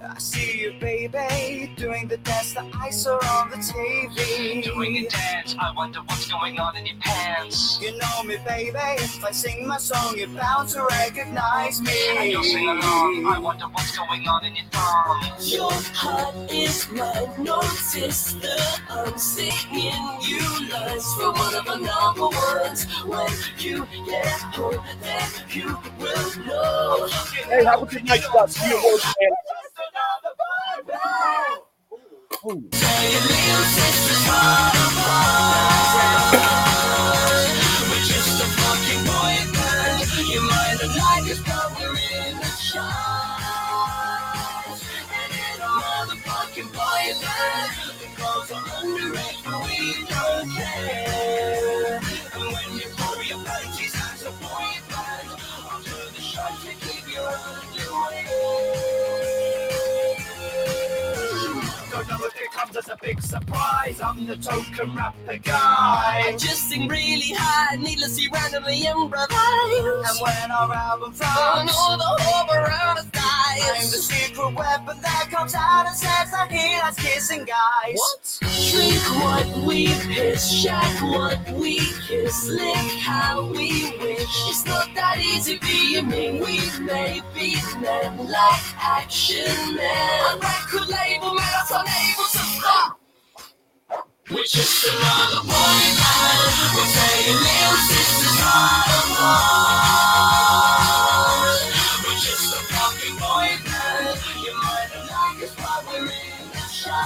I 0.03 0.17
see 0.17 0.59
you, 0.59 0.73
baby, 0.79 1.71
doing 1.75 2.07
the 2.07 2.17
dance 2.17 2.53
that 2.53 2.65
I 2.75 2.89
saw 2.89 3.17
on 3.17 3.49
the 3.49 3.57
TV. 3.57 4.63
Doing 4.63 4.97
a 4.97 5.09
dance, 5.09 5.55
I 5.59 5.73
wonder 5.75 5.99
what's 6.05 6.29
going 6.29 6.59
on 6.59 6.77
in 6.77 6.85
your 6.85 6.97
pants. 6.99 7.79
You 7.81 7.97
know 7.97 8.23
me, 8.23 8.37
baby. 8.45 8.77
If 8.77 9.23
I 9.23 9.31
sing 9.31 9.67
my 9.67 9.77
song, 9.77 10.17
you're 10.17 10.27
bound 10.29 10.69
to 10.69 10.85
recognize 10.89 11.81
me. 11.81 11.91
And 12.17 12.31
you'll 12.31 12.43
sing 12.43 12.67
along, 12.67 13.25
I 13.25 13.39
wonder 13.39 13.65
what's 13.65 13.97
going 13.97 14.27
on 14.27 14.45
in 14.45 14.55
your 14.55 14.65
thong. 14.71 15.23
Your 15.41 15.71
heart 15.71 16.51
is 16.51 16.89
my 16.91 17.27
notice 17.37 18.33
that 18.33 18.81
I'm 18.89 19.17
singing 19.17 19.93
you 20.21 20.69
lines 20.71 21.13
for 21.15 21.31
one 21.31 21.55
of 21.55 21.65
the 21.65 21.77
number 21.77 22.27
ones. 22.27 22.85
When 23.05 23.31
you 23.57 23.87
get 24.05 24.27
home, 24.27 24.83
then 25.01 25.29
you 25.49 25.77
will 25.99 26.45
know. 26.45 27.07
Hey, 27.47 27.63
have 27.65 27.81
a 27.81 27.85
good 27.85 28.05
night, 28.05 28.21
guys. 28.33 28.55
See 28.55 28.69
you 28.69 28.99
boy 32.43 32.60
band, 47.21 47.71
the 47.99 48.08
girls 48.17 48.51
are 48.51 48.65
underage, 48.82 49.39
but 49.45 49.60
we 49.65 50.06
don't 50.10 50.51
care. 50.51 51.32
Know 62.73 62.79
if 62.79 62.88
it 62.88 62.89
comes 62.89 62.89
as 62.89 62.89
a 62.89 62.97
big 63.01 63.21
surprise. 63.21 64.01
I'm 64.01 64.25
the 64.25 64.38
token 64.38 64.95
rapper 64.95 65.38
guy. 65.38 66.23
I 66.27 66.36
just 66.38 66.69
sing 66.69 66.88
really 66.88 67.33
high, 67.36 67.75
needlessly 67.75 68.27
randomly 68.33 68.86
improvise. 68.86 69.29
And 69.29 70.19
when 70.21 70.51
our 70.51 70.73
album 70.73 71.13
drops, 71.13 71.77
know 71.77 71.97
the 71.97 72.03
whole 72.03 72.55
around 72.55 72.97
us 72.97 73.05
dies. 73.05 73.21
I'm 73.69 73.91
the 73.91 74.01
secret 74.01 74.55
weapon 74.55 75.01
that 75.01 75.27
comes 75.29 75.53
out 75.55 75.86
and 75.88 75.95
says 75.95 76.31
that 76.31 76.51
he 76.51 76.77
likes 76.79 76.97
kissing 76.97 77.45
guys. 77.45 77.95
What? 77.95 78.39
Drink 78.71 79.03
what 79.23 79.67
we 79.67 79.88
piss, 79.88 80.51
shack 80.51 81.01
what 81.01 81.51
we 81.51 81.80
kiss, 82.07 82.47
lick 82.47 82.76
how 82.99 83.45
we 83.45 83.91
wish. 83.99 84.49
It's 84.49 84.65
not 84.65 84.93
that 84.95 85.19
easy 85.19 85.59
being 85.59 86.07
me. 86.07 86.39
We 86.39 86.59
may 86.84 87.21
be 87.34 87.55
men 87.80 88.17
like 88.17 88.63
action 88.80 89.76
men. 89.76 90.36
A 90.36 90.39
record 90.39 90.88
label 90.89 91.34
made 91.34 91.55
us 91.61 91.71
unable 91.71 92.24
to. 92.34 92.62
We're 94.32 94.43
just 94.43 94.88
another 94.88 95.41
boy 95.43 95.51
band. 95.51 96.51
We're 96.76 96.88
saying 96.88 97.38
little 97.43 97.78
sisters 97.91 98.39
not 98.39 98.88
apart. 98.88 100.24
We're 102.07 102.16
just 102.24 102.55
a 102.55 102.57
fucking 102.72 103.18
boy 103.20 103.51
band. 103.68 104.16
You 104.43 104.53
might 104.64 104.89
not 104.95 105.11
like 105.11 105.43
us, 105.43 105.53
but 105.55 105.82
we're 105.91 106.07
in 106.07 106.47
shot. 106.72 107.03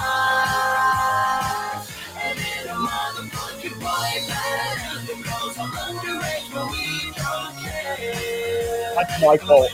And 2.22 2.38
in 2.38 2.64
a 2.68 2.72
motherfucking 2.74 3.76
boy 3.80 4.14
band, 4.28 5.08
the 5.08 5.16
girls 5.26 5.58
are 5.58 5.74
underage, 5.90 6.46
but 6.54 6.66
we 6.70 6.86
don't 7.18 7.54
care. 7.58 8.94
That's 8.94 9.16
my 9.20 9.36
fault. 9.38 9.70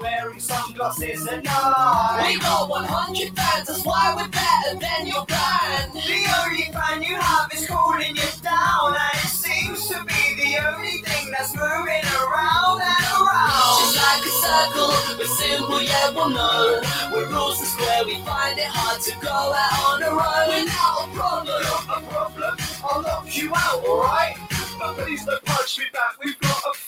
Wearing 0.00 0.40
sunglasses 0.40 1.26
at 1.26 1.44
night. 1.44 2.24
We 2.26 2.40
got 2.40 2.68
100 2.68 3.36
fans, 3.36 3.68
that's 3.68 3.84
why 3.84 4.14
we're 4.16 4.28
better 4.28 4.78
than 4.80 5.06
your 5.06 5.24
band. 5.26 5.92
The 5.92 6.20
only 6.40 6.72
fan 6.72 7.02
you 7.02 7.16
have 7.16 7.50
is 7.52 7.66
calling 7.66 8.16
you 8.16 8.30
down, 8.42 8.96
and 8.96 9.16
it 9.20 9.28
seems 9.28 9.88
to 9.88 10.02
be 10.04 10.22
the 10.40 10.50
only 10.72 11.02
thing 11.04 11.30
that's 11.36 11.54
moving 11.54 12.04
around 12.16 12.80
and 12.80 13.04
around. 13.20 13.76
Just 13.84 13.96
like 14.00 14.24
a 14.24 14.34
circle, 14.40 14.92
we're 15.18 15.28
simple 15.28 15.82
yet 15.82 16.14
well 16.14 16.30
known. 16.30 16.82
We're 17.12 17.28
rules 17.28 17.58
and 17.60 17.68
square, 17.68 18.04
we 18.04 18.16
find 18.24 18.58
it 18.58 18.72
hard 18.72 19.00
to 19.02 19.12
go 19.20 19.28
out 19.30 19.76
on 19.84 20.02
our 20.02 20.16
own 20.16 20.48
without 20.48 21.04
a 21.04 21.08
problem. 21.12 21.60
a 21.60 22.00
problem. 22.08 22.54
I'll 22.84 23.02
knock 23.02 23.28
you 23.36 23.52
out, 23.54 23.84
alright? 23.84 24.36
But 24.78 24.96
please 24.96 25.24
don't 25.26 25.44
punch 25.44 25.78
me 25.78 25.84
back. 25.92 26.16
We've 26.24 26.39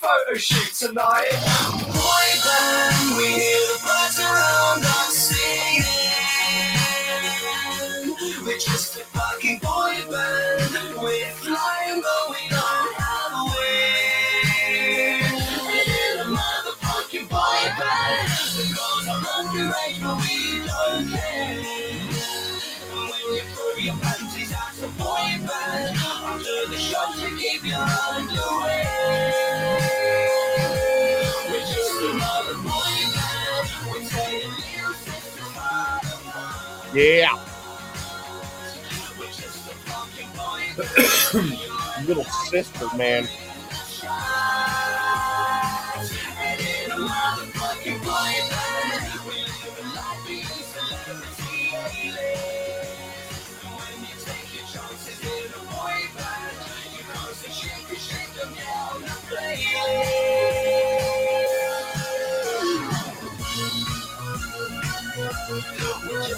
photo 0.03 0.35
shoot 0.37 0.75
tonight. 0.75 1.31
Boy 1.95 2.29
band, 2.43 3.17
we 3.17 3.27
hear 3.39 3.63
the 3.71 3.79
birds 3.87 4.19
around 4.19 4.83
us 4.83 5.31
singing. 5.31 5.87
We're 8.45 8.59
just 8.59 8.97
a 8.97 9.05
fucking 9.15 9.59
boy 9.59 9.95
band. 10.11 10.75
We're 11.01 11.31
flying, 11.39 12.03
but 12.03 12.23
we 12.35 12.43
don't 12.51 12.95
have 12.99 13.33
a 13.39 13.45
wing. 13.55 15.39
In 15.79 16.19
a 16.19 16.27
motherfucking 16.35 17.27
boy 17.31 17.63
band, 17.79 18.27
the 18.59 18.65
girls 18.75 19.07
are 19.07 19.23
underage, 19.39 19.99
but 20.03 20.17
we 20.19 20.67
don't 20.67 21.07
care. 21.15 21.63
And 22.91 23.05
when 23.09 23.25
you 23.37 23.45
throw 23.55 23.75
your 23.79 23.97
panties 24.03 24.53
out 24.53 24.75
the 24.81 24.89
boy 24.99 25.31
band, 25.47 25.97
under 26.27 26.61
the 26.73 26.77
shot 26.77 27.15
you 27.23 27.31
keep 27.39 27.63
your 27.65 27.79
underwear. 27.79 28.62
Yeah. 36.95 37.33
We're 39.19 39.27
just 39.27 39.67
a 39.67 39.75
fucking 39.89 40.29
boy 40.37 40.61
band. 41.97 42.07
Little 42.07 42.25
sister, 42.25 42.87
man. 42.97 43.27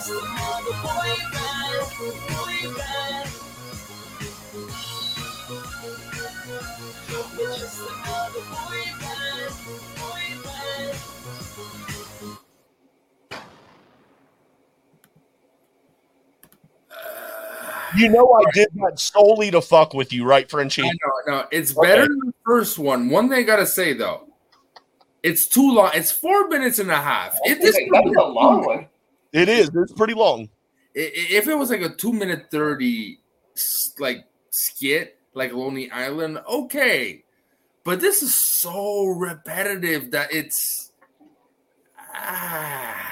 You 0.07 0.13
know 18.11 18.31
I 18.33 18.45
did 18.53 18.69
that 18.75 18.99
solely 18.99 19.51
to 19.53 19.63
fuck 19.63 19.95
with 19.95 20.13
you, 20.13 20.27
right, 20.27 20.51
Frenchie? 20.51 20.83
I 20.83 20.87
know, 20.87 20.93
no, 21.29 21.47
it's 21.51 21.73
better 21.73 22.03
than 22.03 22.19
the 22.27 22.35
first 22.45 22.79
one. 22.79 23.09
One 23.09 23.31
thing 23.31 23.39
I 23.39 23.43
gotta 23.43 23.67
say 23.67 23.95
though, 23.95 24.29
it's 25.23 25.47
too 25.47 25.73
long. 25.73 25.93
It's 25.95 26.13
four 26.13 26.49
minutes 26.49 26.79
and 26.79 26.91
a 26.91 26.97
half. 26.97 27.39
If 27.45 27.63
this 27.63 27.75
That 27.75 28.05
was 28.05 28.17
a 28.17 28.27
long 28.27 28.67
one. 28.67 28.87
It 29.35 29.49
is. 29.49 29.71
It's 29.75 29.93
pretty 29.93 30.15
long. 30.15 30.49
I- 30.97 31.01
i- 31.01 31.29
If 31.33 31.49
it 31.49 31.55
was 31.57 31.69
like 31.71 31.83
a 31.83 31.95
two 31.95 32.13
minute 32.13 32.47
thirty, 32.51 33.19
like 33.99 34.25
skit, 34.51 35.19
like 35.35 35.53
Lonely 35.53 35.91
Island, 35.91 36.39
okay. 36.49 37.25
But 37.85 38.01
this 38.01 38.23
is 38.23 38.35
so 38.35 39.05
repetitive 39.07 40.13
that 40.13 40.33
it's. 40.33 40.93
Ah. 42.15 43.11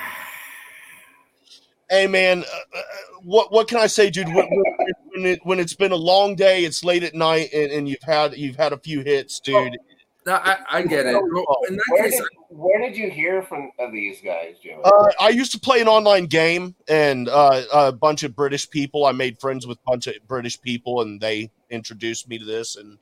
Hey 1.91 2.07
man, 2.07 2.41
uh, 2.43 2.79
uh, 2.79 2.83
what 3.23 3.53
what 3.53 3.69
can 3.69 3.79
I 3.79 3.87
say, 3.87 4.09
dude? 4.09 4.29
When, 4.29 4.37
when, 4.49 4.65
when 5.11 5.27
it, 5.27 5.41
when 5.45 5.59
it's 5.61 5.75
been 5.75 5.93
a 5.93 5.97
long 5.97 6.37
day, 6.37 6.65
it's 6.65 6.83
late 6.85 7.03
at 7.03 7.15
night, 7.15 7.51
and, 7.53 7.71
and 7.71 7.89
you've 7.89 8.03
had 8.03 8.35
you've 8.37 8.57
had 8.57 8.73
a 8.73 8.79
few 8.79 9.01
hits, 9.03 9.41
dude. 9.41 9.77
No, 10.25 10.35
I, 10.35 10.57
I 10.71 10.83
get 10.83 11.05
it. 11.07 11.13
Bro, 11.13 11.45
In 11.69 11.77
that 11.77 11.99
case, 12.01 12.13
did, 12.13 12.23
where 12.55 12.81
did 12.81 12.97
you 12.97 13.11
hear 13.11 13.43
from 13.43 13.71
these 13.93 14.21
guys, 14.21 14.57
Joe? 14.63 14.81
Uh, 14.85 15.11
I 15.21 15.31
used 15.31 15.53
to 15.53 15.61
play 15.61 15.81
an 15.81 15.89
online 15.89 16.27
game, 16.27 16.75
and 16.89 17.29
uh, 17.29 17.63
a 17.73 17.93
bunch 17.93 18.23
of 18.23 18.37
British 18.37 18.69
people. 18.69 19.07
I 19.07 19.13
made 19.13 19.41
friends 19.41 19.67
with 19.67 19.79
a 19.79 19.91
bunch 19.91 20.07
of 20.07 20.15
British 20.29 20.61
people, 20.61 21.01
and 21.03 21.21
they 21.21 21.51
introduced 21.71 22.29
me 22.29 22.39
to 22.39 22.45
this 22.45 22.77
and 22.77 22.99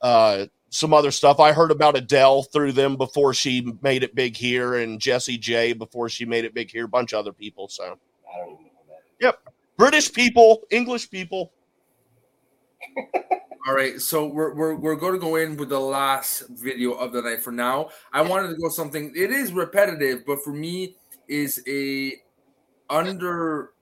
uh, 0.00 0.46
some 0.70 0.94
other 0.94 1.10
stuff. 1.10 1.40
I 1.40 1.52
heard 1.52 1.70
about 1.70 1.96
Adele 1.96 2.44
through 2.44 2.72
them 2.72 2.96
before 2.96 3.34
she 3.34 3.72
made 3.82 4.02
it 4.02 4.14
big 4.14 4.36
here, 4.36 4.76
and 4.76 5.00
Jessie 5.00 5.38
J 5.38 5.72
before 5.72 6.08
she 6.08 6.24
made 6.24 6.44
it 6.44 6.54
big 6.54 6.70
here. 6.70 6.86
A 6.86 6.88
bunch 6.88 7.12
of 7.12 7.18
other 7.18 7.32
people. 7.32 7.68
So, 7.68 7.84
I 7.84 8.38
don't 8.38 8.52
even 8.52 8.64
know 8.64 8.82
that. 8.88 9.02
yep, 9.20 9.40
British 9.76 10.12
people, 10.12 10.62
English 10.70 11.10
people. 11.10 11.52
All 13.68 13.74
right, 13.74 14.00
so 14.00 14.26
we're, 14.26 14.54
we're 14.54 14.74
we're 14.74 14.96
going 14.96 15.12
to 15.12 15.18
go 15.18 15.36
in 15.36 15.56
with 15.56 15.68
the 15.68 15.78
last 15.78 16.44
video 16.48 16.92
of 16.92 17.12
the 17.12 17.20
night 17.20 17.42
for 17.42 17.52
now. 17.52 17.90
I 18.12 18.22
wanted 18.22 18.48
to 18.48 18.54
go 18.54 18.70
something. 18.70 19.12
It 19.14 19.30
is 19.30 19.52
repetitive, 19.52 20.24
but 20.26 20.42
for 20.42 20.52
me, 20.52 20.96
is 21.28 21.62
a 21.68 22.14
under 22.88 23.72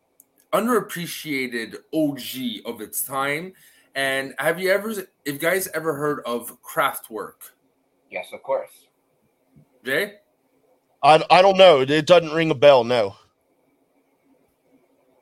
underappreciated 0.53 1.77
OG 1.95 2.67
of 2.67 2.81
its 2.81 3.03
time. 3.03 3.53
And 3.95 4.35
have 4.39 4.61
you 4.61 4.71
ever, 4.71 4.95
if 5.25 5.41
guys 5.41 5.69
ever 5.69 5.95
heard 5.95 6.21
of 6.27 6.61
Kraftwerk? 6.63 7.53
Yes, 8.11 8.29
of 8.33 8.43
course. 8.43 8.87
Jay, 9.85 10.15
I, 11.03 11.25
I 11.31 11.43
don't 11.43 11.57
know. 11.57 11.81
It 11.81 12.07
doesn't 12.07 12.33
ring 12.33 12.51
a 12.51 12.55
bell. 12.55 12.85
No. 12.85 13.17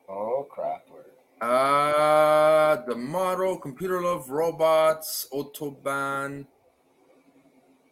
Oh, 0.09 0.47
Kraftwerk. 0.55 0.66
Uh, 1.41 2.77
the 2.87 2.95
model, 2.95 3.57
computer 3.57 4.01
love, 4.01 4.29
robots, 4.29 5.27
autobahn. 5.31 6.45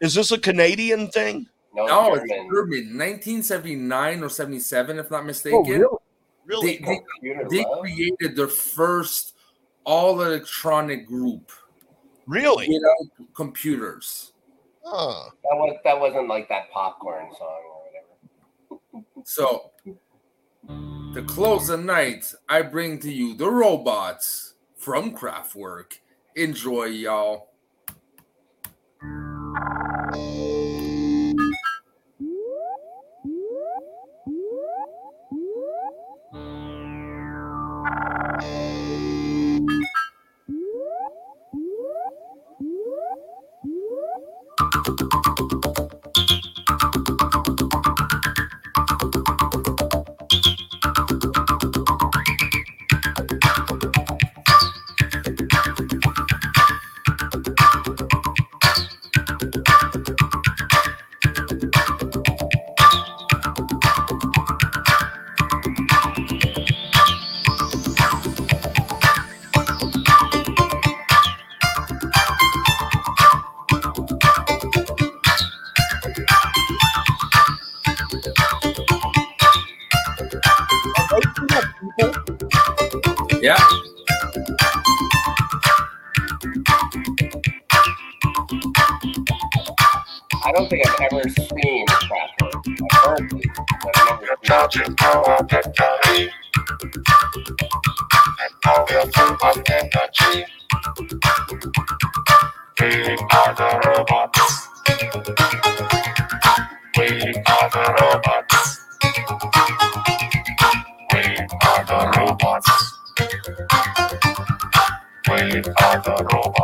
Is 0.01 0.13
this 0.13 0.31
a 0.31 0.37
Canadian 0.39 1.09
thing? 1.09 1.47
No, 1.73 1.85
No, 1.85 2.13
it's 2.15 2.29
German. 2.29 2.49
German, 2.53 2.97
1979 2.97 4.23
or 4.23 4.29
77, 4.29 4.99
if 4.99 5.11
not 5.11 5.25
mistaken. 5.25 5.59
Oh, 5.59 5.63
really? 5.65 5.97
Really? 6.45 6.77
They, 6.77 7.01
they, 7.21 7.43
they 7.49 7.65
created 7.81 8.35
their 8.35 8.47
first 8.47 9.35
all 9.83 10.21
electronic 10.21 11.05
group 11.05 11.51
Really? 12.27 12.67
without 12.67 13.33
computers. 13.35 14.33
Huh. 14.83 15.29
That 15.43 15.55
was 15.55 15.77
that 15.83 15.99
wasn't 15.99 16.27
like 16.27 16.47
that 16.49 16.69
popcorn 16.71 17.27
song 17.37 17.61
or 17.65 17.81
whatever. 18.91 19.05
So, 19.23 19.71
the 21.15 21.23
close 21.23 21.69
of 21.69 21.81
night, 21.81 22.33
I 22.49 22.61
bring 22.61 22.99
to 22.99 23.09
you 23.09 23.35
the 23.35 23.49
robots 23.49 24.55
from 24.75 25.15
Kraftwerk. 25.15 25.99
Enjoy, 26.35 26.87
y'all. 26.87 27.51
Seen 94.71 94.83
it. 94.83 96.31
We 102.79 102.87
are 103.31 103.55
the 103.55 103.81
robots. 103.85 104.69
We 106.97 107.05
are 107.47 107.69
the 107.69 107.95
robots. 108.01 108.81
We 111.13 111.37
are 111.61 111.85
the 111.85 112.13
robots. 112.17 112.93
We 115.29 115.63
are 115.83 116.01
the 116.01 116.27
robots. 116.33 116.54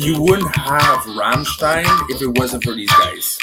you 0.00 0.20
wouldn't 0.22 0.56
have 0.56 1.00
Rammstein 1.00 1.84
if 2.10 2.22
it 2.22 2.38
wasn't 2.38 2.64
for 2.64 2.72
these 2.74 2.90
guys. 2.90 3.38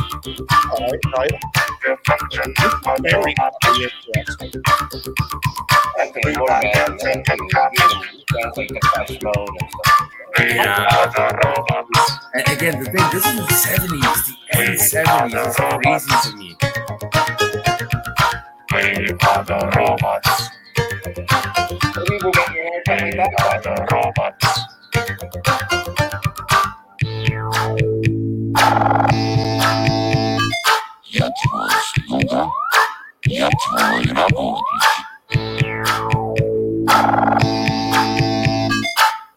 And 12.34 12.48
again, 12.50 12.80
the 12.80 12.86
thing, 12.86 13.06
this 13.12 13.26
is 13.26 13.36
the 13.36 13.54
70s, 13.54 14.26
the 14.28 14.58
end 14.58 14.80
70s 14.80 15.48
It's 15.48 15.58
crazy 15.84 16.32
to 16.32 16.38
me. 16.38 16.58
We 18.72 19.12
are 19.22 19.44
the 19.44 19.72
robots. 19.78 20.50
We 22.10 22.18
will 22.24 22.34
the 23.64 23.88
robots. 23.92 24.60
Я 27.47 27.47
твой 31.31 31.71
слуга, 31.95 32.51
я 33.27 33.49
твой 33.49 34.03
работник. 34.13 34.83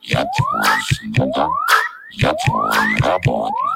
Я 0.01 0.25
твой 0.35 0.81
слуга, 0.89 1.47
я 2.13 2.33
твой 2.33 2.97
работник. 3.01 3.75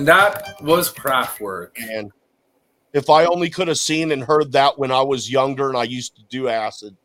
And 0.00 0.08
that 0.08 0.62
was 0.62 0.90
Kraftwerk. 0.90 1.72
And 1.78 2.10
if 2.94 3.10
I 3.10 3.26
only 3.26 3.50
could 3.50 3.68
have 3.68 3.76
seen 3.76 4.12
and 4.12 4.24
heard 4.24 4.52
that 4.52 4.78
when 4.78 4.90
I 4.90 5.02
was 5.02 5.30
younger 5.30 5.68
and 5.68 5.76
I 5.76 5.82
used 5.82 6.16
to 6.16 6.22
do 6.30 6.48
acid. 6.48 6.96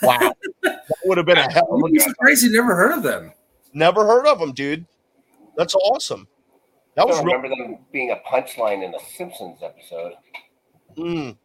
Wow. 0.00 0.32
that 0.62 0.86
would 1.04 1.18
have 1.18 1.26
been 1.26 1.36
a 1.36 1.52
hell 1.52 1.68
of 1.70 1.82
a 1.82 1.84
I'm 1.84 1.98
surprised 1.98 2.44
you 2.44 2.50
never 2.50 2.74
heard 2.74 2.96
of 2.96 3.02
them. 3.02 3.34
Never 3.74 4.06
heard 4.06 4.26
of 4.26 4.38
them, 4.38 4.52
dude. 4.52 4.86
That's 5.54 5.74
awesome. 5.74 6.26
That 6.94 7.02
I 7.02 7.04
was 7.04 7.16
don't 7.16 7.26
real. 7.26 7.36
remember 7.36 7.54
them 7.54 7.84
being 7.92 8.10
a 8.10 8.16
punchline 8.26 8.82
in 8.82 8.94
a 8.94 9.00
Simpsons 9.14 9.58
episode. 9.62 10.14
Mm. 10.96 11.36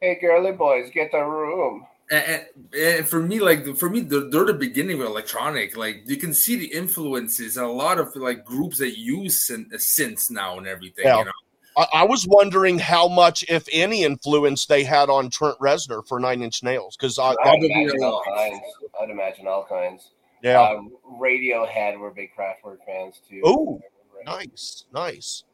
Hey, 0.00 0.16
girly 0.20 0.52
boys, 0.52 0.90
get 0.94 1.10
the 1.10 1.24
room. 1.24 1.88
And, 2.10 2.24
and, 2.24 2.74
and 2.74 3.08
for 3.08 3.20
me, 3.22 3.40
like 3.40 3.76
for 3.76 3.88
me, 3.88 4.00
they're, 4.00 4.28
they're 4.28 4.44
the 4.44 4.54
beginning 4.54 5.00
of 5.00 5.06
electronic. 5.06 5.76
Like 5.76 6.02
you 6.06 6.16
can 6.16 6.34
see 6.34 6.56
the 6.56 6.66
influences 6.66 7.56
in 7.56 7.62
a 7.62 7.70
lot 7.70 7.98
of 7.98 8.14
like 8.16 8.44
groups 8.44 8.78
that 8.78 8.98
use 8.98 9.46
syn- 9.46 9.70
synths 9.74 10.30
now 10.30 10.58
and 10.58 10.66
everything. 10.66 11.04
Yeah. 11.06 11.18
You 11.18 11.24
know, 11.26 11.32
I, 11.76 11.86
I 11.94 12.04
was 12.04 12.26
wondering 12.26 12.78
how 12.78 13.08
much, 13.08 13.44
if 13.48 13.66
any, 13.72 14.04
influence 14.04 14.66
they 14.66 14.84
had 14.84 15.08
on 15.08 15.30
Trent 15.30 15.58
Reznor 15.58 16.06
for 16.06 16.20
Nine 16.20 16.42
Inch 16.42 16.62
Nails. 16.62 16.96
Because 16.96 17.18
I, 17.18 17.30
I'd 17.30 17.36
that 17.44 17.56
would 17.58 17.70
imagine 17.70 18.04
all 18.04 18.22
kinds. 18.24 18.60
I'd 19.00 19.10
imagine 19.10 19.46
all 19.46 19.64
kinds. 19.64 20.10
Yeah. 20.42 20.60
Um, 20.60 20.90
Radiohead 21.20 21.98
were 21.98 22.10
big 22.10 22.30
Kraftwerk 22.36 22.78
fans 22.84 23.20
too. 23.28 23.40
Oh, 23.44 23.80
nice, 24.26 24.84
nice. 24.92 25.44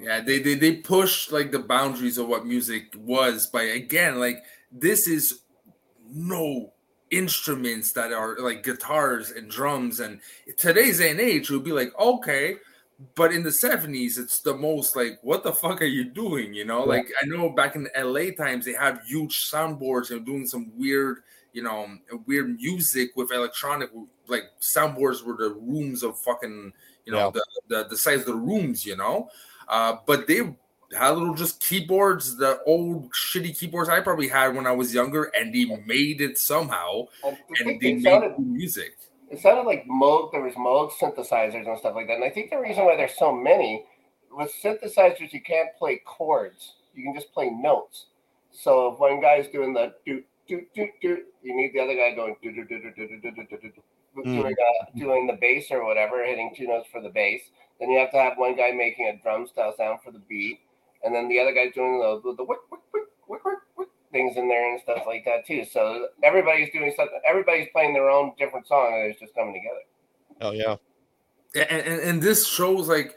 yeah, 0.00 0.20
they, 0.20 0.38
they 0.38 0.54
they 0.54 0.76
pushed 0.76 1.32
like 1.32 1.52
the 1.52 1.58
boundaries 1.58 2.18
of 2.18 2.26
what 2.26 2.46
music 2.46 2.94
was 2.96 3.46
by 3.46 3.62
again, 3.62 4.18
like 4.18 4.42
this 4.72 5.06
is 5.06 5.40
no 6.14 6.72
instruments 7.10 7.92
that 7.92 8.12
are 8.12 8.36
like 8.38 8.62
guitars 8.62 9.30
and 9.32 9.50
drums 9.50 10.00
and 10.00 10.20
today's 10.56 10.98
day 10.98 11.10
and 11.10 11.20
age 11.20 11.50
it 11.50 11.54
would 11.54 11.64
be 11.64 11.72
like 11.72 11.92
okay 11.98 12.56
but 13.14 13.32
in 13.32 13.42
the 13.42 13.50
70s 13.50 14.18
it's 14.18 14.40
the 14.40 14.54
most 14.54 14.96
like 14.96 15.18
what 15.22 15.42
the 15.42 15.52
fuck 15.52 15.82
are 15.82 15.86
you 15.86 16.04
doing? 16.04 16.54
You 16.54 16.64
know 16.64 16.82
like 16.84 17.06
i 17.22 17.26
know 17.26 17.50
back 17.50 17.76
in 17.76 17.84
the 17.84 18.04
la 18.04 18.44
times 18.44 18.64
they 18.64 18.72
have 18.72 19.02
huge 19.04 19.50
soundboards 19.50 20.10
and 20.10 20.24
doing 20.24 20.46
some 20.46 20.72
weird 20.76 21.18
you 21.52 21.62
know 21.62 21.86
weird 22.26 22.56
music 22.56 23.10
with 23.16 23.30
electronic 23.32 23.90
like 24.28 24.44
soundboards 24.60 25.22
were 25.22 25.36
the 25.36 25.54
rooms 25.54 26.02
of 26.02 26.18
fucking 26.18 26.72
you 27.04 27.12
know 27.12 27.18
Yeah. 27.18 27.30
the, 27.30 27.44
the 27.68 27.88
the 27.90 27.96
size 27.98 28.20
of 28.20 28.26
the 28.26 28.34
rooms 28.34 28.86
you 28.86 28.96
know? 28.96 29.28
Uh 29.68 29.96
but 30.06 30.26
they 30.26 30.40
had 30.94 31.10
little 31.10 31.34
just 31.34 31.60
keyboards 31.60 32.36
the 32.36 32.60
old 32.66 33.10
shitty 33.12 33.58
keyboards 33.58 33.88
i 33.88 34.00
probably 34.00 34.28
had 34.28 34.54
when 34.54 34.66
i 34.66 34.72
was 34.72 34.92
younger 34.94 35.24
and 35.36 35.54
they 35.54 35.64
made 35.86 36.20
it 36.20 36.38
somehow 36.38 37.04
And 37.24 37.36
I 37.36 37.60
and 37.60 37.68
they 37.68 37.78
they 37.78 37.92
made 37.94 38.02
sounded- 38.02 38.38
music 38.38 38.96
It 39.30 39.40
sounded 39.40 39.62
like 39.62 39.84
Moog. 39.88 40.30
There 40.32 40.42
was 40.42 40.54
Moog 40.54 40.92
synthesizers 40.92 41.66
and 41.66 41.78
stuff 41.78 41.94
like 41.96 42.06
that. 42.06 42.14
And 42.20 42.24
I 42.24 42.30
think 42.30 42.50
the 42.50 42.58
reason 42.60 42.84
why 42.84 42.94
there's 42.96 43.16
so 43.18 43.32
many 43.32 43.84
with 44.30 44.52
synthesizers, 44.62 45.32
you 45.32 45.40
can't 45.42 45.70
play 45.78 46.00
chords. 46.04 46.74
You 46.94 47.02
can 47.04 47.14
just 47.14 47.32
play 47.32 47.48
notes. 47.50 48.06
So 48.52 48.92
if 48.92 49.00
one 49.00 49.20
guy's 49.20 49.48
doing 49.48 49.72
the 49.72 49.94
do 50.06 50.22
do 50.46 50.62
do 50.76 50.86
do, 51.02 51.10
you 51.42 51.56
need 51.56 51.72
the 51.74 51.80
other 51.80 51.96
guy 51.96 52.14
going 52.14 52.36
do 52.42 52.52
do 52.52 52.64
do 52.64 52.78
do 52.84 52.90
do 52.94 53.08
do 53.08 53.20
do 53.20 53.30
do 53.32 53.46
do 53.50 53.68
do, 53.76 53.82
Mm. 54.16 54.24
doing 54.42 54.54
uh, 54.68 54.84
doing 54.96 55.26
the 55.26 55.32
bass 55.32 55.72
or 55.72 55.84
whatever, 55.84 56.24
hitting 56.24 56.54
two 56.56 56.68
notes 56.68 56.86
for 56.92 57.00
the 57.02 57.08
bass. 57.08 57.40
Then 57.80 57.90
you 57.90 57.98
have 57.98 58.12
to 58.12 58.18
have 58.18 58.34
one 58.38 58.54
guy 58.54 58.70
making 58.70 59.08
a 59.08 59.16
drum 59.20 59.48
style 59.48 59.74
sound 59.76 59.98
for 60.04 60.12
the 60.12 60.20
beat, 60.28 60.60
and 61.04 61.14
then 61.14 61.28
the 61.28 61.38
other 61.38 61.52
guy's 61.52 61.74
doing 61.74 61.98
the 61.98 62.20
the, 62.24 62.36
the 62.36 62.44
wick, 62.44 62.58
wick, 62.70 62.80
wick, 62.92 63.04
wick, 63.28 63.44
wick, 63.44 63.58
wick 63.76 63.88
things 64.12 64.36
in 64.36 64.48
there 64.48 64.72
and 64.72 64.80
stuff 64.80 65.02
like 65.06 65.24
that 65.24 65.46
too. 65.46 65.64
So 65.64 66.08
everybody's 66.22 66.72
doing 66.72 66.92
something. 66.96 67.20
Everybody's 67.28 67.68
playing 67.72 67.92
their 67.94 68.08
own 68.08 68.32
different 68.38 68.66
song, 68.66 68.92
and 68.94 69.10
it's 69.10 69.20
just 69.20 69.34
coming 69.34 69.54
together. 69.54 69.82
Oh 70.40 70.52
yeah. 70.52 70.76
and, 71.54 71.86
and, 71.86 72.00
and 72.00 72.22
this 72.22 72.48
shows 72.48 72.88
like 72.88 73.16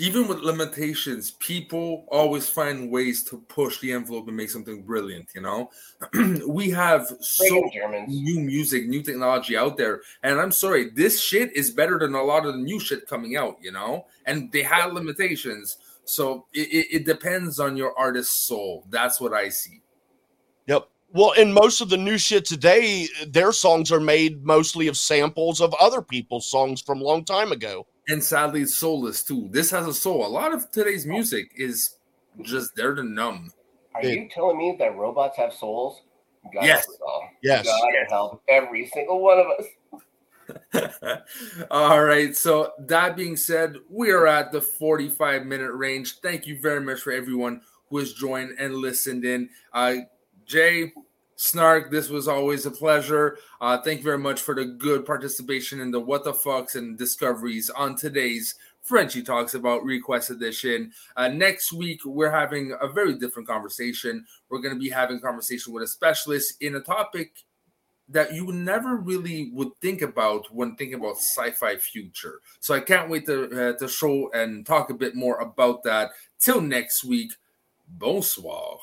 even 0.00 0.26
with 0.26 0.38
limitations 0.38 1.32
people 1.38 2.04
always 2.08 2.48
find 2.48 2.90
ways 2.90 3.22
to 3.22 3.38
push 3.48 3.78
the 3.78 3.92
envelope 3.92 4.26
and 4.26 4.36
make 4.36 4.50
something 4.50 4.82
brilliant 4.82 5.28
you 5.34 5.40
know 5.40 5.70
we 6.48 6.68
have 6.68 7.06
so 7.20 7.44
Friggin' 7.44 8.08
new 8.08 8.40
music 8.40 8.88
new 8.88 9.02
technology 9.02 9.56
out 9.56 9.76
there 9.76 10.00
and 10.24 10.40
i'm 10.40 10.50
sorry 10.50 10.90
this 10.90 11.22
shit 11.22 11.54
is 11.54 11.70
better 11.70 11.96
than 11.98 12.14
a 12.14 12.22
lot 12.22 12.44
of 12.44 12.54
the 12.54 12.60
new 12.60 12.80
shit 12.80 13.06
coming 13.06 13.36
out 13.36 13.56
you 13.60 13.70
know 13.70 14.06
and 14.26 14.50
they 14.50 14.64
had 14.64 14.92
limitations 14.92 15.78
so 16.08 16.46
it, 16.52 16.68
it, 16.68 16.86
it 16.96 17.04
depends 17.04 17.60
on 17.60 17.76
your 17.76 17.96
artist's 17.98 18.46
soul 18.46 18.84
that's 18.90 19.20
what 19.20 19.32
i 19.32 19.48
see 19.48 19.82
Yep. 20.68 20.88
Well, 21.14 21.32
and 21.38 21.52
most 21.52 21.80
of 21.80 21.88
the 21.88 21.96
new 21.96 22.18
shit 22.18 22.44
today, 22.44 23.08
their 23.26 23.50
songs 23.50 23.90
are 23.90 24.00
made 24.00 24.44
mostly 24.44 24.86
of 24.86 24.96
samples 24.96 25.60
of 25.60 25.74
other 25.80 26.02
people's 26.02 26.48
songs 26.50 26.82
from 26.82 27.00
a 27.00 27.04
long 27.04 27.24
time 27.24 27.50
ago. 27.50 27.86
And 28.08 28.22
sadly, 28.22 28.62
it's 28.62 28.76
soulless 28.76 29.24
too. 29.24 29.48
This 29.50 29.70
has 29.70 29.86
a 29.86 29.94
soul. 29.94 30.26
A 30.26 30.28
lot 30.28 30.52
of 30.52 30.70
today's 30.70 31.06
oh. 31.06 31.10
music 31.10 31.50
is 31.56 31.96
just 32.42 32.76
there 32.76 32.94
to 32.94 33.02
numb. 33.02 33.50
Are 33.94 34.04
you 34.04 34.28
telling 34.28 34.58
me 34.58 34.76
that 34.78 34.96
robots 34.96 35.36
have 35.38 35.52
souls? 35.52 36.02
God 36.54 36.64
Yes. 36.64 36.84
help 36.84 36.94
us 36.94 37.00
all. 37.06 37.30
Yes. 37.42 37.66
God 37.66 37.92
help 38.10 38.42
every 38.48 38.86
single 38.86 39.20
one 39.20 39.38
of 39.38 39.46
us. 39.58 39.66
All 41.70 42.02
right. 42.04 42.36
So 42.36 42.72
that 42.80 43.16
being 43.16 43.36
said, 43.36 43.76
we 43.88 44.10
are 44.10 44.26
at 44.26 44.52
the 44.52 44.60
45 44.60 45.46
minute 45.46 45.72
range. 45.72 46.20
Thank 46.20 46.46
you 46.46 46.58
very 46.60 46.80
much 46.80 47.00
for 47.00 47.12
everyone 47.12 47.60
who 47.88 47.98
has 47.98 48.12
joined 48.12 48.58
and 48.58 48.74
listened 48.74 49.24
in. 49.24 49.48
Uh, 49.72 49.96
Jay, 50.46 50.92
Snark, 51.36 51.90
this 51.90 52.08
was 52.08 52.26
always 52.26 52.66
a 52.66 52.70
pleasure. 52.70 53.38
Uh, 53.60 53.78
thank 53.80 53.98
you 53.98 54.04
very 54.04 54.18
much 54.18 54.40
for 54.40 54.54
the 54.54 54.64
good 54.64 55.06
participation 55.06 55.80
in 55.80 55.90
the 55.90 56.00
what 56.00 56.24
the 56.24 56.32
fucks 56.32 56.74
and 56.74 56.98
discoveries 56.98 57.70
on 57.70 57.94
today's 57.94 58.56
Frenchie 58.82 59.22
Talks 59.22 59.54
About 59.54 59.84
Request 59.84 60.30
Edition. 60.30 60.92
Uh, 61.16 61.28
next 61.28 61.72
week, 61.72 62.00
we're 62.04 62.30
having 62.30 62.74
a 62.80 62.88
very 62.88 63.18
different 63.18 63.46
conversation. 63.46 64.24
We're 64.48 64.60
going 64.60 64.74
to 64.74 64.80
be 64.80 64.88
having 64.88 65.18
a 65.18 65.20
conversation 65.20 65.72
with 65.72 65.82
a 65.82 65.86
specialist 65.86 66.54
in 66.60 66.74
a 66.74 66.80
topic 66.80 67.44
that 68.08 68.32
you 68.32 68.52
never 68.52 68.96
really 68.96 69.50
would 69.52 69.76
think 69.80 70.02
about 70.02 70.52
when 70.54 70.76
thinking 70.76 70.98
about 70.98 71.16
sci-fi 71.16 71.76
future. 71.76 72.40
So 72.60 72.74
I 72.74 72.80
can't 72.80 73.10
wait 73.10 73.26
to 73.26 73.70
uh, 73.70 73.78
to 73.78 73.88
show 73.88 74.30
and 74.32 74.64
talk 74.64 74.90
a 74.90 74.94
bit 74.94 75.14
more 75.14 75.38
about 75.38 75.82
that. 75.84 76.10
Till 76.38 76.60
next 76.60 77.04
week, 77.04 77.32
bonsoir. 77.88 78.78